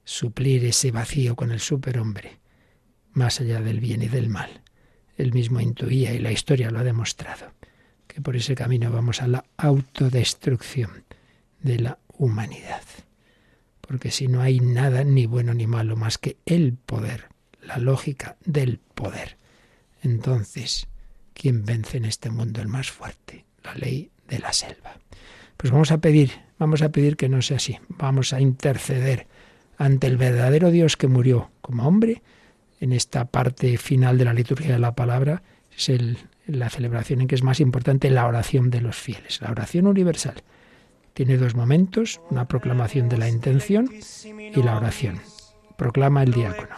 suplir 0.03 0.65
ese 0.65 0.91
vacío 0.91 1.36
con 1.36 1.52
el 1.52 1.60
superhombre, 1.60 2.40
más 3.11 3.40
allá 3.41 3.61
del 3.61 3.80
bien 3.80 4.02
y 4.02 4.07
del 4.07 4.30
mal, 4.30 4.64
él 5.20 5.34
mismo 5.34 5.60
intuía 5.60 6.14
y 6.14 6.20
la 6.20 6.32
historia 6.32 6.72
lo 6.72 6.80
ha 6.80 6.84
demostrado, 6.84 7.52
que 8.08 8.22
por 8.22 8.36
ese 8.36 8.56
camino 8.56 8.91
vamos 8.91 9.22
a 9.22 9.28
la 9.28 9.44
autodestrucción 9.58 11.04
de 11.62 11.80
la 11.80 12.00
humanidad. 12.18 12.84
Porque 13.82 14.12
si 14.12 14.28
no 14.28 14.41
hay 14.41 14.60
nada 14.60 15.04
ni 15.04 15.26
bueno 15.26 15.54
ni 15.54 15.68
malo 15.68 15.96
más 15.96 16.18
que 16.18 16.38
el 16.46 16.74
poder, 16.74 17.28
la 17.62 17.78
lógica 17.78 18.38
del 18.46 18.80
poder, 18.96 19.38
entonces, 20.02 20.88
¿quién 21.34 21.66
vence 21.66 21.98
en 21.98 22.06
este 22.06 22.30
mundo 22.30 22.62
el 22.62 22.68
más 22.68 22.90
fuerte? 22.90 23.46
La 23.64 23.76
ley 23.76 24.12
de 24.28 24.40
la 24.40 24.54
selva. 24.54 24.98
Pues 25.58 25.72
vamos 25.72 25.91
a 25.91 25.98
pedir, 25.98 26.32
vamos 26.58 26.82
a 26.82 26.90
pedir 26.90 27.18
que 27.18 27.28
no 27.28 27.41
sea 27.41 27.58
así. 27.58 27.78
Vamos 27.90 28.32
a 28.32 28.40
interceder 28.40 29.28
ante 29.78 30.08
el 30.08 30.16
verdadero 30.16 30.72
Dios 30.72 30.96
que 30.96 31.08
murió 31.08 31.52
como 31.62 31.86
hombre. 31.86 32.22
En 32.80 32.93
esta 32.93 33.26
parte 33.26 33.77
final 33.77 34.18
de 34.18 34.26
la 34.26 34.34
liturgia 34.34 34.73
de 34.73 34.80
la 34.80 34.95
palabra 34.95 35.41
es 35.76 35.91
la 36.47 36.69
celebración 36.69 37.22
en 37.22 37.27
que 37.27 37.35
es 37.35 37.43
más 37.43 37.60
importante 37.60 38.10
la 38.10 38.26
oración 38.26 38.69
de 38.69 38.81
los 38.81 38.95
fieles, 38.95 39.41
la 39.41 39.51
oración 39.51 39.88
universal. 39.88 40.43
Tiene 41.14 41.38
dos 41.38 41.56
momentos, 41.56 42.22
una 42.30 42.47
proclamación 42.47 43.10
de 43.10 43.18
la 43.18 43.27
intención 43.27 43.89
y 43.91 44.64
la 44.64 44.77
oración. 44.77 45.19
Proclama 45.77 46.23
el 46.23 46.34
diácono. 46.34 46.76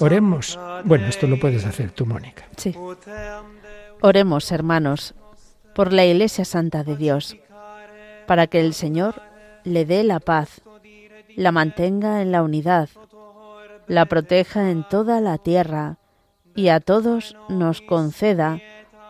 Oremos. 0.00 0.58
Bueno, 0.84 1.06
esto 1.06 1.26
lo 1.26 1.38
puedes 1.38 1.64
hacer 1.64 1.90
tú, 1.90 2.06
Mónica. 2.06 2.46
Sí. 2.56 2.74
Oremos, 4.00 4.50
hermanos, 4.52 5.14
por 5.74 5.92
la 5.92 6.04
Iglesia 6.04 6.44
Santa 6.44 6.84
de 6.84 6.96
Dios, 6.96 7.36
para 8.26 8.46
que 8.46 8.60
el 8.60 8.74
Señor 8.74 9.22
le 9.64 9.84
dé 9.84 10.04
la 10.04 10.20
paz, 10.20 10.62
la 11.36 11.52
mantenga 11.52 12.22
en 12.22 12.32
la 12.32 12.42
unidad, 12.42 12.88
la 13.92 14.06
proteja 14.06 14.70
en 14.70 14.88
toda 14.88 15.20
la 15.20 15.36
tierra 15.36 15.98
y 16.54 16.68
a 16.68 16.80
todos 16.80 17.36
nos 17.50 17.82
conceda 17.82 18.58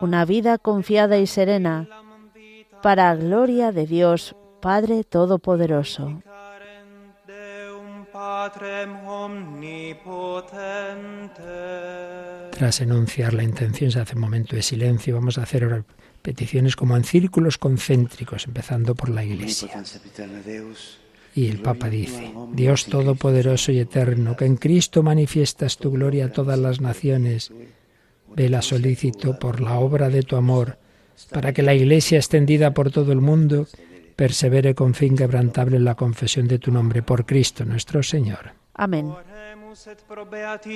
una 0.01 0.25
vida 0.25 0.57
confiada 0.57 1.19
y 1.19 1.25
serena, 1.25 1.87
para 2.81 3.15
gloria 3.15 3.71
de 3.71 3.87
Dios 3.87 4.35
Padre 4.61 5.05
Todopoderoso. 5.05 6.21
Tras 12.51 12.81
enunciar 12.81 13.33
la 13.33 13.43
intención 13.43 13.89
se 13.89 13.99
hace 14.01 14.15
un 14.15 14.21
momento 14.21 14.57
de 14.57 14.61
silencio. 14.61 15.15
Vamos 15.15 15.37
a 15.37 15.43
hacer 15.43 15.63
ahora 15.63 15.85
peticiones 16.21 16.75
como 16.75 16.97
en 16.97 17.05
círculos 17.05 17.57
concéntricos, 17.57 18.47
empezando 18.47 18.95
por 18.95 19.07
la 19.07 19.23
Iglesia. 19.23 19.69
Y 21.35 21.47
el 21.47 21.59
Papa 21.59 21.89
dice, 21.89 22.31
Dios 22.53 22.85
Todopoderoso 22.85 23.71
y 23.71 23.79
Eterno, 23.79 24.35
que 24.35 24.45
en 24.45 24.57
Cristo 24.57 25.01
manifiestas 25.01 25.77
tu 25.77 25.91
gloria 25.91 26.25
a 26.25 26.31
todas 26.31 26.59
las 26.59 26.79
naciones, 26.79 27.51
vela 28.35 28.61
solícito 28.61 29.39
por 29.39 29.59
la 29.59 29.79
obra 29.79 30.09
de 30.09 30.21
tu 30.21 30.35
amor, 30.35 30.77
para 31.31 31.53
que 31.53 31.63
la 31.63 31.73
Iglesia 31.73 32.17
extendida 32.17 32.73
por 32.73 32.91
todo 32.91 33.11
el 33.11 33.21
mundo 33.21 33.67
persevere 34.15 34.75
con 34.75 34.93
fin 34.93 35.17
quebrantable 35.17 35.77
en 35.77 35.85
la 35.85 35.95
confesión 35.95 36.47
de 36.47 36.59
tu 36.59 36.71
nombre 36.71 37.01
por 37.01 37.25
Cristo 37.25 37.65
nuestro 37.65 38.03
Señor. 38.03 38.53
Amén. 38.75 39.13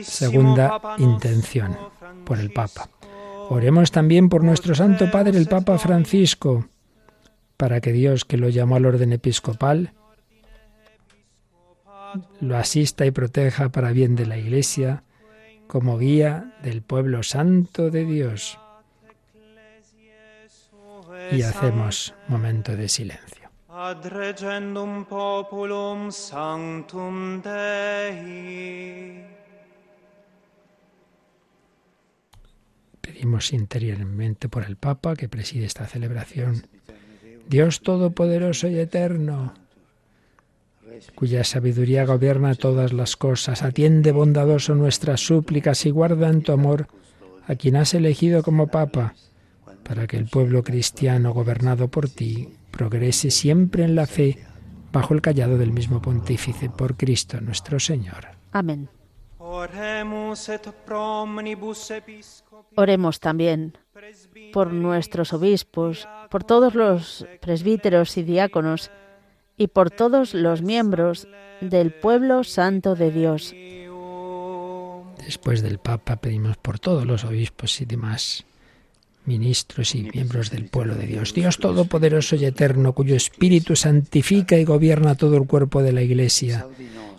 Segunda 0.03 0.81
intención 0.97 1.77
por 2.25 2.39
el 2.39 2.51
Papa. 2.51 2.89
Oremos 3.49 3.91
también 3.91 4.27
por 4.27 4.43
nuestro 4.43 4.75
Santo 4.75 5.09
Padre, 5.09 5.37
el 5.37 5.47
Papa 5.47 5.77
Francisco, 5.77 6.67
para 7.55 7.79
que 7.79 7.91
Dios, 7.91 8.25
que 8.25 8.37
lo 8.37 8.49
llamó 8.49 8.75
al 8.75 8.85
orden 8.85 9.13
episcopal, 9.13 9.93
lo 12.39 12.57
asista 12.57 13.05
y 13.05 13.11
proteja 13.11 13.69
para 13.69 13.91
bien 13.91 14.15
de 14.15 14.25
la 14.25 14.37
Iglesia 14.37 15.03
como 15.67 15.97
guía 15.97 16.53
del 16.63 16.81
pueblo 16.81 17.23
santo 17.23 17.89
de 17.89 18.05
Dios. 18.05 18.57
Y 21.31 21.41
hacemos 21.41 22.13
momento 22.27 22.75
de 22.75 22.87
silencio. 22.87 23.49
Dei. 27.43 29.25
Pedimos 33.01 33.53
interiormente 33.53 34.49
por 34.49 34.63
el 34.63 34.77
Papa 34.77 35.15
que 35.15 35.29
preside 35.29 35.65
esta 35.65 35.85
celebración. 35.85 36.67
Dios 37.47 37.81
Todopoderoso 37.81 38.67
y 38.67 38.79
Eterno, 38.79 39.53
cuya 41.15 41.43
sabiduría 41.43 42.05
gobierna 42.05 42.55
todas 42.55 42.93
las 42.93 43.15
cosas, 43.15 43.63
atiende 43.63 44.11
bondadoso 44.11 44.75
nuestras 44.75 45.21
súplicas 45.21 45.85
y 45.85 45.91
guarda 45.91 46.29
en 46.29 46.41
tu 46.41 46.51
amor 46.51 46.87
a 47.47 47.55
quien 47.55 47.75
has 47.75 47.93
elegido 47.93 48.43
como 48.43 48.67
Papa, 48.67 49.15
para 49.83 50.05
que 50.07 50.17
el 50.17 50.25
pueblo 50.27 50.63
cristiano 50.63 51.33
gobernado 51.33 51.87
por 51.87 52.09
ti 52.09 52.49
progrese 52.71 53.31
siempre 53.31 53.83
en 53.83 53.95
la 53.95 54.05
fe 54.05 54.37
bajo 54.91 55.13
el 55.13 55.21
callado 55.21 55.57
del 55.57 55.71
mismo 55.71 56.01
pontífice, 56.01 56.69
por 56.69 56.97
Cristo 56.97 57.39
nuestro 57.41 57.79
Señor. 57.79 58.27
Amén. 58.51 58.89
Oremos 62.75 63.19
también 63.19 63.77
por 64.53 64.73
nuestros 64.73 65.33
obispos, 65.33 66.07
por 66.29 66.43
todos 66.43 66.75
los 66.75 67.25
presbíteros 67.41 68.17
y 68.17 68.23
diáconos 68.23 68.91
y 69.57 69.67
por 69.67 69.91
todos 69.91 70.33
los 70.33 70.61
miembros 70.61 71.27
del 71.61 71.91
pueblo 71.91 72.43
santo 72.43 72.95
de 72.95 73.11
Dios. 73.11 73.55
Después 75.25 75.61
del 75.61 75.79
Papa 75.79 76.17
pedimos 76.17 76.57
por 76.57 76.79
todos 76.79 77.05
los 77.05 77.25
obispos 77.25 77.81
y 77.81 77.85
demás 77.85 78.45
ministros 79.27 79.93
y 79.93 80.03
miembros 80.03 80.49
del 80.49 80.65
pueblo 80.65 80.95
de 80.95 81.05
Dios. 81.05 81.33
Dios 81.33 81.57
Todopoderoso 81.57 82.35
y 82.37 82.45
Eterno, 82.45 82.93
cuyo 82.93 83.15
Espíritu 83.15 83.75
santifica 83.75 84.57
y 84.57 84.63
gobierna 84.63 85.15
todo 85.15 85.37
el 85.37 85.45
cuerpo 85.45 85.83
de 85.83 85.91
la 85.91 86.01
Iglesia. 86.01 86.65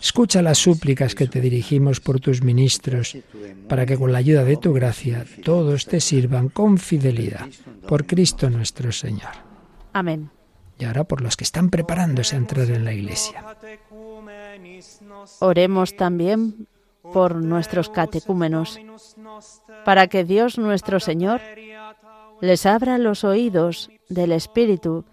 Escucha 0.01 0.41
las 0.41 0.57
súplicas 0.57 1.13
que 1.13 1.27
te 1.27 1.39
dirigimos 1.39 1.99
por 1.99 2.19
tus 2.19 2.41
ministros, 2.41 3.17
para 3.67 3.85
que 3.85 3.97
con 3.97 4.11
la 4.11 4.17
ayuda 4.17 4.43
de 4.43 4.57
tu 4.57 4.73
gracia 4.73 5.25
todos 5.43 5.85
te 5.85 5.99
sirvan 5.99 6.49
con 6.49 6.77
fidelidad. 6.77 7.47
Por 7.87 8.05
Cristo 8.05 8.49
nuestro 8.49 8.91
Señor. 8.91 9.31
Amén. 9.93 10.31
Y 10.79 10.85
ahora 10.85 11.03
por 11.03 11.21
los 11.21 11.35
que 11.35 11.43
están 11.43 11.69
preparándose 11.69 12.35
a 12.35 12.39
entrar 12.39 12.71
en 12.71 12.85
la 12.85 12.93
Iglesia. 12.93 13.43
Oremos 15.39 15.95
también 15.97 16.67
por 17.01 17.35
nuestros 17.35 17.89
catecúmenos, 17.89 18.79
para 19.83 20.07
que 20.07 20.23
Dios 20.23 20.57
nuestro 20.57 20.99
Señor 20.99 21.41
les 22.41 22.65
abra 22.65 22.97
los 22.97 23.23
oídos 23.23 23.89
del 24.07 24.31
Espíritu 24.31 25.05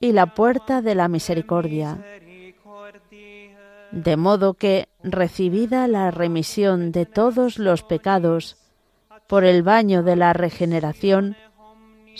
y 0.00 0.12
la 0.12 0.34
puerta 0.34 0.80
de 0.80 0.94
la 0.94 1.08
misericordia, 1.08 2.02
de 3.92 4.16
modo 4.16 4.54
que, 4.54 4.88
recibida 5.02 5.86
la 5.88 6.10
remisión 6.10 6.92
de 6.92 7.06
todos 7.06 7.58
los 7.58 7.82
pecados 7.82 8.56
por 9.26 9.44
el 9.44 9.62
baño 9.62 10.02
de 10.02 10.16
la 10.16 10.32
regeneración, 10.32 11.36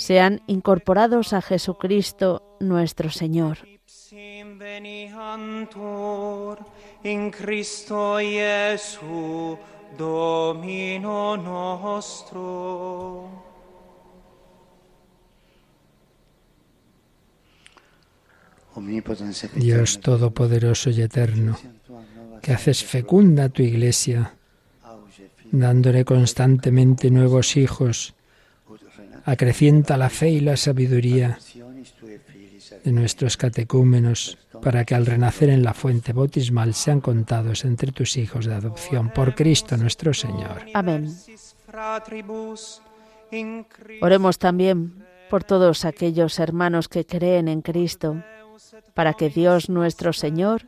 sean 0.00 0.40
incorporados 0.46 1.34
a 1.34 1.42
Jesucristo 1.42 2.56
nuestro 2.58 3.10
Señor. 3.10 3.58
Dios 19.54 20.00
Todopoderoso 20.00 20.90
y 20.90 21.02
Eterno, 21.02 21.58
que 22.40 22.52
haces 22.54 22.82
fecunda 22.84 23.50
tu 23.50 23.62
iglesia, 23.62 24.34
dándole 25.52 26.06
constantemente 26.06 27.10
nuevos 27.10 27.58
hijos, 27.58 28.14
acrecienta 29.24 29.96
la 29.96 30.10
fe 30.10 30.30
y 30.30 30.40
la 30.40 30.56
sabiduría 30.56 31.38
de 32.84 32.92
nuestros 32.92 33.36
catecúmenos, 33.36 34.38
para 34.62 34.84
que 34.84 34.94
al 34.94 35.06
renacer 35.06 35.50
en 35.50 35.62
la 35.62 35.74
fuente 35.74 36.12
bautismal 36.12 36.74
sean 36.74 37.00
contados 37.00 37.64
entre 37.64 37.92
tus 37.92 38.16
hijos 38.16 38.46
de 38.46 38.54
adopción 38.54 39.10
por 39.10 39.34
Cristo 39.34 39.76
nuestro 39.76 40.14
Señor. 40.14 40.62
Amén. 40.74 41.12
Oremos 44.00 44.38
también 44.38 45.04
por 45.28 45.44
todos 45.44 45.84
aquellos 45.84 46.38
hermanos 46.38 46.88
que 46.88 47.06
creen 47.06 47.48
en 47.48 47.62
Cristo, 47.62 48.22
para 48.94 49.14
que 49.14 49.30
Dios 49.30 49.68
nuestro 49.68 50.12
Señor 50.12 50.66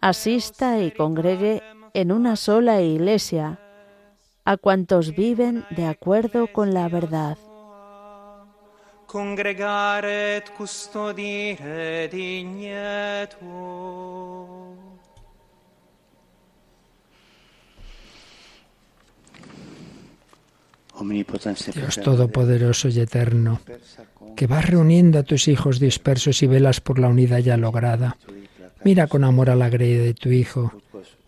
asista 0.00 0.80
y 0.80 0.90
congregue 0.90 1.62
en 1.94 2.10
una 2.12 2.36
sola 2.36 2.82
iglesia 2.82 3.60
a 4.44 4.56
cuantos 4.56 5.14
viven 5.14 5.64
de 5.70 5.86
acuerdo 5.86 6.48
con 6.52 6.74
la 6.74 6.88
verdad. 6.88 7.38
Congregare 9.12 10.36
et 10.38 10.50
custodire 10.56 12.08
dignetur. 12.10 13.42
Dios 21.74 22.00
Todopoderoso 22.02 22.88
y 22.88 23.00
Eterno, 23.00 23.60
que 24.34 24.46
vas 24.46 24.66
reuniendo 24.66 25.18
a 25.18 25.24
tus 25.24 25.46
hijos 25.48 25.78
dispersos 25.78 26.42
y 26.42 26.46
velas 26.46 26.80
por 26.80 26.98
la 26.98 27.08
unidad 27.08 27.40
ya 27.40 27.58
lograda, 27.58 28.16
mira 28.82 29.08
con 29.08 29.24
amor 29.24 29.50
a 29.50 29.56
la 29.56 29.68
grey 29.68 29.94
de 29.94 30.14
tu 30.14 30.30
Hijo, 30.30 30.72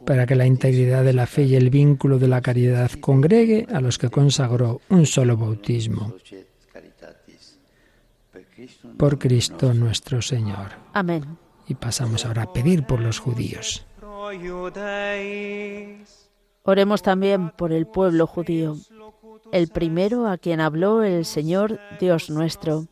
para 0.06 0.24
que 0.24 0.36
la 0.36 0.47
integridad 0.47 1.05
de 1.05 1.12
la 1.12 1.27
fe 1.27 1.43
y 1.43 1.56
el 1.56 1.69
vínculo 1.69 2.19
de 2.19 2.28
la 2.28 2.40
caridad 2.40 2.90
congregue 3.01 3.66
a 3.70 3.82
los 3.82 3.98
que 3.98 4.09
consagró 4.09 4.81
un 4.89 5.05
solo 5.05 5.36
bautismo. 5.36 6.15
Por 8.99 9.19
Cristo 9.19 9.74
nuestro 9.74 10.23
Señor. 10.23 10.73
Amén. 10.93 11.39
Y 11.66 11.74
pasamos 11.74 12.24
ahora 12.24 12.43
a 12.43 12.53
pedir 12.53 12.85
por 12.85 13.01
los 13.01 13.19
judíos. 13.19 13.86
Oremos 16.62 17.03
también 17.03 17.51
por 17.51 17.73
el 17.73 17.86
pueblo 17.86 18.27
judío, 18.27 18.77
el 19.53 19.69
primero 19.69 20.27
a 20.27 20.39
quien 20.39 20.61
habló 20.61 21.03
el 21.03 21.24
Señor 21.24 21.78
Dios 22.01 22.31
nuestro, 22.31 22.86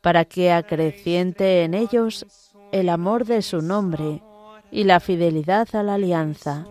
para 0.00 0.24
que 0.24 0.52
acreciente 0.52 1.64
en 1.64 1.74
ellos 1.74 2.26
el 2.72 2.88
amor 2.88 3.24
de 3.24 3.42
su 3.42 3.62
nombre 3.62 4.22
y 4.70 4.84
la 4.84 5.00
fidelidad 5.00 5.68
a 5.74 5.82
la 5.82 5.94
alianza. 5.94 6.66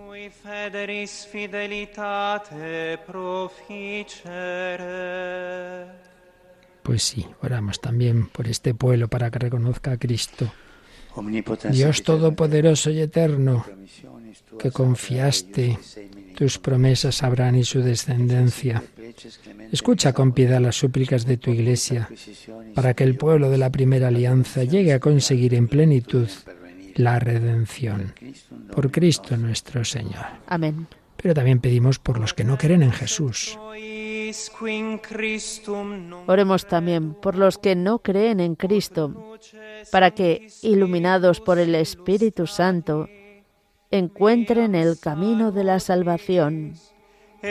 Pues 6.86 7.02
sí, 7.02 7.26
oramos 7.42 7.82
también 7.82 8.28
por 8.28 8.48
este 8.48 8.76
pueblo 8.76 9.08
para 9.08 9.32
que 9.32 9.40
reconozca 9.40 9.94
a 9.94 9.98
Cristo. 9.98 10.54
Dios 11.72 12.04
Todopoderoso 12.04 12.92
y 12.92 13.00
Eterno, 13.00 13.66
que 14.60 14.70
confiaste 14.70 15.80
tus 16.36 16.60
promesas 16.60 17.24
a 17.24 17.28
Abraham 17.28 17.56
y 17.56 17.64
su 17.64 17.82
descendencia. 17.82 18.84
Escucha 19.72 20.14
con 20.14 20.32
piedad 20.34 20.62
las 20.62 20.76
súplicas 20.76 21.26
de 21.26 21.38
tu 21.38 21.50
Iglesia 21.50 22.08
para 22.76 22.94
que 22.94 23.04
el 23.04 23.18
pueblo 23.18 23.50
de 23.50 23.58
la 23.58 23.72
primera 23.72 24.10
alianza 24.10 24.64
llegue 24.64 24.94
a 24.94 25.00
conseguir 25.00 25.56
en 25.56 25.68
plenitud 25.68 26.30
la 26.94 27.18
redención. 27.18 28.14
Por 28.72 28.92
Cristo 28.92 29.36
nuestro 29.38 29.84
Señor. 29.84 30.26
Amén. 30.46 30.86
Pero 31.26 31.34
también 31.34 31.60
pedimos 31.60 31.98
por 31.98 32.20
los 32.20 32.36
que 32.36 32.44
no 32.44 32.56
creen 32.56 32.84
en 32.84 32.92
Jesús. 32.92 33.58
Oremos 36.28 36.68
también 36.68 37.16
por 37.16 37.36
los 37.36 37.58
que 37.58 37.76
no 37.76 37.98
creen 37.98 38.40
en 38.40 38.54
Cristo, 38.54 39.36
para 39.92 40.12
que, 40.12 40.46
iluminados 40.62 41.42
por 41.42 41.58
el 41.58 41.74
Espíritu 41.74 42.46
Santo, 42.46 43.10
encuentren 43.90 44.76
el 44.76 45.00
camino 45.00 45.52
de 45.52 45.64
la 45.64 45.80
salvación. 45.80 46.76
Y 47.42 47.48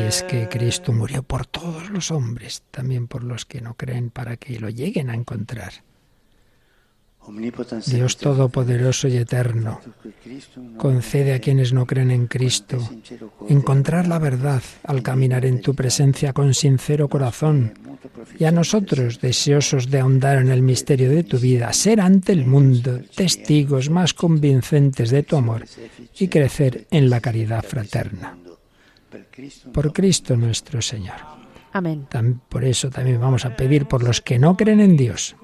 es 0.00 0.22
que 0.22 0.48
Cristo 0.50 0.92
murió 0.94 1.22
por 1.22 1.44
todos 1.44 1.90
los 1.90 2.10
hombres, 2.10 2.62
también 2.70 3.06
por 3.06 3.22
los 3.22 3.44
que 3.44 3.60
no 3.60 3.74
creen, 3.74 4.08
para 4.08 4.38
que 4.38 4.58
lo 4.58 4.70
lleguen 4.70 5.10
a 5.10 5.14
encontrar. 5.14 5.84
Dios 7.86 8.16
Todopoderoso 8.16 9.08
y 9.08 9.16
Eterno, 9.16 9.80
concede 10.76 11.34
a 11.34 11.40
quienes 11.40 11.72
no 11.72 11.86
creen 11.86 12.10
en 12.10 12.26
Cristo 12.26 12.78
encontrar 13.48 14.06
la 14.08 14.18
verdad 14.18 14.62
al 14.84 15.02
caminar 15.02 15.46
en 15.46 15.60
tu 15.60 15.74
presencia 15.74 16.32
con 16.32 16.54
sincero 16.54 17.08
corazón 17.08 17.74
y 18.38 18.44
a 18.44 18.52
nosotros, 18.52 19.20
deseosos 19.20 19.90
de 19.90 20.00
ahondar 20.00 20.38
en 20.38 20.50
el 20.50 20.62
misterio 20.62 21.10
de 21.10 21.24
tu 21.24 21.38
vida, 21.38 21.72
ser 21.72 22.00
ante 22.00 22.32
el 22.32 22.46
mundo 22.46 23.00
testigos 23.14 23.90
más 23.90 24.14
convincentes 24.14 25.10
de 25.10 25.22
tu 25.22 25.36
amor 25.36 25.64
y 26.18 26.28
crecer 26.28 26.86
en 26.90 27.10
la 27.10 27.20
caridad 27.20 27.62
fraterna. 27.62 28.36
Por 29.72 29.92
Cristo 29.92 30.36
nuestro 30.36 30.82
Señor. 30.82 31.43
Amén. 31.74 32.06
Por 32.48 32.64
eso 32.64 32.88
también 32.88 33.20
vamos 33.20 33.44
a 33.44 33.56
pedir 33.56 33.86
por 33.86 34.04
los 34.04 34.20
que 34.20 34.38
no 34.38 34.56
creen 34.56 34.78
en 34.78 34.96
Dios. 34.96 35.34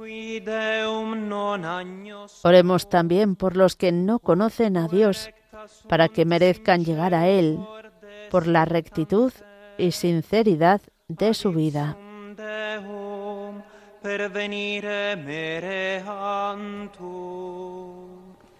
Oremos 2.44 2.89
también 2.89 3.35
por 3.35 3.57
los 3.57 3.74
que 3.74 3.90
no 3.90 4.20
conocen 4.20 4.77
a 4.77 4.86
Dios, 4.86 5.28
para 5.89 6.09
que 6.09 6.24
merezcan 6.24 6.85
llegar 6.85 7.15
a 7.15 7.27
Él 7.27 7.59
por 8.31 8.47
la 8.47 8.65
rectitud 8.65 9.32
y 9.77 9.90
sinceridad 9.90 10.81
de 11.09 11.35
su 11.35 11.52
vida. 11.52 11.97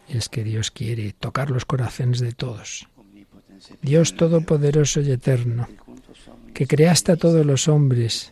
Es 0.09 0.29
que 0.29 0.43
Dios 0.43 0.73
quiere 0.73 1.13
tocar 1.13 1.51
los 1.51 1.65
corazones 1.65 2.19
de 2.19 2.33
todos. 2.33 2.89
Dios 3.81 4.17
Todopoderoso 4.17 5.01
y 5.03 5.13
Eterno, 5.13 5.69
que 6.53 6.67
creaste 6.67 7.13
a 7.13 7.17
todos 7.17 7.45
los 7.47 7.69
hombres, 7.69 8.31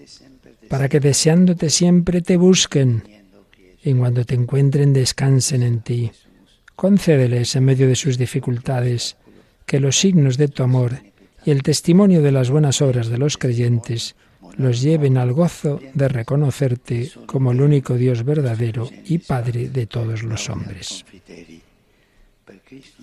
para 0.68 0.88
que 0.88 1.00
deseándote 1.00 1.70
siempre 1.70 2.20
te 2.22 2.36
busquen, 2.36 3.02
y 3.82 3.94
cuando 3.94 4.24
te 4.24 4.34
encuentren 4.34 4.92
descansen 4.92 5.62
en 5.62 5.80
ti. 5.80 6.10
Concédeles 6.76 7.56
en 7.56 7.64
medio 7.64 7.88
de 7.88 7.96
sus 7.96 8.18
dificultades 8.18 9.16
que 9.66 9.80
los 9.80 9.98
signos 9.98 10.36
de 10.36 10.48
tu 10.48 10.62
amor 10.62 10.98
y 11.44 11.50
el 11.50 11.62
testimonio 11.62 12.22
de 12.22 12.32
las 12.32 12.50
buenas 12.50 12.82
obras 12.82 13.08
de 13.08 13.18
los 13.18 13.36
creyentes 13.36 14.14
los 14.56 14.80
lleven 14.80 15.18
al 15.18 15.32
gozo 15.32 15.80
de 15.94 16.08
reconocerte 16.08 17.10
como 17.26 17.52
el 17.52 17.60
único 17.60 17.94
Dios 17.94 18.24
verdadero 18.24 18.88
y 19.06 19.18
Padre 19.18 19.68
de 19.68 19.86
todos 19.86 20.22
los 20.22 20.48
hombres. 20.50 21.04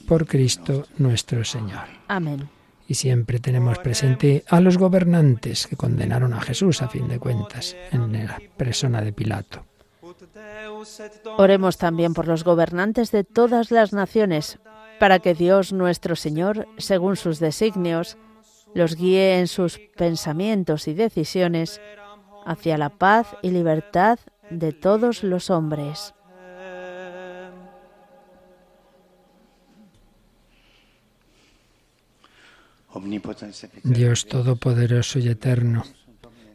Por 0.08 0.26
Cristo 0.28 0.88
nuestro 0.98 1.44
Señor. 1.44 1.86
Amén. 2.08 2.50
Y 2.88 2.94
siempre 2.94 3.40
tenemos 3.40 3.80
presente 3.80 4.44
a 4.48 4.62
los 4.62 4.78
gobernantes 4.78 5.68
que 5.68 5.76
condenaron 5.76 6.34
a 6.34 6.42
Jesús 6.42 6.82
a 6.82 6.88
fin 6.88 7.08
de 7.08 7.20
cuentas 7.20 7.76
en 7.92 8.14
la 8.26 8.40
persona 8.58 9.02
de 9.02 9.12
Pilato. 9.12 9.66
Oremos 11.38 11.78
también 11.78 12.14
por 12.14 12.28
los 12.28 12.44
gobernantes 12.44 13.12
de 13.12 13.24
todas 13.24 13.72
las 13.72 13.92
naciones, 13.92 14.60
para 15.00 15.20
que 15.20 15.34
Dios 15.34 15.74
nuestro 15.74 16.16
Señor, 16.16 16.68
según 16.78 17.16
sus 17.16 17.40
designios, 17.40 18.18
los 18.74 18.96
guíe 18.96 19.40
en 19.40 19.48
sus 19.48 19.80
pensamientos 19.98 20.88
y 20.88 20.94
decisiones 20.94 21.82
hacia 22.46 22.78
la 22.78 22.90
paz 22.90 23.36
y 23.42 23.50
libertad 23.50 24.20
de 24.50 24.74
todos 24.74 25.24
los 25.24 25.50
hombres. 25.50 26.14
Dios 33.84 34.26
Todopoderoso 34.26 35.20
y 35.20 35.28
Eterno, 35.28 35.84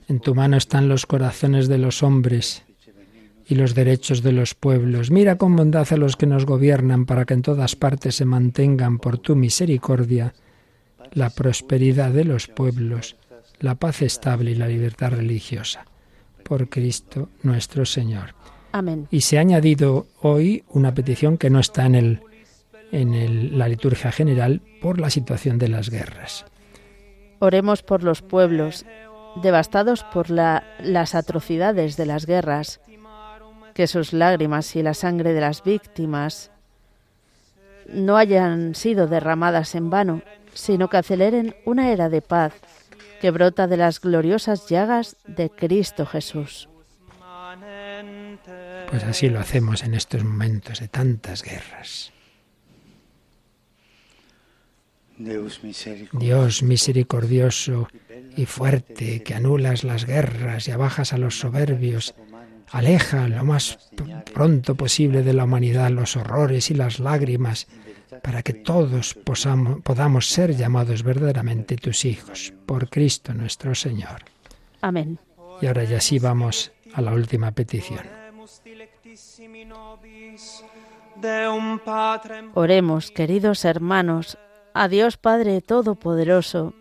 en 0.08 0.20
tu 0.20 0.34
mano 0.34 0.56
están 0.56 0.88
los 0.88 1.06
corazones 1.06 1.68
de 1.68 1.78
los 1.78 2.02
hombres 2.02 2.64
y 3.46 3.54
los 3.56 3.74
derechos 3.74 4.22
de 4.22 4.32
los 4.32 4.54
pueblos. 4.54 5.10
Mira 5.10 5.36
con 5.36 5.56
bondad 5.56 5.86
a 5.90 5.96
los 5.96 6.16
que 6.16 6.26
nos 6.26 6.46
gobiernan 6.46 7.04
para 7.04 7.24
que 7.24 7.34
en 7.34 7.42
todas 7.42 7.76
partes 7.76 8.16
se 8.16 8.24
mantengan 8.24 8.98
por 8.98 9.18
tu 9.18 9.36
misericordia 9.36 10.34
la 11.12 11.30
prosperidad 11.30 12.12
de 12.12 12.24
los 12.24 12.46
pueblos, 12.46 13.16
la 13.58 13.74
paz 13.74 14.02
estable 14.02 14.52
y 14.52 14.54
la 14.54 14.68
libertad 14.68 15.10
religiosa. 15.10 15.84
Por 16.44 16.68
Cristo 16.68 17.28
nuestro 17.42 17.84
Señor. 17.84 18.34
Amén. 18.72 19.08
Y 19.10 19.22
se 19.22 19.38
ha 19.38 19.40
añadido 19.40 20.06
hoy 20.22 20.64
una 20.68 20.94
petición 20.94 21.36
que 21.36 21.50
no 21.50 21.58
está 21.58 21.86
en, 21.86 21.94
el, 21.96 22.20
en 22.92 23.14
el- 23.14 23.58
la 23.58 23.68
liturgia 23.68 24.12
general 24.12 24.62
por 24.80 25.00
la 25.00 25.10
situación 25.10 25.58
de 25.58 25.68
las 25.68 25.90
guerras. 25.90 26.44
Oremos 27.38 27.82
por 27.82 28.02
los 28.02 28.22
pueblos 28.22 28.84
devastados 29.42 30.04
por 30.04 30.30
la- 30.30 30.64
las 30.80 31.14
atrocidades 31.14 31.96
de 31.96 32.06
las 32.06 32.26
guerras, 32.26 32.80
que 33.74 33.86
sus 33.86 34.12
lágrimas 34.12 34.74
y 34.76 34.82
la 34.82 34.94
sangre 34.94 35.32
de 35.32 35.40
las 35.40 35.62
víctimas 35.62 36.50
no 37.88 38.16
hayan 38.16 38.74
sido 38.74 39.06
derramadas 39.06 39.74
en 39.74 39.90
vano, 39.90 40.22
sino 40.52 40.88
que 40.88 40.96
aceleren 40.96 41.54
una 41.64 41.92
era 41.92 42.08
de 42.08 42.22
paz 42.22 42.54
que 43.20 43.30
brota 43.30 43.66
de 43.66 43.76
las 43.76 44.00
gloriosas 44.00 44.68
llagas 44.68 45.16
de 45.26 45.50
Cristo 45.50 46.06
Jesús. 46.06 46.68
Pues 48.90 49.04
así 49.04 49.28
lo 49.28 49.40
hacemos 49.40 49.82
en 49.84 49.94
estos 49.94 50.24
momentos 50.24 50.80
de 50.80 50.88
tantas 50.88 51.42
guerras. 51.42 52.12
Deus 52.12 52.20
misericordioso. 54.60 55.08
Dios 56.12 56.62
misericordioso 56.62 57.88
y 58.36 58.46
fuerte, 58.46 59.22
que 59.22 59.34
anulas 59.34 59.84
las 59.84 60.06
guerras 60.06 60.66
y 60.68 60.70
abajas 60.70 61.12
a 61.12 61.18
los 61.18 61.38
soberbios, 61.38 62.14
aleja 62.70 63.28
lo 63.28 63.44
más 63.44 63.90
pronto 64.32 64.74
posible 64.76 65.22
de 65.22 65.34
la 65.34 65.44
humanidad 65.44 65.90
los 65.90 66.16
horrores 66.16 66.70
y 66.70 66.74
las 66.74 67.00
lágrimas, 67.00 67.66
para 68.22 68.42
que 68.42 68.54
todos 68.54 69.14
podamos 69.84 70.28
ser 70.28 70.56
llamados 70.56 71.02
verdaderamente 71.02 71.76
tus 71.76 72.04
hijos, 72.04 72.52
por 72.66 72.88
Cristo 72.88 73.34
nuestro 73.34 73.74
Señor. 73.74 74.24
Amén. 74.80 75.18
Y 75.60 75.66
ahora 75.66 75.84
ya 75.84 76.00
sí 76.00 76.18
vamos 76.18 76.72
a 76.94 77.02
la 77.02 77.12
última 77.12 77.52
petición. 77.52 78.06
Oremos, 82.54 83.10
queridos 83.10 83.64
hermanos, 83.64 84.38
a 84.74 84.88
Dios 84.88 85.16
Padre 85.16 85.60
Todopoderoso, 85.60 86.74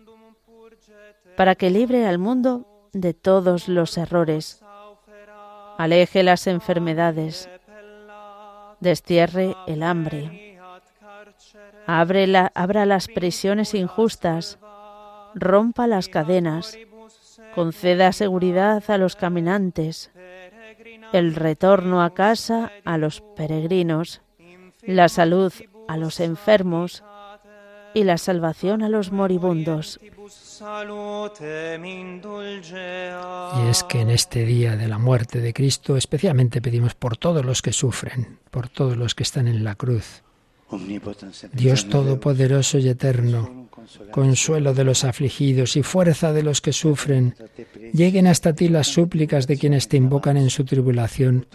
para 1.36 1.54
que 1.54 1.70
libre 1.70 2.06
al 2.06 2.18
mundo 2.18 2.66
de 2.92 3.14
todos 3.14 3.68
los 3.68 3.96
errores, 3.96 4.62
aleje 5.78 6.22
las 6.22 6.46
enfermedades, 6.46 7.48
destierre 8.80 9.54
el 9.66 9.82
hambre, 9.82 10.58
abra 11.86 12.86
las 12.86 13.08
prisiones 13.08 13.74
injustas, 13.74 14.58
rompa 15.34 15.86
las 15.86 16.08
cadenas 16.08 16.76
conceda 17.54 18.12
seguridad 18.12 18.82
a 18.88 18.98
los 18.98 19.16
caminantes, 19.16 20.10
el 21.12 21.34
retorno 21.34 22.02
a 22.02 22.10
casa 22.10 22.70
a 22.84 22.98
los 22.98 23.20
peregrinos, 23.36 24.22
la 24.82 25.08
salud 25.08 25.52
a 25.88 25.96
los 25.96 26.20
enfermos 26.20 27.04
y 27.94 28.04
la 28.04 28.18
salvación 28.18 28.82
a 28.82 28.88
los 28.88 29.12
moribundos. 29.12 30.00
Y 33.62 33.68
es 33.68 33.84
que 33.84 34.00
en 34.00 34.10
este 34.10 34.44
día 34.44 34.76
de 34.76 34.88
la 34.88 34.98
muerte 34.98 35.40
de 35.40 35.52
Cristo 35.54 35.96
especialmente 35.96 36.60
pedimos 36.60 36.94
por 36.94 37.16
todos 37.16 37.44
los 37.44 37.62
que 37.62 37.72
sufren, 37.72 38.38
por 38.50 38.68
todos 38.68 38.96
los 38.96 39.14
que 39.14 39.22
están 39.22 39.48
en 39.48 39.64
la 39.64 39.74
cruz. 39.74 40.22
Dios 41.52 41.88
Todopoderoso 41.88 42.78
y 42.78 42.88
Eterno, 42.88 43.68
consuelo 44.10 44.74
de 44.74 44.84
los 44.84 45.04
afligidos 45.04 45.76
y 45.76 45.82
fuerza 45.82 46.32
de 46.32 46.42
los 46.42 46.60
que 46.60 46.72
sufren, 46.72 47.34
lleguen 47.92 48.26
hasta 48.26 48.54
ti 48.54 48.68
las 48.68 48.86
súplicas 48.86 49.46
de 49.46 49.56
quienes 49.56 49.88
te 49.88 49.96
invocan 49.96 50.36
en 50.36 50.50
su 50.50 50.64
tribulación, 50.64 51.46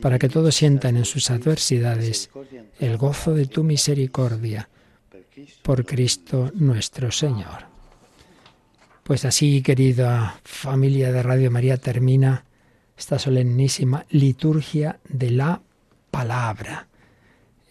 para 0.00 0.18
que 0.18 0.28
todos 0.28 0.54
sientan 0.54 0.96
en 0.96 1.04
sus 1.04 1.30
adversidades 1.30 2.30
el 2.78 2.96
gozo 2.98 3.34
de 3.34 3.46
tu 3.46 3.64
misericordia. 3.64 4.68
Por 5.62 5.86
Cristo 5.86 6.50
nuestro 6.54 7.10
Señor. 7.10 7.66
Pues 9.02 9.24
así, 9.24 9.62
querida 9.62 10.40
familia 10.44 11.12
de 11.12 11.22
Radio 11.22 11.50
María, 11.50 11.76
termina 11.76 12.44
esta 12.96 13.18
solemnísima 13.18 14.06
liturgia 14.10 15.00
de 15.08 15.30
la 15.30 15.62
palabra 16.10 16.88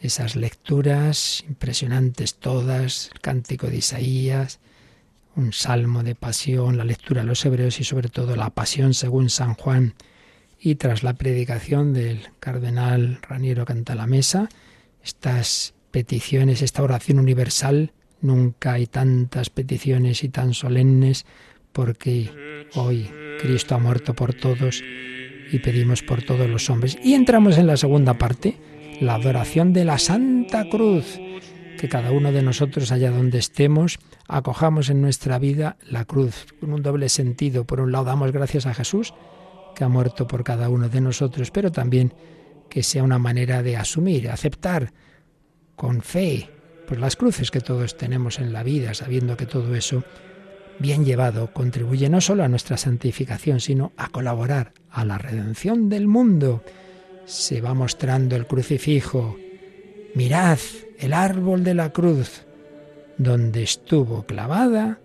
esas 0.01 0.35
lecturas 0.35 1.43
impresionantes 1.47 2.35
todas, 2.35 3.11
el 3.13 3.21
cántico 3.21 3.67
de 3.67 3.77
Isaías, 3.77 4.59
un 5.35 5.53
salmo 5.53 6.03
de 6.03 6.15
pasión, 6.15 6.77
la 6.77 6.83
lectura 6.83 7.21
de 7.21 7.27
los 7.27 7.45
hebreos 7.45 7.79
y 7.79 7.83
sobre 7.83 8.09
todo 8.09 8.35
la 8.35 8.49
pasión 8.49 8.93
según 8.93 9.29
San 9.29 9.53
Juan. 9.53 9.93
Y 10.59 10.75
tras 10.75 11.03
la 11.03 11.13
predicación 11.13 11.93
del 11.93 12.29
cardenal 12.39 13.19
Raniero 13.21 13.65
Cantalamesa, 13.65 14.49
estas 15.03 15.73
peticiones, 15.91 16.61
esta 16.61 16.83
oración 16.83 17.19
universal, 17.19 17.91
nunca 18.21 18.73
hay 18.73 18.87
tantas 18.87 19.49
peticiones 19.49 20.23
y 20.23 20.29
tan 20.29 20.53
solemnes 20.53 21.25
porque 21.71 22.29
hoy 22.75 23.09
Cristo 23.39 23.75
ha 23.75 23.79
muerto 23.79 24.13
por 24.13 24.33
todos 24.33 24.83
y 25.51 25.59
pedimos 25.59 26.01
por 26.01 26.23
todos 26.23 26.49
los 26.49 26.69
hombres. 26.69 26.97
Y 27.03 27.13
entramos 27.13 27.57
en 27.57 27.67
la 27.67 27.77
segunda 27.77 28.17
parte, 28.17 28.57
la 28.99 29.15
adoración 29.15 29.73
de 29.73 29.85
la 29.85 29.97
Santa 29.97 30.69
Cruz, 30.69 31.19
que 31.79 31.89
cada 31.89 32.11
uno 32.11 32.31
de 32.31 32.43
nosotros, 32.43 32.91
allá 32.91 33.11
donde 33.11 33.39
estemos, 33.39 33.99
acojamos 34.27 34.89
en 34.89 35.01
nuestra 35.01 35.39
vida 35.39 35.77
la 35.89 36.05
cruz, 36.05 36.45
con 36.59 36.73
un 36.73 36.81
doble 36.81 37.09
sentido. 37.09 37.65
Por 37.65 37.81
un 37.81 37.91
lado, 37.91 38.05
damos 38.05 38.31
gracias 38.31 38.65
a 38.65 38.73
Jesús, 38.73 39.13
que 39.75 39.83
ha 39.83 39.89
muerto 39.89 40.27
por 40.27 40.43
cada 40.43 40.69
uno 40.69 40.89
de 40.89 41.01
nosotros, 41.01 41.51
pero 41.51 41.71
también 41.71 42.13
que 42.69 42.83
sea 42.83 43.03
una 43.03 43.19
manera 43.19 43.63
de 43.63 43.77
asumir, 43.77 44.29
aceptar 44.29 44.93
con 45.81 46.03
fe, 46.03 46.47
pues 46.87 46.99
las 46.99 47.15
cruces 47.15 47.49
que 47.49 47.59
todos 47.59 47.97
tenemos 47.97 48.37
en 48.37 48.53
la 48.53 48.61
vida, 48.61 48.93
sabiendo 48.93 49.35
que 49.35 49.47
todo 49.47 49.73
eso, 49.73 50.03
bien 50.77 51.03
llevado, 51.05 51.51
contribuye 51.53 52.07
no 52.07 52.21
solo 52.21 52.43
a 52.43 52.47
nuestra 52.47 52.77
santificación, 52.77 53.59
sino 53.59 53.91
a 53.97 54.09
colaborar 54.09 54.73
a 54.91 55.05
la 55.05 55.17
redención 55.17 55.89
del 55.89 56.07
mundo 56.07 56.63
se 57.25 57.61
va 57.61 57.73
mostrando 57.73 58.35
el 58.35 58.45
crucifijo. 58.45 59.37
Mirad 60.13 60.59
el 60.99 61.13
árbol 61.13 61.63
de 61.63 61.73
la 61.73 61.89
cruz, 61.91 62.45
donde 63.17 63.63
estuvo 63.63 64.27
clavada 64.27 64.99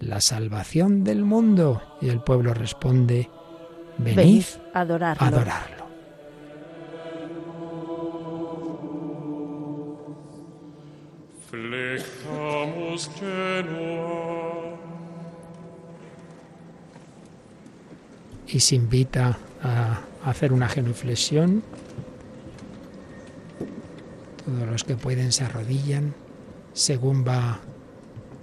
la 0.00 0.20
salvación 0.20 1.04
del 1.04 1.22
mundo. 1.22 1.80
Y 2.00 2.08
el 2.08 2.24
pueblo 2.24 2.54
responde, 2.54 3.30
venid, 3.98 4.46
a 4.74 4.80
adorarlo. 4.80 5.24
adorarlo. 5.24 5.71
Y 18.48 18.60
se 18.60 18.74
invita 18.74 19.38
a 19.62 20.00
hacer 20.24 20.52
una 20.52 20.68
genuflexión. 20.68 21.62
Todos 24.44 24.68
los 24.68 24.84
que 24.84 24.96
pueden 24.96 25.32
se 25.32 25.44
arrodillan 25.44 26.14
según 26.74 27.26
va 27.26 27.60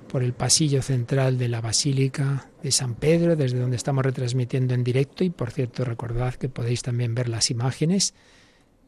por 0.08 0.24
el 0.24 0.34
pasillo 0.34 0.82
central 0.82 1.38
de 1.38 1.48
la 1.50 1.62
Basílica 1.62 2.48
de 2.64 2.72
San 2.72 2.96
Pedro, 2.96 3.36
desde 3.36 3.60
donde 3.60 3.76
estamos 3.76 4.04
retransmitiendo 4.04 4.74
en 4.74 4.84
directo. 4.84 5.24
Y 5.24 5.30
por 5.30 5.52
cierto, 5.52 5.86
recordad 5.86 6.34
que 6.36 6.50
podéis 6.50 6.82
también 6.82 7.14
ver 7.14 7.30
las 7.30 7.52
imágenes 7.52 8.14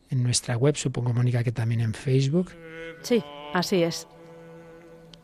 en 0.10 0.24
nuestra 0.24 0.58
web, 0.58 0.76
supongo, 0.76 1.14
Mónica, 1.14 1.44
que 1.44 1.52
también 1.52 1.82
en 1.82 1.94
Facebook. 1.94 2.52
Sí, 3.04 3.24
así 3.54 3.84
es. 3.84 4.08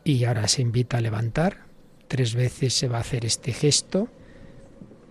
Y 0.08 0.24
ahora 0.24 0.48
se 0.48 0.62
invita 0.62 0.96
a 0.96 1.00
levantar. 1.02 1.66
Tres 2.08 2.34
veces 2.34 2.72
se 2.72 2.88
va 2.88 2.96
a 2.96 3.02
hacer 3.02 3.26
este 3.26 3.52
gesto 3.52 4.08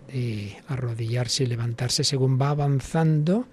de 0.08 0.58
arrodillarse 0.68 1.44
y 1.44 1.46
levantarse 1.46 2.04
según 2.04 2.42
va 2.42 2.50
avanzando 2.50 3.48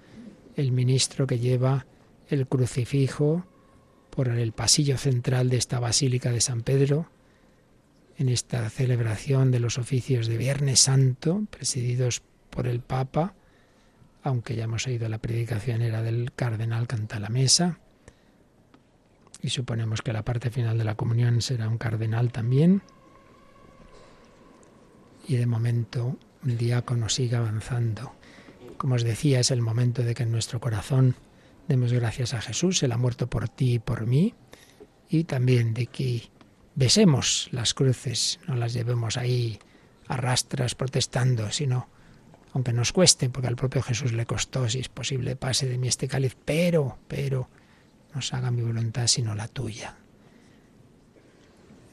el 0.55 0.71
ministro 0.71 1.27
que 1.27 1.37
lleva 1.37 1.85
el 2.29 2.47
crucifijo 2.47 3.45
por 4.09 4.29
el 4.29 4.53
pasillo 4.53 4.97
central 4.97 5.51
de 5.51 5.57
esta 5.57 5.79
Basílica 5.79 6.31
de 6.31 6.41
San 6.41 6.63
Pedro, 6.63 7.11
en 8.17 8.29
esta 8.29 8.67
celebración 8.71 9.51
de 9.51 9.59
los 9.59 9.77
oficios 9.77 10.25
de 10.25 10.37
Viernes 10.37 10.79
Santo, 10.79 11.43
presididos 11.51 12.23
por 12.49 12.65
el 12.65 12.79
Papa, 12.79 13.35
aunque 14.23 14.55
ya 14.55 14.63
hemos 14.63 14.87
oído 14.87 15.07
la 15.09 15.19
predicación 15.19 15.83
era 15.83 16.01
del 16.01 16.31
cardenal 16.33 16.87
Cantalamesa, 16.87 17.77
y 19.45 19.49
suponemos 19.49 20.01
que 20.01 20.11
la 20.11 20.25
parte 20.25 20.49
final 20.49 20.75
de 20.79 20.83
la 20.83 20.95
comunión 20.95 21.39
será 21.39 21.69
un 21.69 21.77
cardenal 21.77 22.31
también. 22.31 22.81
Y 25.27 25.35
de 25.35 25.45
momento 25.45 26.17
el 26.43 26.57
diácono 26.57 27.09
siga 27.09 27.37
avanzando. 27.37 28.15
Como 28.77 28.95
os 28.95 29.03
decía, 29.03 29.39
es 29.39 29.51
el 29.51 29.61
momento 29.61 30.01
de 30.01 30.15
que 30.15 30.23
en 30.23 30.31
nuestro 30.31 30.59
corazón 30.59 31.15
demos 31.67 31.93
gracias 31.93 32.33
a 32.33 32.41
Jesús, 32.41 32.81
Él 32.81 32.91
ha 32.91 32.97
muerto 32.97 33.29
por 33.29 33.47
ti 33.47 33.75
y 33.75 33.79
por 33.79 34.07
mí, 34.07 34.33
y 35.09 35.25
también 35.25 35.75
de 35.75 35.85
que 35.85 36.23
besemos 36.73 37.47
las 37.51 37.75
cruces, 37.75 38.39
no 38.47 38.55
las 38.55 38.73
llevemos 38.73 39.15
ahí 39.15 39.59
arrastras 40.07 40.73
protestando, 40.73 41.51
sino, 41.51 41.87
aunque 42.53 42.73
nos 42.73 42.91
cueste, 42.91 43.29
porque 43.29 43.47
al 43.47 43.55
propio 43.55 43.83
Jesús 43.83 44.11
le 44.11 44.25
costó, 44.25 44.67
si 44.69 44.79
es 44.79 44.89
posible, 44.89 45.35
pase 45.35 45.67
de 45.67 45.77
mí 45.77 45.87
este 45.87 46.07
cáliz, 46.07 46.35
pero, 46.45 46.97
pero, 47.07 47.47
no 48.15 48.21
se 48.21 48.35
haga 48.35 48.49
mi 48.49 48.61
voluntad 48.61 49.07
sino 49.07 49.35
la 49.35 49.47
tuya. 49.49 49.93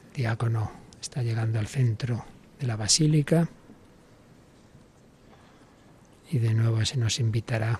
El 0.07 0.13
diácono 0.13 0.71
está 1.01 1.21
llegando 1.21 1.59
al 1.59 1.67
centro 1.67 2.23
de 2.59 2.65
la 2.67 2.77
basílica 2.77 3.49
y 6.31 6.39
de 6.39 6.53
nuevo 6.53 6.83
se 6.85 6.97
nos 6.97 7.19
invitará 7.19 7.79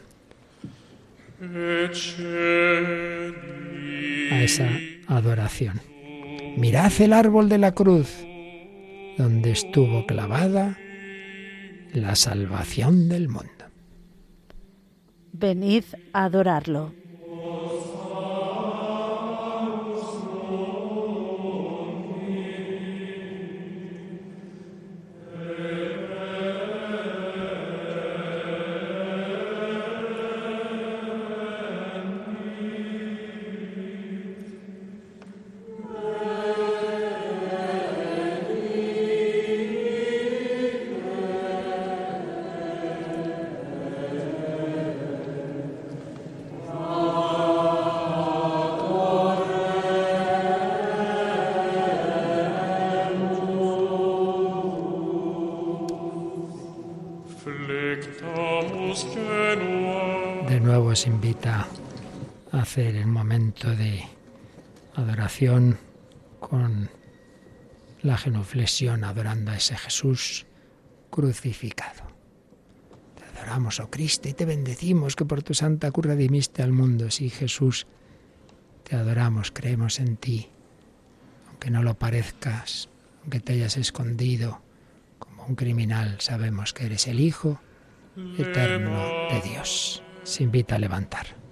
a 4.32 4.42
esa 4.44 4.70
adoración. 5.08 5.80
Mirad 6.58 6.92
el 7.00 7.14
árbol 7.14 7.48
de 7.50 7.58
la 7.58 7.72
cruz, 7.72 8.10
donde 9.18 9.52
estuvo 9.52 10.06
clavada 10.06 10.78
la 11.94 12.16
salvación 12.16 13.08
del 13.08 13.30
mundo. 13.30 13.50
Venid 15.32 15.86
a 16.12 16.26
adorarlo. 16.26 17.03
Genuflexión, 68.24 69.04
adorando 69.04 69.52
a 69.52 69.58
ese 69.58 69.76
Jesús 69.76 70.46
crucificado. 71.10 72.04
Te 73.16 73.24
adoramos, 73.38 73.80
oh 73.80 73.90
Cristo, 73.90 74.30
y 74.30 74.34
te 74.34 74.46
bendecimos 74.46 75.16
que 75.16 75.26
por 75.26 75.44
tu 75.44 75.54
santa 75.54 75.92
cruz 75.92 76.06
redimiste 76.06 76.64
al 76.64 76.72
mundo. 76.72 77.12
Sí, 77.12 77.30
Jesús, 77.30 77.86
te 78.84 78.96
adoramos, 78.96 79.52
creemos 79.52 80.00
en 80.00 80.18
ti, 80.18 80.50
aunque 81.50 81.70
no 81.70 81.84
lo 81.84 81.96
parezcas, 81.96 82.90
aunque 83.22 83.40
te 83.40 83.54
hayas 83.54 83.78
escondido 83.78 84.62
como 85.20 85.46
un 85.46 85.56
criminal, 85.56 86.16
sabemos 86.20 86.74
que 86.74 86.86
eres 86.86 87.08
el 87.08 87.20
Hijo 87.20 87.60
eterno 88.38 89.04
de 89.32 89.42
Dios. 89.44 90.02
Se 90.24 90.44
invita 90.44 90.76
a 90.76 90.80
levantar. 90.80 91.43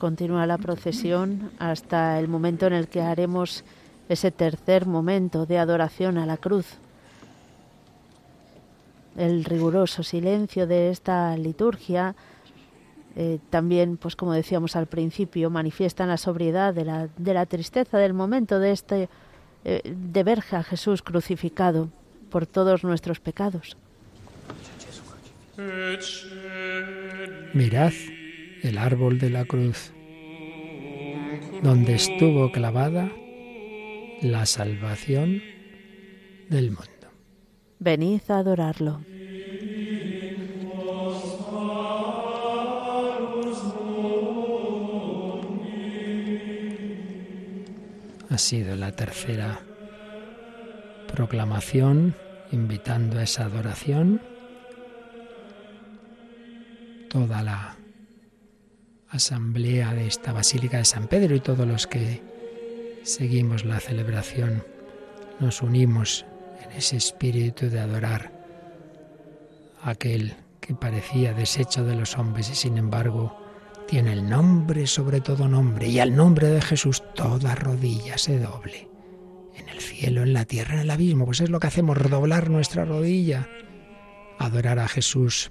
Continúa 0.00 0.46
la 0.46 0.56
procesión 0.56 1.50
hasta 1.58 2.18
el 2.18 2.26
momento 2.26 2.66
en 2.66 2.72
el 2.72 2.88
que 2.88 3.02
haremos 3.02 3.64
ese 4.08 4.30
tercer 4.30 4.86
momento 4.86 5.44
de 5.44 5.58
adoración 5.58 6.16
a 6.16 6.24
la 6.24 6.38
cruz. 6.38 6.78
El 9.14 9.44
riguroso 9.44 10.02
silencio 10.02 10.66
de 10.66 10.88
esta 10.88 11.36
liturgia 11.36 12.14
eh, 13.14 13.40
también, 13.50 13.98
pues 13.98 14.16
como 14.16 14.32
decíamos 14.32 14.74
al 14.74 14.86
principio, 14.86 15.50
manifiestan 15.50 16.08
la 16.08 16.16
sobriedad 16.16 16.72
de 16.72 16.86
la, 16.86 17.08
de 17.18 17.34
la 17.34 17.44
tristeza 17.44 17.98
del 17.98 18.14
momento 18.14 18.58
de 18.58 18.70
este 18.70 19.10
eh, 19.66 19.82
de 19.84 20.22
ver 20.22 20.42
a 20.52 20.62
Jesús 20.62 21.02
crucificado 21.02 21.90
por 22.30 22.46
todos 22.46 22.84
nuestros 22.84 23.20
pecados. 23.20 23.76
Mirad 27.52 27.92
el 28.62 28.78
árbol 28.78 29.18
de 29.18 29.30
la 29.30 29.44
cruz, 29.44 29.92
donde 31.62 31.94
estuvo 31.94 32.52
clavada 32.52 33.10
la 34.22 34.46
salvación 34.46 35.42
del 36.48 36.70
mundo. 36.70 36.86
Venid 37.78 38.20
a 38.28 38.38
adorarlo. 38.38 39.00
Ha 48.28 48.38
sido 48.38 48.76
la 48.76 48.92
tercera 48.92 49.60
proclamación 51.12 52.14
invitando 52.52 53.18
a 53.18 53.24
esa 53.24 53.44
adoración. 53.44 54.20
Toda 57.08 57.42
la 57.42 57.79
asamblea 59.10 59.92
de 59.92 60.06
esta 60.06 60.32
Basílica 60.32 60.78
de 60.78 60.84
San 60.84 61.08
Pedro 61.08 61.34
y 61.34 61.40
todos 61.40 61.66
los 61.66 61.86
que 61.86 62.22
seguimos 63.02 63.64
la 63.64 63.80
celebración 63.80 64.64
nos 65.40 65.62
unimos 65.62 66.24
en 66.62 66.72
ese 66.72 66.96
espíritu 66.96 67.68
de 67.68 67.80
adorar 67.80 68.32
a 69.82 69.90
aquel 69.90 70.34
que 70.60 70.74
parecía 70.74 71.32
desecho 71.32 71.84
de 71.84 71.96
los 71.96 72.16
hombres 72.18 72.50
y 72.50 72.54
sin 72.54 72.78
embargo 72.78 73.36
tiene 73.88 74.12
el 74.12 74.28
nombre 74.28 74.86
sobre 74.86 75.20
todo 75.20 75.48
nombre 75.48 75.88
y 75.88 75.98
al 75.98 76.14
nombre 76.14 76.46
de 76.48 76.60
Jesús 76.60 77.02
toda 77.14 77.54
rodilla 77.54 78.16
se 78.18 78.38
doble 78.38 78.88
en 79.56 79.68
el 79.68 79.80
cielo, 79.80 80.22
en 80.22 80.32
la 80.32 80.44
tierra, 80.44 80.74
en 80.74 80.80
el 80.80 80.90
abismo. 80.90 81.26
Pues 81.26 81.40
es 81.40 81.50
lo 81.50 81.60
que 81.60 81.66
hacemos, 81.66 81.98
doblar 82.08 82.48
nuestra 82.48 82.84
rodilla, 82.84 83.48
adorar 84.38 84.78
a 84.78 84.88
Jesús. 84.88 85.50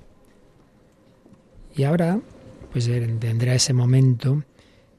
Y 1.75 1.83
ahora 1.83 2.19
pues 2.71 2.89
tendrá 3.19 3.55
ese 3.55 3.73
momento. 3.73 4.43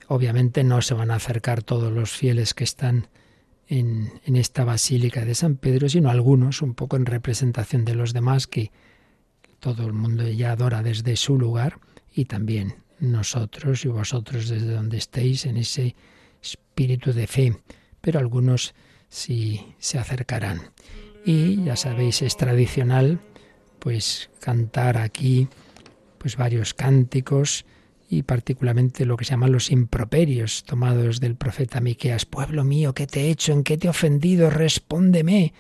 Obviamente 0.09 0.65
no 0.65 0.83
se 0.83 0.95
van 0.95 1.11
a 1.11 1.17
acercar 1.17 1.63
todos 1.63 1.93
los 1.93 2.11
fieles 2.11 2.55
que 2.55 2.65
están 2.65 3.09
en, 3.69 4.13
en, 4.25 4.37
esta 4.37 4.65
basílica 4.65 5.25
de 5.25 5.35
San 5.35 5.57
Pedro, 5.57 5.89
sino 5.89 6.11
algunos, 6.11 6.63
un 6.63 6.75
poco 6.75 6.97
en 6.97 7.07
representación 7.07 7.85
de 7.85 7.95
los 7.95 8.13
demás, 8.13 8.49
que 8.49 8.73
todo 9.61 9.87
el 9.87 9.93
mundo 9.93 10.27
ya 10.29 10.53
adora 10.53 10.83
desde 10.83 11.15
su 11.17 11.39
lugar, 11.39 11.79
y 12.13 12.25
también 12.25 12.77
nosotros 12.99 13.85
y 13.85 13.89
vosotros 13.89 14.49
desde 14.49 14.73
donde 14.73 14.99
estéis, 14.99 15.47
en 15.47 15.57
ese 15.57 15.95
espíritu 16.43 17.13
de 17.13 17.27
fe. 17.27 17.57
Pero 18.01 18.19
algunos 18.19 18.75
sí 19.09 19.75
se 19.79 19.99
acercarán. 19.99 20.73
Y 21.25 21.63
ya 21.65 21.77
sabéis, 21.77 22.23
es 22.23 22.37
tradicional, 22.37 23.21
pues 23.79 24.31
cantar 24.41 24.99
aquí 24.99 25.49
pues 26.21 26.37
varios 26.37 26.75
cánticos 26.75 27.65
y 28.11 28.25
particularmente 28.25 29.07
lo 29.07 29.17
que 29.17 29.25
se 29.25 29.31
llaman 29.31 29.53
los 29.53 29.71
improperios 29.71 30.65
tomados 30.65 31.19
del 31.19 31.35
profeta 31.35 31.81
Miqueas. 31.81 32.27
Pueblo 32.27 32.63
mío, 32.63 32.93
¿qué 32.93 33.07
te 33.07 33.23
he 33.23 33.31
hecho? 33.31 33.53
¿En 33.53 33.65
qué 33.65 33.79
te 33.79 33.87
he 33.87 33.91
ofendido? 33.91 34.51
Respóndeme. 34.51 35.55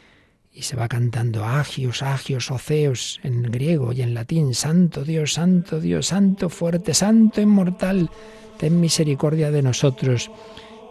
Y 0.52 0.62
se 0.62 0.76
va 0.76 0.86
cantando 0.86 1.46
agios, 1.46 2.02
agios, 2.02 2.50
oceos 2.50 3.20
en 3.22 3.42
griego 3.42 3.94
y 3.94 4.02
en 4.02 4.12
latín. 4.12 4.54
Santo 4.54 5.04
Dios, 5.04 5.34
santo 5.34 5.80
Dios, 5.80 6.08
santo 6.08 6.50
fuerte, 6.50 6.92
santo 6.92 7.40
inmortal, 7.40 8.10
ten 8.58 8.80
misericordia 8.80 9.50
de 9.50 9.62
nosotros. 9.62 10.30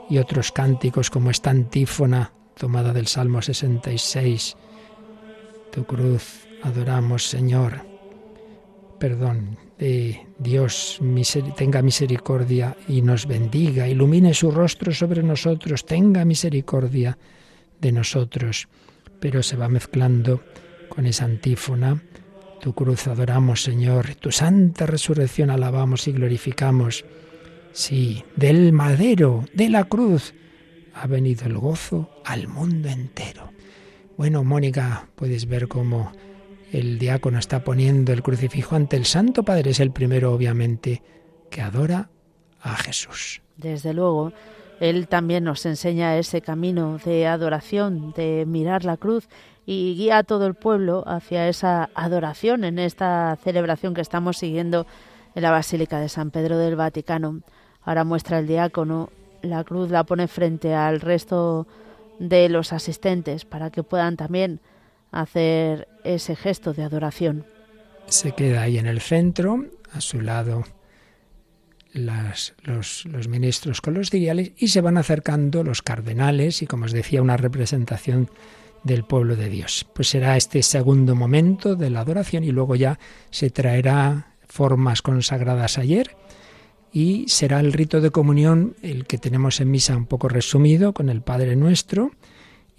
Y 0.09 0.17
otros 0.17 0.51
cánticos 0.51 1.11
como 1.11 1.29
esta 1.29 1.51
antífona 1.51 2.33
tomada 2.57 2.91
del 2.91 3.05
Salmo 3.05 3.43
66. 3.43 4.55
Tu 5.71 5.85
cruz 5.85 6.47
adoramos, 6.63 7.27
Señor 7.27 7.88
perdón, 8.99 9.57
Dios 10.37 10.99
tenga 11.55 11.81
misericordia 11.81 12.75
y 12.87 13.01
nos 13.01 13.25
bendiga, 13.25 13.87
ilumine 13.87 14.33
su 14.33 14.51
rostro 14.51 14.93
sobre 14.93 15.23
nosotros, 15.23 15.85
tenga 15.85 16.25
misericordia 16.25 17.17
de 17.79 17.91
nosotros. 17.91 18.67
Pero 19.19 19.41
se 19.41 19.55
va 19.55 19.67
mezclando 19.67 20.43
con 20.89 21.05
esa 21.05 21.25
antífona. 21.25 22.01
Tu 22.61 22.73
cruz 22.73 23.07
adoramos, 23.07 23.63
Señor, 23.63 24.15
tu 24.15 24.31
santa 24.31 24.85
resurrección 24.85 25.49
alabamos 25.49 26.07
y 26.07 26.11
glorificamos. 26.11 27.05
Sí, 27.71 28.23
del 28.35 28.73
madero, 28.73 29.45
de 29.53 29.69
la 29.69 29.85
cruz, 29.85 30.33
ha 30.93 31.07
venido 31.07 31.45
el 31.45 31.57
gozo 31.57 32.09
al 32.25 32.47
mundo 32.47 32.89
entero. 32.89 33.51
Bueno, 34.17 34.43
Mónica, 34.43 35.07
puedes 35.15 35.45
ver 35.47 35.67
cómo 35.67 36.11
el 36.71 36.99
diácono 36.99 37.39
está 37.39 37.63
poniendo 37.63 38.13
el 38.13 38.23
crucifijo 38.23 38.75
ante 38.75 38.97
el 38.97 39.05
Santo 39.05 39.43
Padre, 39.43 39.71
es 39.71 39.79
el 39.79 39.91
primero, 39.91 40.33
obviamente, 40.33 41.01
que 41.49 41.61
adora 41.61 42.09
a 42.61 42.75
Jesús. 42.75 43.41
Desde 43.57 43.93
luego, 43.93 44.33
Él 44.79 45.07
también 45.07 45.43
nos 45.43 45.65
enseña 45.65 46.17
ese 46.17 46.41
camino 46.41 46.99
de 47.03 47.27
adoración, 47.27 48.13
de 48.15 48.45
mirar 48.47 48.85
la 48.85 48.97
cruz 48.97 49.27
y 49.65 49.95
guía 49.95 50.19
a 50.19 50.23
todo 50.23 50.47
el 50.47 50.55
pueblo 50.55 51.03
hacia 51.05 51.47
esa 51.47 51.89
adoración 51.93 52.63
en 52.63 52.79
esta 52.79 53.37
celebración 53.43 53.93
que 53.93 54.01
estamos 54.01 54.37
siguiendo 54.37 54.85
en 55.35 55.43
la 55.43 55.51
Basílica 55.51 55.99
de 55.99 56.09
San 56.09 56.31
Pedro 56.31 56.57
del 56.57 56.75
Vaticano. 56.75 57.41
Ahora 57.83 58.03
muestra 58.03 58.39
el 58.39 58.47
diácono, 58.47 59.09
la 59.41 59.63
cruz 59.63 59.89
la 59.89 60.03
pone 60.03 60.27
frente 60.27 60.73
al 60.73 61.01
resto 61.01 61.67
de 62.19 62.49
los 62.49 62.73
asistentes 62.73 63.45
para 63.45 63.69
que 63.69 63.83
puedan 63.83 64.17
también 64.17 64.59
hacer 65.11 65.87
ese 66.03 66.35
gesto 66.35 66.73
de 66.73 66.83
adoración. 66.83 67.45
Se 68.07 68.31
queda 68.31 68.63
ahí 68.63 68.77
en 68.77 68.87
el 68.87 69.01
centro, 69.01 69.65
a 69.91 70.01
su 70.01 70.21
lado 70.21 70.63
los, 71.93 72.53
los, 72.63 73.27
ministros 73.27 73.81
con 73.81 73.95
los 73.95 74.11
diales 74.11 74.51
y 74.57 74.67
se 74.67 74.81
van 74.81 74.97
acercando 74.97 75.63
los 75.63 75.81
cardenales 75.81 76.61
y, 76.61 76.67
como 76.67 76.85
os 76.85 76.91
decía, 76.91 77.21
una 77.21 77.37
representación 77.37 78.29
del 78.83 79.03
pueblo 79.03 79.35
de 79.35 79.49
Dios. 79.49 79.85
Pues 79.93 80.09
será 80.09 80.37
este 80.37 80.63
segundo 80.63 81.15
momento 81.15 81.75
de 81.75 81.89
la 81.89 82.01
adoración 82.01 82.43
y 82.43 82.51
luego 82.51 82.75
ya 82.75 82.99
se 83.29 83.49
traerá 83.49 84.35
formas 84.47 85.01
consagradas 85.01 85.77
ayer 85.77 86.15
y 86.91 87.25
será 87.27 87.59
el 87.59 87.73
rito 87.73 88.01
de 88.01 88.11
comunión 88.11 88.75
el 88.81 89.05
que 89.05 89.17
tenemos 89.17 89.59
en 89.61 89.69
misa 89.69 89.95
un 89.95 90.05
poco 90.05 90.27
resumido 90.27 90.93
con 90.93 91.09
el 91.09 91.21
Padre 91.21 91.55
Nuestro 91.55 92.11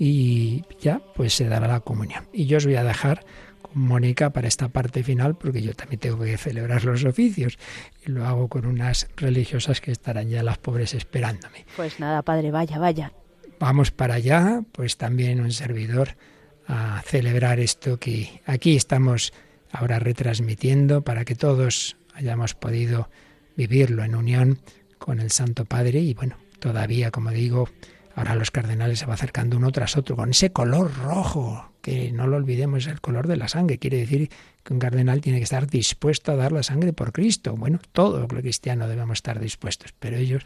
y 0.03 0.65
ya 0.81 1.03
pues 1.15 1.35
se 1.35 1.47
dará 1.47 1.69
la 1.69 1.81
comunión. 1.81 2.27
Y 2.33 2.47
yo 2.47 2.57
os 2.57 2.65
voy 2.65 2.77
a 2.77 2.83
dejar 2.83 3.23
con 3.61 3.83
Mónica 3.83 4.31
para 4.31 4.49
esta 4.49 4.71
parte 4.71 5.05
final 5.05 5.37
porque 5.37 5.61
yo 5.61 5.75
también 5.75 6.01
tengo 6.01 6.25
que 6.25 6.39
celebrar 6.39 6.87
los 6.87 7.05
oficios 7.05 7.59
y 8.07 8.11
lo 8.11 8.27
hago 8.27 8.49
con 8.49 8.65
unas 8.65 9.09
religiosas 9.15 9.83
que 9.83 9.93
estarán 9.93 10.31
ya 10.31 10.43
las 10.43 10.57
pobres 10.57 10.95
esperándome. 10.95 11.67
Pues 11.77 12.01
nada, 12.01 12.23
padre, 12.23 12.51
vaya, 12.51 12.79
vaya. 12.79 13.13
Vamos 13.59 13.91
para 13.91 14.15
allá, 14.15 14.63
pues 14.73 14.97
también 14.97 15.39
un 15.39 15.53
servidor 15.53 16.17
a 16.67 17.03
celebrar 17.05 17.61
esto 17.61 17.99
que 17.99 18.41
aquí 18.47 18.77
estamos 18.77 19.35
ahora 19.71 19.99
retransmitiendo 19.99 21.03
para 21.03 21.27
que 21.27 21.35
todos 21.35 21.99
hayamos 22.15 22.55
podido 22.55 23.11
vivirlo 23.55 24.03
en 24.03 24.15
unión 24.15 24.61
con 24.97 25.21
el 25.21 25.31
Santo 25.31 25.67
Padre 25.67 26.01
y 26.01 26.15
bueno, 26.15 26.37
todavía, 26.59 27.11
como 27.11 27.33
digo, 27.33 27.69
ahora 28.15 28.35
los 28.35 28.51
cardenales 28.51 28.99
se 28.99 29.07
va 29.07 29.15
acercando 29.15 29.57
uno 29.57 29.71
tras 29.73 29.97
otro 29.97 30.17
con 30.17 30.31
ese 30.31 30.53
color 30.53 30.93
rojo, 30.97 31.73
que 31.81 32.13
no 32.13 32.27
lo 32.27 32.37
olvidemos, 32.37 32.87
es 32.87 32.93
el 32.93 33.01
color 33.01 33.27
de 33.27 33.37
la 33.37 33.49
sangre. 33.49 33.79
Quiere 33.79 33.99
decir 33.99 34.31
que 34.63 34.73
un 34.73 34.79
cardenal 34.79 35.21
tiene 35.21 35.39
que 35.39 35.45
estar 35.45 35.67
dispuesto 35.67 36.33
a 36.33 36.37
dar 36.37 36.53
la 36.53 36.63
sangre 36.63 36.93
por 36.93 37.13
Cristo. 37.13 37.57
Bueno, 37.57 37.79
todos 37.93 38.21
los 38.21 38.43
cristianos 38.43 38.89
debemos 38.89 39.19
estar 39.19 39.41
dispuestos, 39.41 39.95
pero 39.99 40.17
ellos 40.17 40.45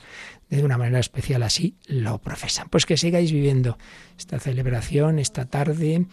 de 0.48 0.64
una 0.64 0.78
manera 0.78 1.00
especial 1.00 1.42
así 1.42 1.76
lo 1.86 2.18
profesan. 2.18 2.68
Pues 2.68 2.86
que 2.86 2.96
sigáis 2.96 3.32
viviendo 3.32 3.78
esta 4.16 4.38
celebración, 4.38 5.18
esta 5.18 5.46
tarde, 5.46 6.06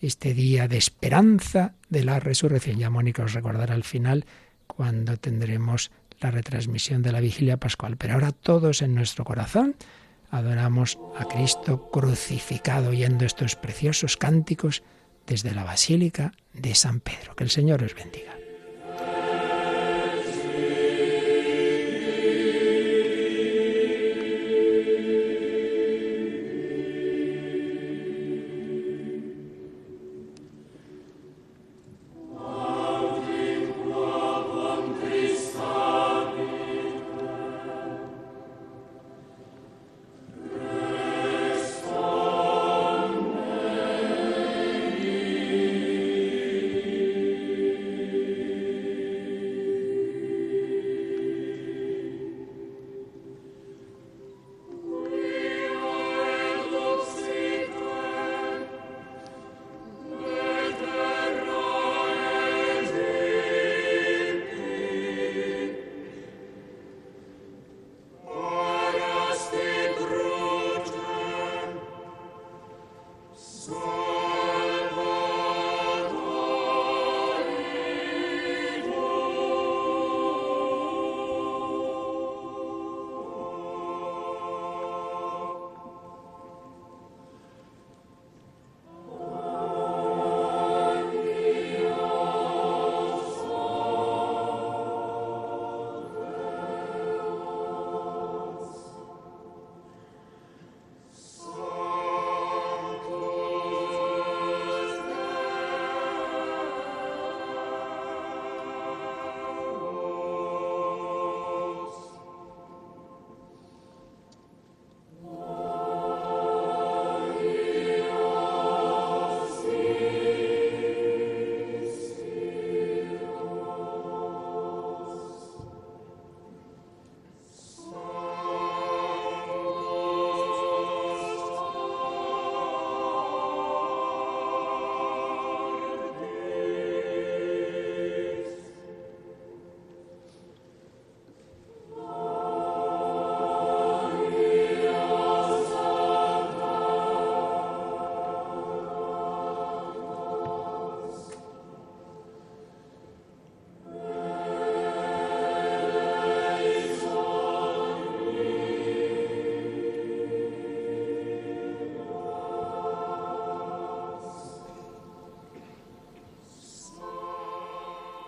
este 0.00 0.34
día 0.34 0.68
de 0.68 0.76
esperanza 0.76 1.74
de 1.88 2.04
la 2.04 2.20
resurrección. 2.20 2.78
Ya 2.78 2.90
Mónica 2.90 3.24
os 3.24 3.32
recordará 3.32 3.74
al 3.74 3.84
final 3.84 4.26
cuando 4.66 5.16
tendremos 5.16 5.90
la 6.20 6.30
retransmisión 6.30 7.02
de 7.02 7.12
la 7.12 7.20
vigilia 7.20 7.56
pascual. 7.56 7.96
Pero 7.96 8.14
ahora 8.14 8.32
todos 8.32 8.82
en 8.82 8.94
nuestro 8.94 9.24
corazón 9.24 9.76
adoramos 10.36 10.98
a 11.16 11.24
Cristo 11.24 11.90
crucificado 11.90 12.90
oyendo 12.90 13.24
estos 13.24 13.56
preciosos 13.56 14.16
cánticos 14.16 14.82
desde 15.26 15.52
la 15.52 15.64
Basílica 15.64 16.32
de 16.52 16.74
San 16.74 17.00
Pedro. 17.00 17.34
Que 17.34 17.44
el 17.44 17.50
Señor 17.50 17.82
os 17.82 17.94
bendiga. 17.94 18.35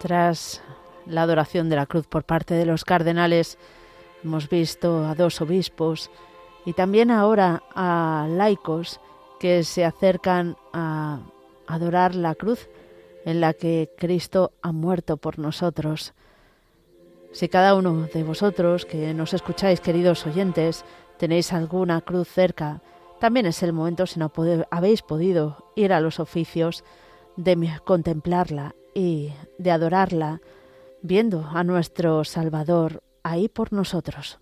Tras 0.09 0.63
la 1.05 1.21
adoración 1.21 1.69
de 1.69 1.77
la 1.77 1.85
cruz 1.85 2.07
por 2.07 2.25
parte 2.25 2.55
de 2.55 2.65
los 2.65 2.87
cardenales, 2.87 3.59
hemos 4.25 4.49
visto 4.49 5.05
a 5.05 5.15
dos 5.15 5.43
obispos 5.43 6.11
y 6.65 6.73
también 6.73 7.11
ahora 7.11 7.63
a 7.75 8.27
laicos 8.27 9.03
que 9.39 9.65
se 9.65 9.85
acercan 9.85 10.57
a 10.73 11.21
adorar 11.67 12.15
la 12.15 12.35
cruz 12.35 12.71
en 13.27 13.43
la 13.43 13.53
que 13.53 13.91
Cristo 13.99 14.53
ha 14.63 14.73
muerto 14.73 15.19
por 15.19 15.39
nosotros. 15.39 16.15
Si 17.33 17.51
cada 17.51 17.75
uno 17.75 18.09
de 18.11 18.23
vosotros 18.23 18.87
que 18.87 19.13
nos 19.13 19.35
escucháis, 19.35 19.83
queridos 19.83 20.25
oyentes, 20.25 20.87
tenéis 21.19 21.53
alguna 21.53 22.01
cruz 22.01 22.29
cerca, 22.29 22.81
también 23.21 23.45
es 23.45 23.63
el 23.63 23.75
momento, 23.75 24.07
si 24.07 24.19
no 24.19 24.33
habéis 24.71 25.03
podido 25.03 25.71
ir 25.77 25.93
a 25.93 26.01
los 26.01 26.19
oficios, 26.19 26.83
de 27.37 27.79
contemplarla 27.85 28.75
y 28.95 29.33
de 29.59 29.71
adorarla, 29.71 30.41
viendo 31.03 31.45
a 31.45 31.63
nuestro 31.65 32.25
Salvador 32.25 33.03
ahí 33.23 33.49
por 33.49 33.73
nosotros. 33.73 34.39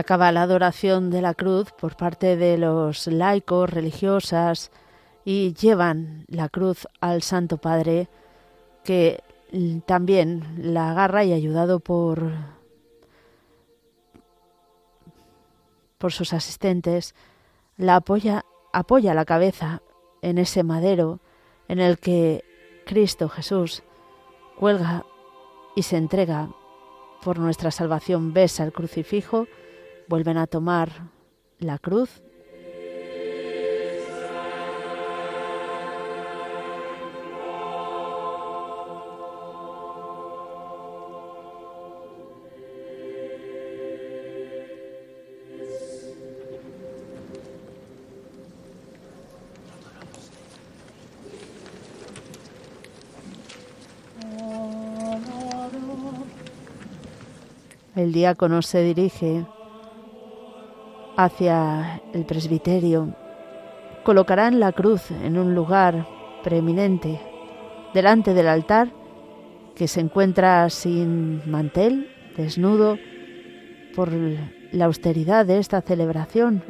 Acaba 0.00 0.32
la 0.32 0.44
adoración 0.44 1.10
de 1.10 1.20
la 1.20 1.34
cruz 1.34 1.72
por 1.72 1.94
parte 1.94 2.34
de 2.38 2.56
los 2.56 3.06
laicos, 3.06 3.68
religiosas, 3.68 4.70
y 5.26 5.52
llevan 5.52 6.24
la 6.28 6.48
cruz 6.48 6.88
al 7.02 7.20
Santo 7.20 7.58
Padre, 7.58 8.08
que 8.82 9.22
también 9.84 10.54
la 10.56 10.92
agarra 10.92 11.24
y 11.24 11.34
ayudado 11.34 11.80
por, 11.80 12.32
por 15.98 16.12
sus 16.12 16.32
asistentes, 16.32 17.14
la 17.76 17.96
apoya, 17.96 18.46
apoya 18.72 19.12
la 19.12 19.26
cabeza 19.26 19.82
en 20.22 20.38
ese 20.38 20.62
madero 20.62 21.20
en 21.68 21.78
el 21.78 21.98
que 21.98 22.42
Cristo 22.86 23.28
Jesús 23.28 23.82
cuelga 24.58 25.04
y 25.76 25.82
se 25.82 25.98
entrega 25.98 26.48
por 27.22 27.38
nuestra 27.38 27.70
salvación, 27.70 28.32
besa 28.32 28.64
el 28.64 28.72
crucifijo, 28.72 29.46
vuelven 30.10 30.38
a 30.38 30.48
tomar 30.48 30.90
la 31.60 31.78
cruz. 31.78 32.20
El 57.94 58.12
diácono 58.12 58.62
se 58.62 58.82
dirige 58.82 59.46
hacia 61.24 62.00
el 62.12 62.24
presbiterio. 62.24 63.14
Colocarán 64.04 64.60
la 64.60 64.72
cruz 64.72 65.10
en 65.10 65.38
un 65.38 65.54
lugar 65.54 66.06
preeminente 66.42 67.20
delante 67.94 68.34
del 68.34 68.48
altar 68.48 68.90
que 69.74 69.88
se 69.88 70.00
encuentra 70.00 70.68
sin 70.70 71.48
mantel, 71.50 72.10
desnudo, 72.36 72.98
por 73.94 74.10
la 74.12 74.84
austeridad 74.84 75.44
de 75.44 75.58
esta 75.58 75.80
celebración 75.82 76.62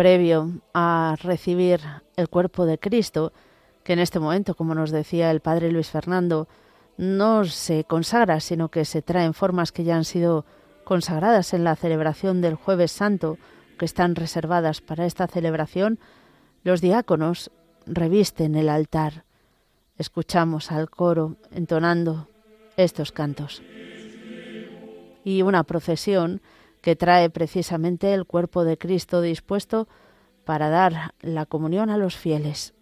previo 0.00 0.62
a 0.72 1.14
recibir 1.22 1.78
el 2.16 2.30
cuerpo 2.30 2.64
de 2.64 2.78
Cristo, 2.78 3.34
que 3.84 3.92
en 3.92 3.98
este 3.98 4.18
momento, 4.18 4.54
como 4.54 4.74
nos 4.74 4.92
decía 4.92 5.30
el 5.30 5.40
padre 5.40 5.70
Luis 5.70 5.90
Fernando, 5.90 6.48
no 6.96 7.44
se 7.44 7.84
consagra, 7.84 8.40
sino 8.40 8.70
que 8.70 8.86
se 8.86 9.02
traen 9.02 9.34
formas 9.34 9.72
que 9.72 9.84
ya 9.84 9.96
han 9.96 10.06
sido 10.06 10.46
consagradas 10.84 11.52
en 11.52 11.64
la 11.64 11.76
celebración 11.76 12.40
del 12.40 12.54
jueves 12.54 12.92
santo, 12.92 13.36
que 13.78 13.84
están 13.84 14.14
reservadas 14.14 14.80
para 14.80 15.04
esta 15.04 15.26
celebración, 15.26 15.98
los 16.64 16.80
diáconos 16.80 17.50
revisten 17.84 18.54
el 18.54 18.70
altar. 18.70 19.24
Escuchamos 19.98 20.72
al 20.72 20.88
coro 20.88 21.36
entonando 21.50 22.26
estos 22.78 23.12
cantos. 23.12 23.62
Y 25.24 25.42
una 25.42 25.62
procesión 25.64 26.40
que 26.80 26.96
trae 26.96 27.30
precisamente 27.30 28.12
el 28.14 28.24
cuerpo 28.24 28.64
de 28.64 28.78
Cristo 28.78 29.20
dispuesto 29.20 29.88
para 30.44 30.68
dar 30.68 31.14
la 31.20 31.46
comunión 31.46 31.90
a 31.90 31.98
los 31.98 32.16
fieles. 32.16 32.74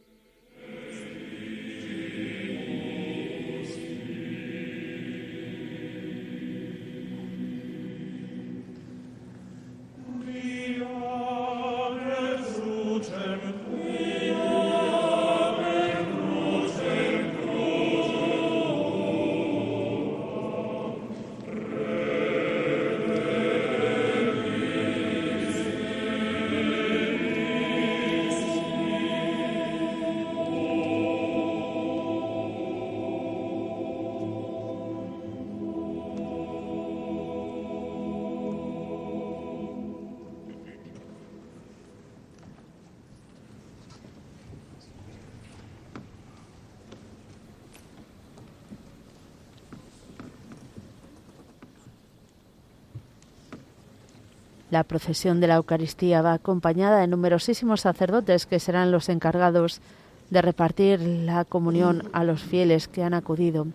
La 54.71 54.85
procesión 54.85 55.41
de 55.41 55.47
la 55.47 55.57
Eucaristía 55.57 56.21
va 56.21 56.35
acompañada 56.35 57.01
de 57.01 57.07
numerosísimos 57.07 57.81
sacerdotes 57.81 58.45
que 58.45 58.61
serán 58.61 58.93
los 58.93 59.09
encargados 59.09 59.81
de 60.29 60.43
repartir 60.43 61.01
la 61.01 61.47
comunión 61.47 62.03
a 62.13 62.23
los 62.23 62.43
fieles 62.43 62.87
que 62.87 63.03
han 63.03 63.15
acudido. 63.15 63.67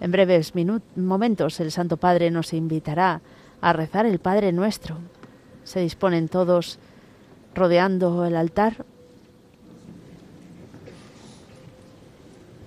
En 0.00 0.10
breves 0.10 0.52
momentos 0.96 1.60
el 1.60 1.70
Santo 1.70 1.96
Padre 1.96 2.32
nos 2.32 2.52
invitará 2.54 3.20
a 3.60 3.72
rezar 3.72 4.04
el 4.04 4.18
Padre 4.18 4.50
Nuestro. 4.50 4.98
Se 5.62 5.78
disponen 5.78 6.28
todos 6.28 6.80
rodeando 7.54 8.24
el 8.24 8.34
altar. 8.34 8.84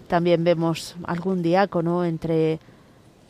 También 0.08 0.46
vemos 0.46 0.96
algún 1.04 1.42
diácono 1.42 2.06
entre 2.06 2.60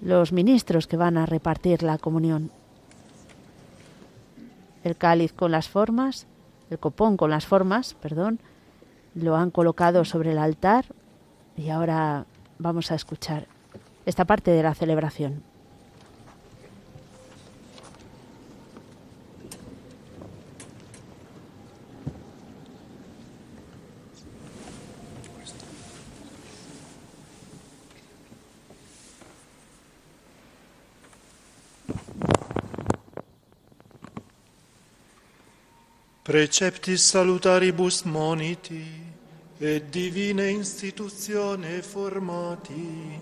los 0.02 0.32
ministros 0.32 0.86
que 0.86 0.98
van 0.98 1.18
a 1.18 1.26
repartir 1.26 1.82
la 1.82 1.98
comunión 1.98 2.52
el 4.86 4.96
cáliz 4.96 5.34
con 5.34 5.52
las 5.52 5.68
formas, 5.68 6.28
el 6.70 6.78
copón 6.78 7.18
con 7.18 7.32
las 7.32 7.46
formas, 7.46 7.96
perdón, 7.96 8.40
lo 9.16 9.36
han 9.36 9.50
colocado 9.50 10.06
sobre 10.06 10.32
el 10.32 10.38
altar 10.38 10.86
y 11.58 11.70
ahora 11.70 12.26
vamos 12.60 12.92
a 12.92 12.96
escuchar 12.96 13.48
esta 14.06 14.26
parte 14.26 14.52
de 14.52 14.62
la 14.62 14.76
celebración. 14.76 15.42
preceptis 36.36 37.00
salutaribus 37.12 38.04
moniti, 38.04 38.86
e 39.58 39.82
divine 39.90 40.52
istituzione 40.52 41.82
formati, 41.82 43.22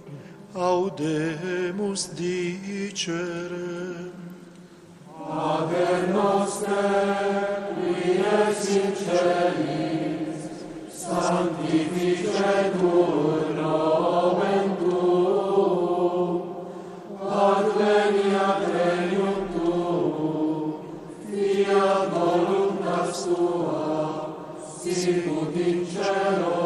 audemus 0.53 2.09
dicere. 2.13 4.11
Ave 5.29 6.07
nostre, 6.11 6.85
qui 7.75 8.17
ex 8.17 8.67
in 8.81 8.91
celis, 9.03 10.37
sanctificetur 10.89 13.41
nomen 13.61 14.67
Tuum, 14.81 16.33
adveniat 17.29 18.61
tua, 23.35 24.35
sicut 24.79 25.55
in 25.55 25.85
cielo 25.85 26.62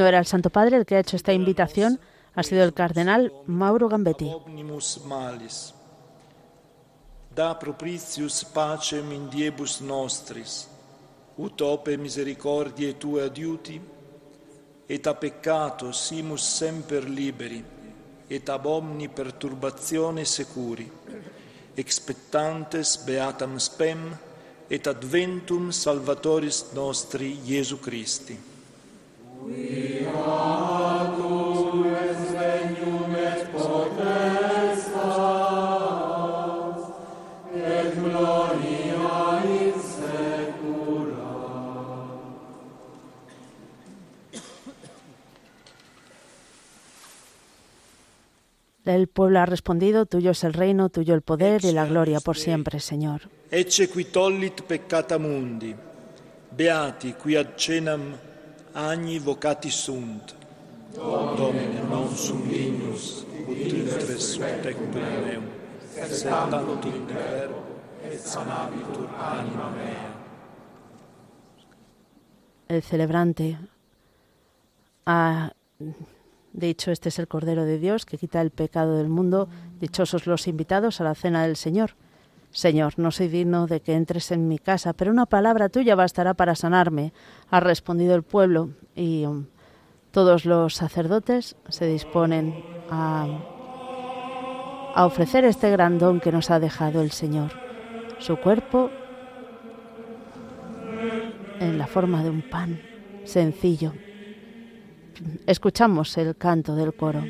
No 0.00 0.06
era 0.06 0.18
el 0.18 0.24
Santo 0.24 0.48
Padre 0.48 0.78
el 0.78 0.86
que 0.86 0.96
ha 0.96 1.00
hecho 1.00 1.14
esta 1.14 1.34
invitación, 1.34 2.00
ha 2.34 2.42
sido 2.42 2.64
el 2.64 2.72
cardenal 2.72 3.34
Mauro 3.44 3.86
Gambetti. 3.86 4.32
Da 7.36 7.58
propitius 7.58 8.42
pacem 8.44 9.12
in 9.12 9.28
diebus 9.28 9.82
nostris, 9.82 10.68
ut 11.36 11.60
ope 11.60 11.98
misericordiae 12.00 12.96
tue 12.98 13.26
adiuti, 13.28 13.76
et 14.88 15.06
a 15.06 15.14
peccato 15.14 15.92
simus 15.92 16.48
semper 16.58 17.04
liberi, 17.04 17.62
et 18.26 18.48
ab 18.48 18.66
omni 18.66 19.08
perturbatione 19.08 20.24
securi, 20.24 20.90
expectantes 21.76 22.96
beatam 23.04 23.60
spem, 23.60 24.08
et 24.70 24.86
adventum 24.88 25.70
salvatoris 25.70 26.72
nostri 26.72 27.36
Iesu 27.44 27.78
Christi. 27.78 28.49
El 48.84 49.06
pueblo 49.06 49.38
ha 49.38 49.46
respondido, 49.46 50.04
tuyo 50.04 50.32
es 50.32 50.44
el 50.44 50.52
reino, 50.52 50.88
tuyo 50.88 51.14
el 51.14 51.22
poder 51.22 51.64
y 51.64 51.72
la 51.72 51.86
gloria 51.86 52.20
por 52.20 52.36
siempre, 52.36 52.80
Señor. 52.80 53.30
Ecce 53.50 53.88
qui 53.88 54.04
tollit 54.04 54.62
peccata 54.62 55.18
mundi, 55.18 55.74
beati 56.50 57.14
qui 57.14 57.36
ad 57.36 57.54
cenam 57.56 58.29
agni 58.72 59.18
vocati 59.18 59.70
sunt. 59.70 60.34
Domine 60.92 61.82
non 61.88 62.14
sum 62.16 62.48
lignus, 62.48 63.24
ut 63.46 63.56
intres 63.56 64.38
tectum 64.62 64.92
meum, 65.24 65.44
sed 65.94 66.28
tantum 66.28 67.06
vero, 67.06 67.62
et 68.02 68.18
sanabitur 68.18 69.08
anima 69.16 69.70
mea. 69.70 70.10
El 72.68 72.82
celebrante 72.82 73.58
ha 75.06 75.52
dicho, 76.52 76.90
este 76.90 77.08
es 77.08 77.18
el 77.18 77.28
Cordero 77.28 77.64
de 77.64 77.78
Dios 77.78 78.04
que 78.04 78.18
quita 78.18 78.40
el 78.40 78.50
pecado 78.50 78.96
del 78.96 79.08
mundo, 79.08 79.48
dichosos 79.80 80.26
los 80.26 80.46
invitados 80.46 81.00
a 81.00 81.04
la 81.04 81.14
cena 81.14 81.42
del 81.42 81.56
Señor. 81.56 81.94
Señor, 82.52 82.94
no 82.96 83.10
soy 83.10 83.28
digno 83.28 83.66
de 83.66 83.80
que 83.80 83.94
entres 83.94 84.32
en 84.32 84.48
mi 84.48 84.58
casa, 84.58 84.92
pero 84.92 85.12
una 85.12 85.26
palabra 85.26 85.68
tuya 85.68 85.94
bastará 85.94 86.34
para 86.34 86.56
sanarme, 86.56 87.12
ha 87.48 87.60
respondido 87.60 88.14
el 88.14 88.24
pueblo, 88.24 88.70
y 88.96 89.24
um, 89.24 89.46
todos 90.10 90.44
los 90.44 90.74
sacerdotes 90.74 91.56
se 91.68 91.86
disponen 91.86 92.64
a, 92.90 93.26
a 94.94 95.06
ofrecer 95.06 95.44
este 95.44 95.70
gran 95.70 95.98
don 95.98 96.18
que 96.18 96.32
nos 96.32 96.50
ha 96.50 96.58
dejado 96.58 97.02
el 97.02 97.12
Señor, 97.12 97.52
su 98.18 98.36
cuerpo 98.36 98.90
en 101.60 101.78
la 101.78 101.86
forma 101.86 102.24
de 102.24 102.30
un 102.30 102.42
pan 102.42 102.80
sencillo. 103.24 103.92
Escuchamos 105.46 106.16
el 106.18 106.36
canto 106.36 106.74
del 106.74 106.94
coro. 106.94 107.22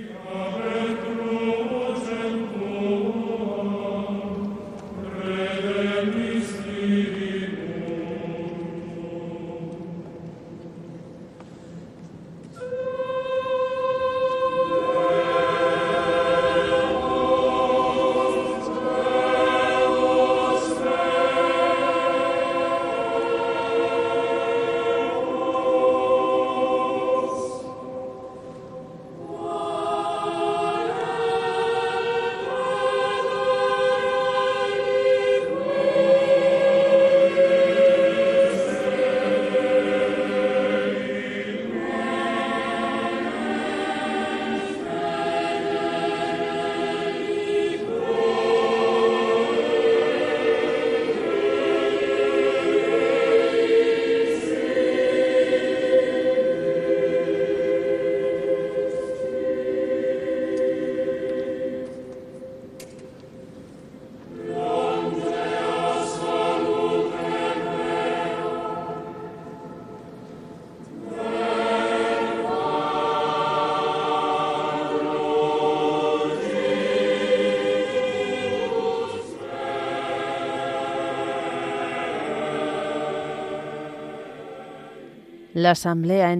La 85.70 85.74
asamblea 85.74 86.30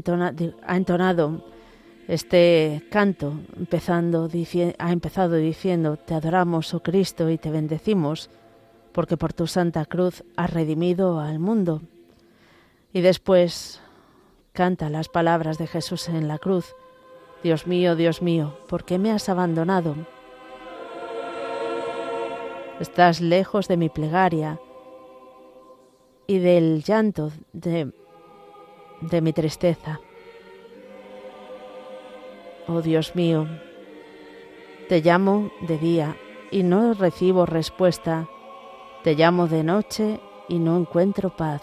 ha, 0.67 0.77
entonado 0.77 1.45
este 2.09 2.83
canto, 2.91 3.35
empezando, 3.57 4.29
ha 4.77 4.91
empezado 4.91 5.37
diciendo, 5.37 5.97
Te 5.97 6.15
adoramos, 6.15 6.75
oh 6.75 6.83
Cristo, 6.83 7.31
y 7.31 7.39
te 7.39 7.53
bendecimos, 7.53 8.29
porque 8.91 9.17
por 9.17 9.33
tu 9.33 9.47
santa 9.47 9.85
cruz 9.85 10.25
has 10.35 10.53
redimido 10.53 11.21
al 11.21 11.39
mundo. 11.39 11.81
Y 12.93 13.03
después 13.03 13.81
canta 14.53 14.91
las 14.91 15.09
palabras 15.09 15.59
de 15.59 15.69
Jesús 15.69 16.09
en 16.09 16.27
la 16.27 16.39
cruz, 16.39 16.75
Dios 17.45 17.69
mío, 17.69 17.95
Dios 17.95 18.23
mío, 18.23 18.59
¿por 18.69 18.83
qué 18.83 18.99
me 18.99 19.13
has 19.13 19.29
abandonado? 19.29 19.95
Estás 22.81 23.21
lejos 23.21 23.69
de 23.69 23.77
mi 23.77 23.91
plegaria 23.91 24.59
y 26.27 26.41
del 26.41 26.83
llanto 26.83 27.31
de, 27.53 27.93
de 29.01 29.21
mi 29.21 29.33
tristeza. 29.33 30.01
Oh 32.67 32.83
Dios 32.83 33.15
mío, 33.17 33.47
te 34.89 35.01
llamo 35.01 35.51
de 35.61 35.79
día 35.79 36.17
y 36.51 36.63
no 36.63 36.95
recibo 36.95 37.47
respuesta. 37.47 38.29
Te 39.03 39.15
llamo 39.15 39.47
de 39.47 39.65
noche 39.65 40.21
y 40.49 40.59
no 40.59 40.77
encuentro 40.77 41.31
paz. 41.31 41.63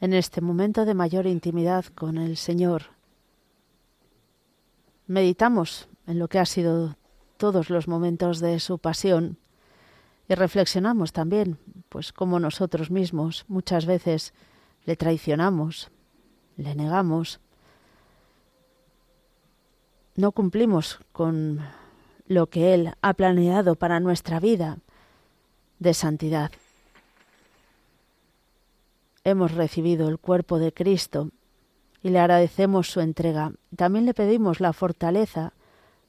En 0.00 0.14
este 0.14 0.40
momento 0.40 0.84
de 0.84 0.94
mayor 0.94 1.26
intimidad 1.26 1.84
con 1.94 2.16
el 2.16 2.36
Señor. 2.36 2.84
Meditamos 5.06 5.88
en 6.06 6.18
lo 6.18 6.28
que 6.28 6.38
ha 6.38 6.46
sido 6.46 6.96
todos 7.36 7.70
los 7.70 7.88
momentos 7.88 8.40
de 8.40 8.60
su 8.60 8.78
pasión 8.78 9.36
y 10.28 10.34
reflexionamos 10.34 11.12
también, 11.12 11.58
pues 11.88 12.12
como 12.12 12.38
nosotros 12.40 12.90
mismos 12.90 13.44
muchas 13.48 13.84
veces 13.84 14.32
le 14.84 14.96
traicionamos, 14.96 15.90
le 16.56 16.74
negamos, 16.74 17.40
no 20.16 20.32
cumplimos 20.32 21.00
con 21.12 21.60
lo 22.26 22.46
que 22.48 22.74
Él 22.74 22.94
ha 23.02 23.14
planeado 23.14 23.74
para 23.74 24.00
nuestra 24.00 24.38
vida 24.38 24.78
de 25.78 25.94
santidad 25.94 26.52
hemos 29.24 29.52
recibido 29.52 30.08
el 30.08 30.18
cuerpo 30.18 30.58
de 30.58 30.72
Cristo 30.72 31.30
y 32.02 32.10
le 32.10 32.18
agradecemos 32.18 32.90
su 32.90 33.00
entrega. 33.00 33.52
También 33.76 34.06
le 34.06 34.14
pedimos 34.14 34.60
la 34.60 34.72
fortaleza 34.72 35.52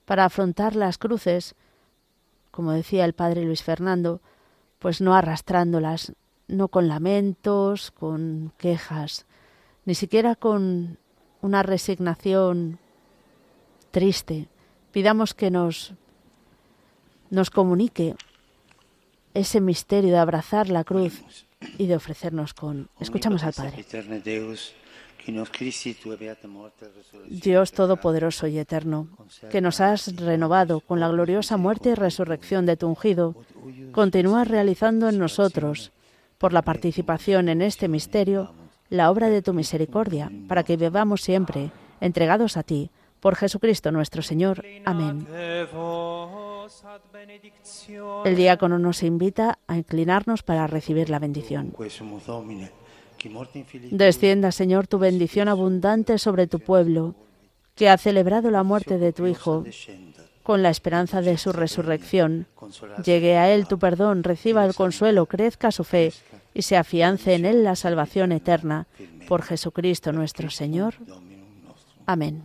para 0.05 0.25
afrontar 0.25 0.75
las 0.75 0.97
cruces, 0.97 1.55
como 2.51 2.71
decía 2.71 3.05
el 3.05 3.13
padre 3.13 3.43
Luis 3.43 3.63
Fernando, 3.63 4.21
pues 4.79 5.01
no 5.01 5.13
arrastrándolas, 5.15 6.13
no 6.47 6.69
con 6.69 6.87
lamentos, 6.87 7.91
con 7.91 8.53
quejas, 8.57 9.25
ni 9.85 9.95
siquiera 9.95 10.35
con 10.35 10.97
una 11.41 11.63
resignación 11.63 12.79
triste. 13.91 14.47
Pidamos 14.91 15.33
que 15.33 15.51
nos 15.51 15.93
nos 17.29 17.49
comunique 17.49 18.15
ese 19.33 19.61
misterio 19.61 20.11
de 20.11 20.17
abrazar 20.17 20.67
la 20.67 20.83
cruz 20.83 21.23
y 21.77 21.87
de 21.87 21.95
ofrecernos 21.95 22.53
con... 22.53 22.89
Escuchamos 22.99 23.43
al 23.43 23.53
Padre. 23.53 23.85
Dios 27.29 27.71
Todopoderoso 27.71 28.47
y 28.47 28.57
Eterno, 28.57 29.07
que 29.51 29.61
nos 29.61 29.79
has 29.79 30.15
renovado 30.15 30.79
con 30.79 30.99
la 30.99 31.09
gloriosa 31.09 31.57
muerte 31.57 31.89
y 31.89 31.95
resurrección 31.95 32.65
de 32.65 32.77
tu 32.77 32.87
ungido, 32.87 33.35
continúa 33.91 34.43
realizando 34.43 35.09
en 35.09 35.19
nosotros, 35.19 35.91
por 36.37 36.53
la 36.53 36.63
participación 36.63 37.49
en 37.49 37.61
este 37.61 37.87
misterio, 37.87 38.53
la 38.89 39.11
obra 39.11 39.29
de 39.29 39.41
tu 39.41 39.53
misericordia, 39.53 40.31
para 40.47 40.63
que 40.63 40.75
vivamos 40.75 41.21
siempre 41.21 41.71
entregados 41.99 42.57
a 42.57 42.63
ti, 42.63 42.89
por 43.21 43.35
Jesucristo 43.35 43.91
nuestro 43.91 44.21
Señor. 44.21 44.65
Amén. 44.83 45.25
El 48.25 48.35
diácono 48.35 48.79
nos 48.79 49.03
invita 49.03 49.59
a 49.67 49.77
inclinarnos 49.77 50.43
para 50.43 50.67
recibir 50.67 51.09
la 51.09 51.19
bendición. 51.19 51.73
Descienda, 53.91 54.51
Señor, 54.51 54.87
tu 54.87 54.97
bendición 54.97 55.47
abundante 55.47 56.17
sobre 56.17 56.47
tu 56.47 56.59
pueblo, 56.59 57.15
que 57.75 57.87
ha 57.87 57.97
celebrado 57.97 58.49
la 58.51 58.63
muerte 58.63 58.97
de 58.97 59.13
tu 59.13 59.27
Hijo 59.27 59.63
con 60.43 60.63
la 60.63 60.71
esperanza 60.71 61.21
de 61.21 61.37
su 61.37 61.51
resurrección. 61.51 62.47
Llegue 63.05 63.37
a 63.37 63.53
él 63.53 63.67
tu 63.67 63.77
perdón, 63.77 64.23
reciba 64.23 64.65
el 64.65 64.73
consuelo, 64.73 65.27
crezca 65.27 65.71
su 65.71 65.83
fe 65.83 66.11
y 66.55 66.63
se 66.63 66.77
afiance 66.77 67.35
en 67.35 67.45
él 67.45 67.63
la 67.63 67.75
salvación 67.75 68.31
eterna. 68.31 68.87
Por 69.27 69.43
Jesucristo 69.43 70.11
nuestro 70.11 70.49
Señor. 70.49 70.95
Amén. 72.07 72.43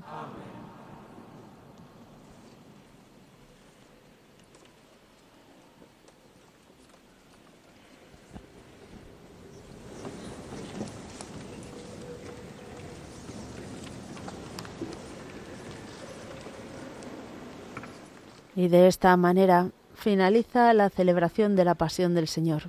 Y 18.57 18.69
de 18.69 18.89
esta 18.89 19.17
manera 19.17 19.71
finaliza 19.95 20.73
la 20.73 20.91
celebración 20.91 21.55
de 21.55 21.65
la 21.65 21.75
Pasión 21.75 22.15
del 22.15 22.27
Señor. 22.27 22.65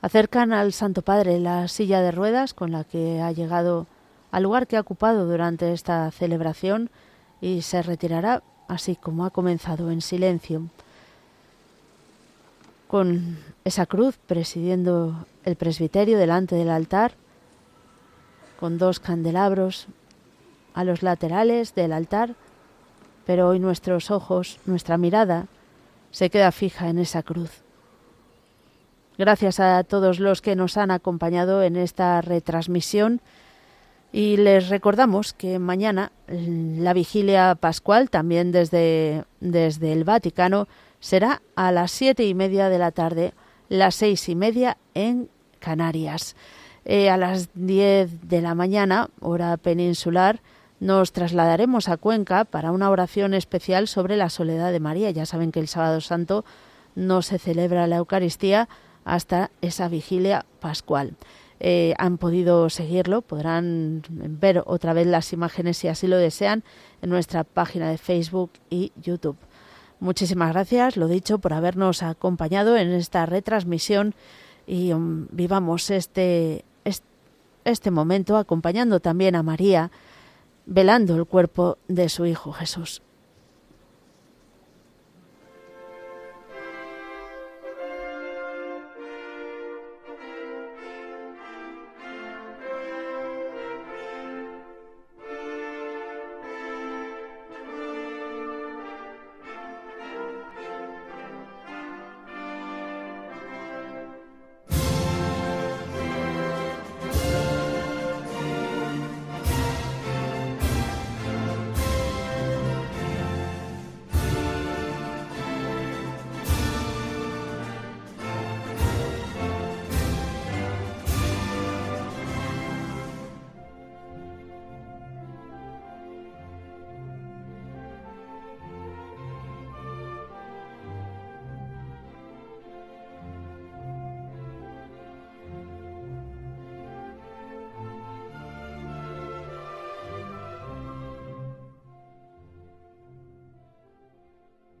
Acercan 0.00 0.52
al 0.52 0.72
Santo 0.72 1.02
Padre 1.02 1.38
la 1.38 1.68
silla 1.68 2.00
de 2.00 2.12
ruedas 2.12 2.54
con 2.54 2.72
la 2.72 2.84
que 2.84 3.20
ha 3.20 3.30
llegado 3.32 3.86
al 4.30 4.44
lugar 4.44 4.66
que 4.66 4.76
ha 4.76 4.80
ocupado 4.80 5.26
durante 5.26 5.72
esta 5.72 6.10
celebración 6.10 6.88
y 7.40 7.62
se 7.62 7.82
retirará 7.82 8.42
así 8.68 8.96
como 8.96 9.24
ha 9.24 9.30
comenzado 9.30 9.90
en 9.90 10.00
silencio, 10.00 10.62
con 12.88 13.38
esa 13.64 13.86
cruz 13.86 14.18
presidiendo 14.26 15.26
el 15.44 15.56
presbiterio 15.56 16.18
delante 16.18 16.54
del 16.54 16.70
altar, 16.70 17.12
con 18.58 18.78
dos 18.78 19.00
candelabros 19.00 19.86
a 20.74 20.84
los 20.84 21.02
laterales 21.02 21.74
del 21.74 21.92
altar 21.92 22.34
pero 23.26 23.48
hoy 23.48 23.58
nuestros 23.58 24.10
ojos, 24.10 24.58
nuestra 24.66 24.98
mirada, 24.98 25.46
se 26.10 26.30
queda 26.30 26.52
fija 26.52 26.88
en 26.88 26.98
esa 26.98 27.22
cruz. 27.22 27.62
Gracias 29.18 29.60
a 29.60 29.84
todos 29.84 30.20
los 30.20 30.42
que 30.42 30.56
nos 30.56 30.76
han 30.76 30.90
acompañado 30.90 31.62
en 31.62 31.76
esta 31.76 32.20
retransmisión 32.22 33.20
y 34.12 34.36
les 34.36 34.68
recordamos 34.68 35.32
que 35.32 35.58
mañana 35.58 36.12
la 36.28 36.92
vigilia 36.92 37.54
pascual, 37.54 38.10
también 38.10 38.52
desde, 38.52 39.24
desde 39.40 39.92
el 39.92 40.04
Vaticano, 40.04 40.68
será 41.00 41.40
a 41.56 41.72
las 41.72 41.90
siete 41.90 42.24
y 42.24 42.34
media 42.34 42.68
de 42.68 42.78
la 42.78 42.90
tarde, 42.90 43.32
las 43.68 43.94
seis 43.94 44.28
y 44.28 44.34
media 44.34 44.76
en 44.94 45.28
Canarias. 45.60 46.36
Eh, 46.84 47.08
a 47.08 47.16
las 47.16 47.48
diez 47.54 48.10
de 48.28 48.42
la 48.42 48.54
mañana, 48.54 49.08
hora 49.20 49.56
peninsular, 49.56 50.40
nos 50.82 51.12
trasladaremos 51.12 51.88
a 51.88 51.96
Cuenca 51.96 52.44
para 52.44 52.72
una 52.72 52.90
oración 52.90 53.34
especial 53.34 53.86
sobre 53.86 54.16
la 54.16 54.28
soledad 54.28 54.72
de 54.72 54.80
María. 54.80 55.12
Ya 55.12 55.26
saben 55.26 55.52
que 55.52 55.60
el 55.60 55.68
sábado 55.68 56.00
santo 56.00 56.44
no 56.96 57.22
se 57.22 57.38
celebra 57.38 57.86
la 57.86 57.98
Eucaristía 57.98 58.68
hasta 59.04 59.52
esa 59.60 59.86
vigilia 59.86 60.44
pascual. 60.58 61.14
Eh, 61.60 61.94
han 61.98 62.18
podido 62.18 62.68
seguirlo, 62.68 63.22
podrán 63.22 64.02
ver 64.10 64.64
otra 64.66 64.92
vez 64.92 65.06
las 65.06 65.32
imágenes 65.32 65.76
si 65.76 65.86
así 65.86 66.08
lo 66.08 66.16
desean 66.16 66.64
en 67.00 67.10
nuestra 67.10 67.44
página 67.44 67.88
de 67.88 67.96
Facebook 67.96 68.50
y 68.68 68.90
YouTube. 69.00 69.36
Muchísimas 70.00 70.52
gracias, 70.52 70.96
lo 70.96 71.06
dicho, 71.06 71.38
por 71.38 71.52
habernos 71.52 72.02
acompañado 72.02 72.76
en 72.76 72.90
esta 72.90 73.24
retransmisión 73.24 74.16
y 74.66 74.92
um, 74.92 75.28
vivamos 75.30 75.90
este, 75.90 76.64
este 77.64 77.90
momento 77.92 78.36
acompañando 78.36 78.98
también 78.98 79.36
a 79.36 79.44
María 79.44 79.92
velando 80.66 81.16
el 81.16 81.26
cuerpo 81.26 81.78
de 81.88 82.08
su 82.08 82.26
Hijo 82.26 82.52
Jesús. 82.52 83.02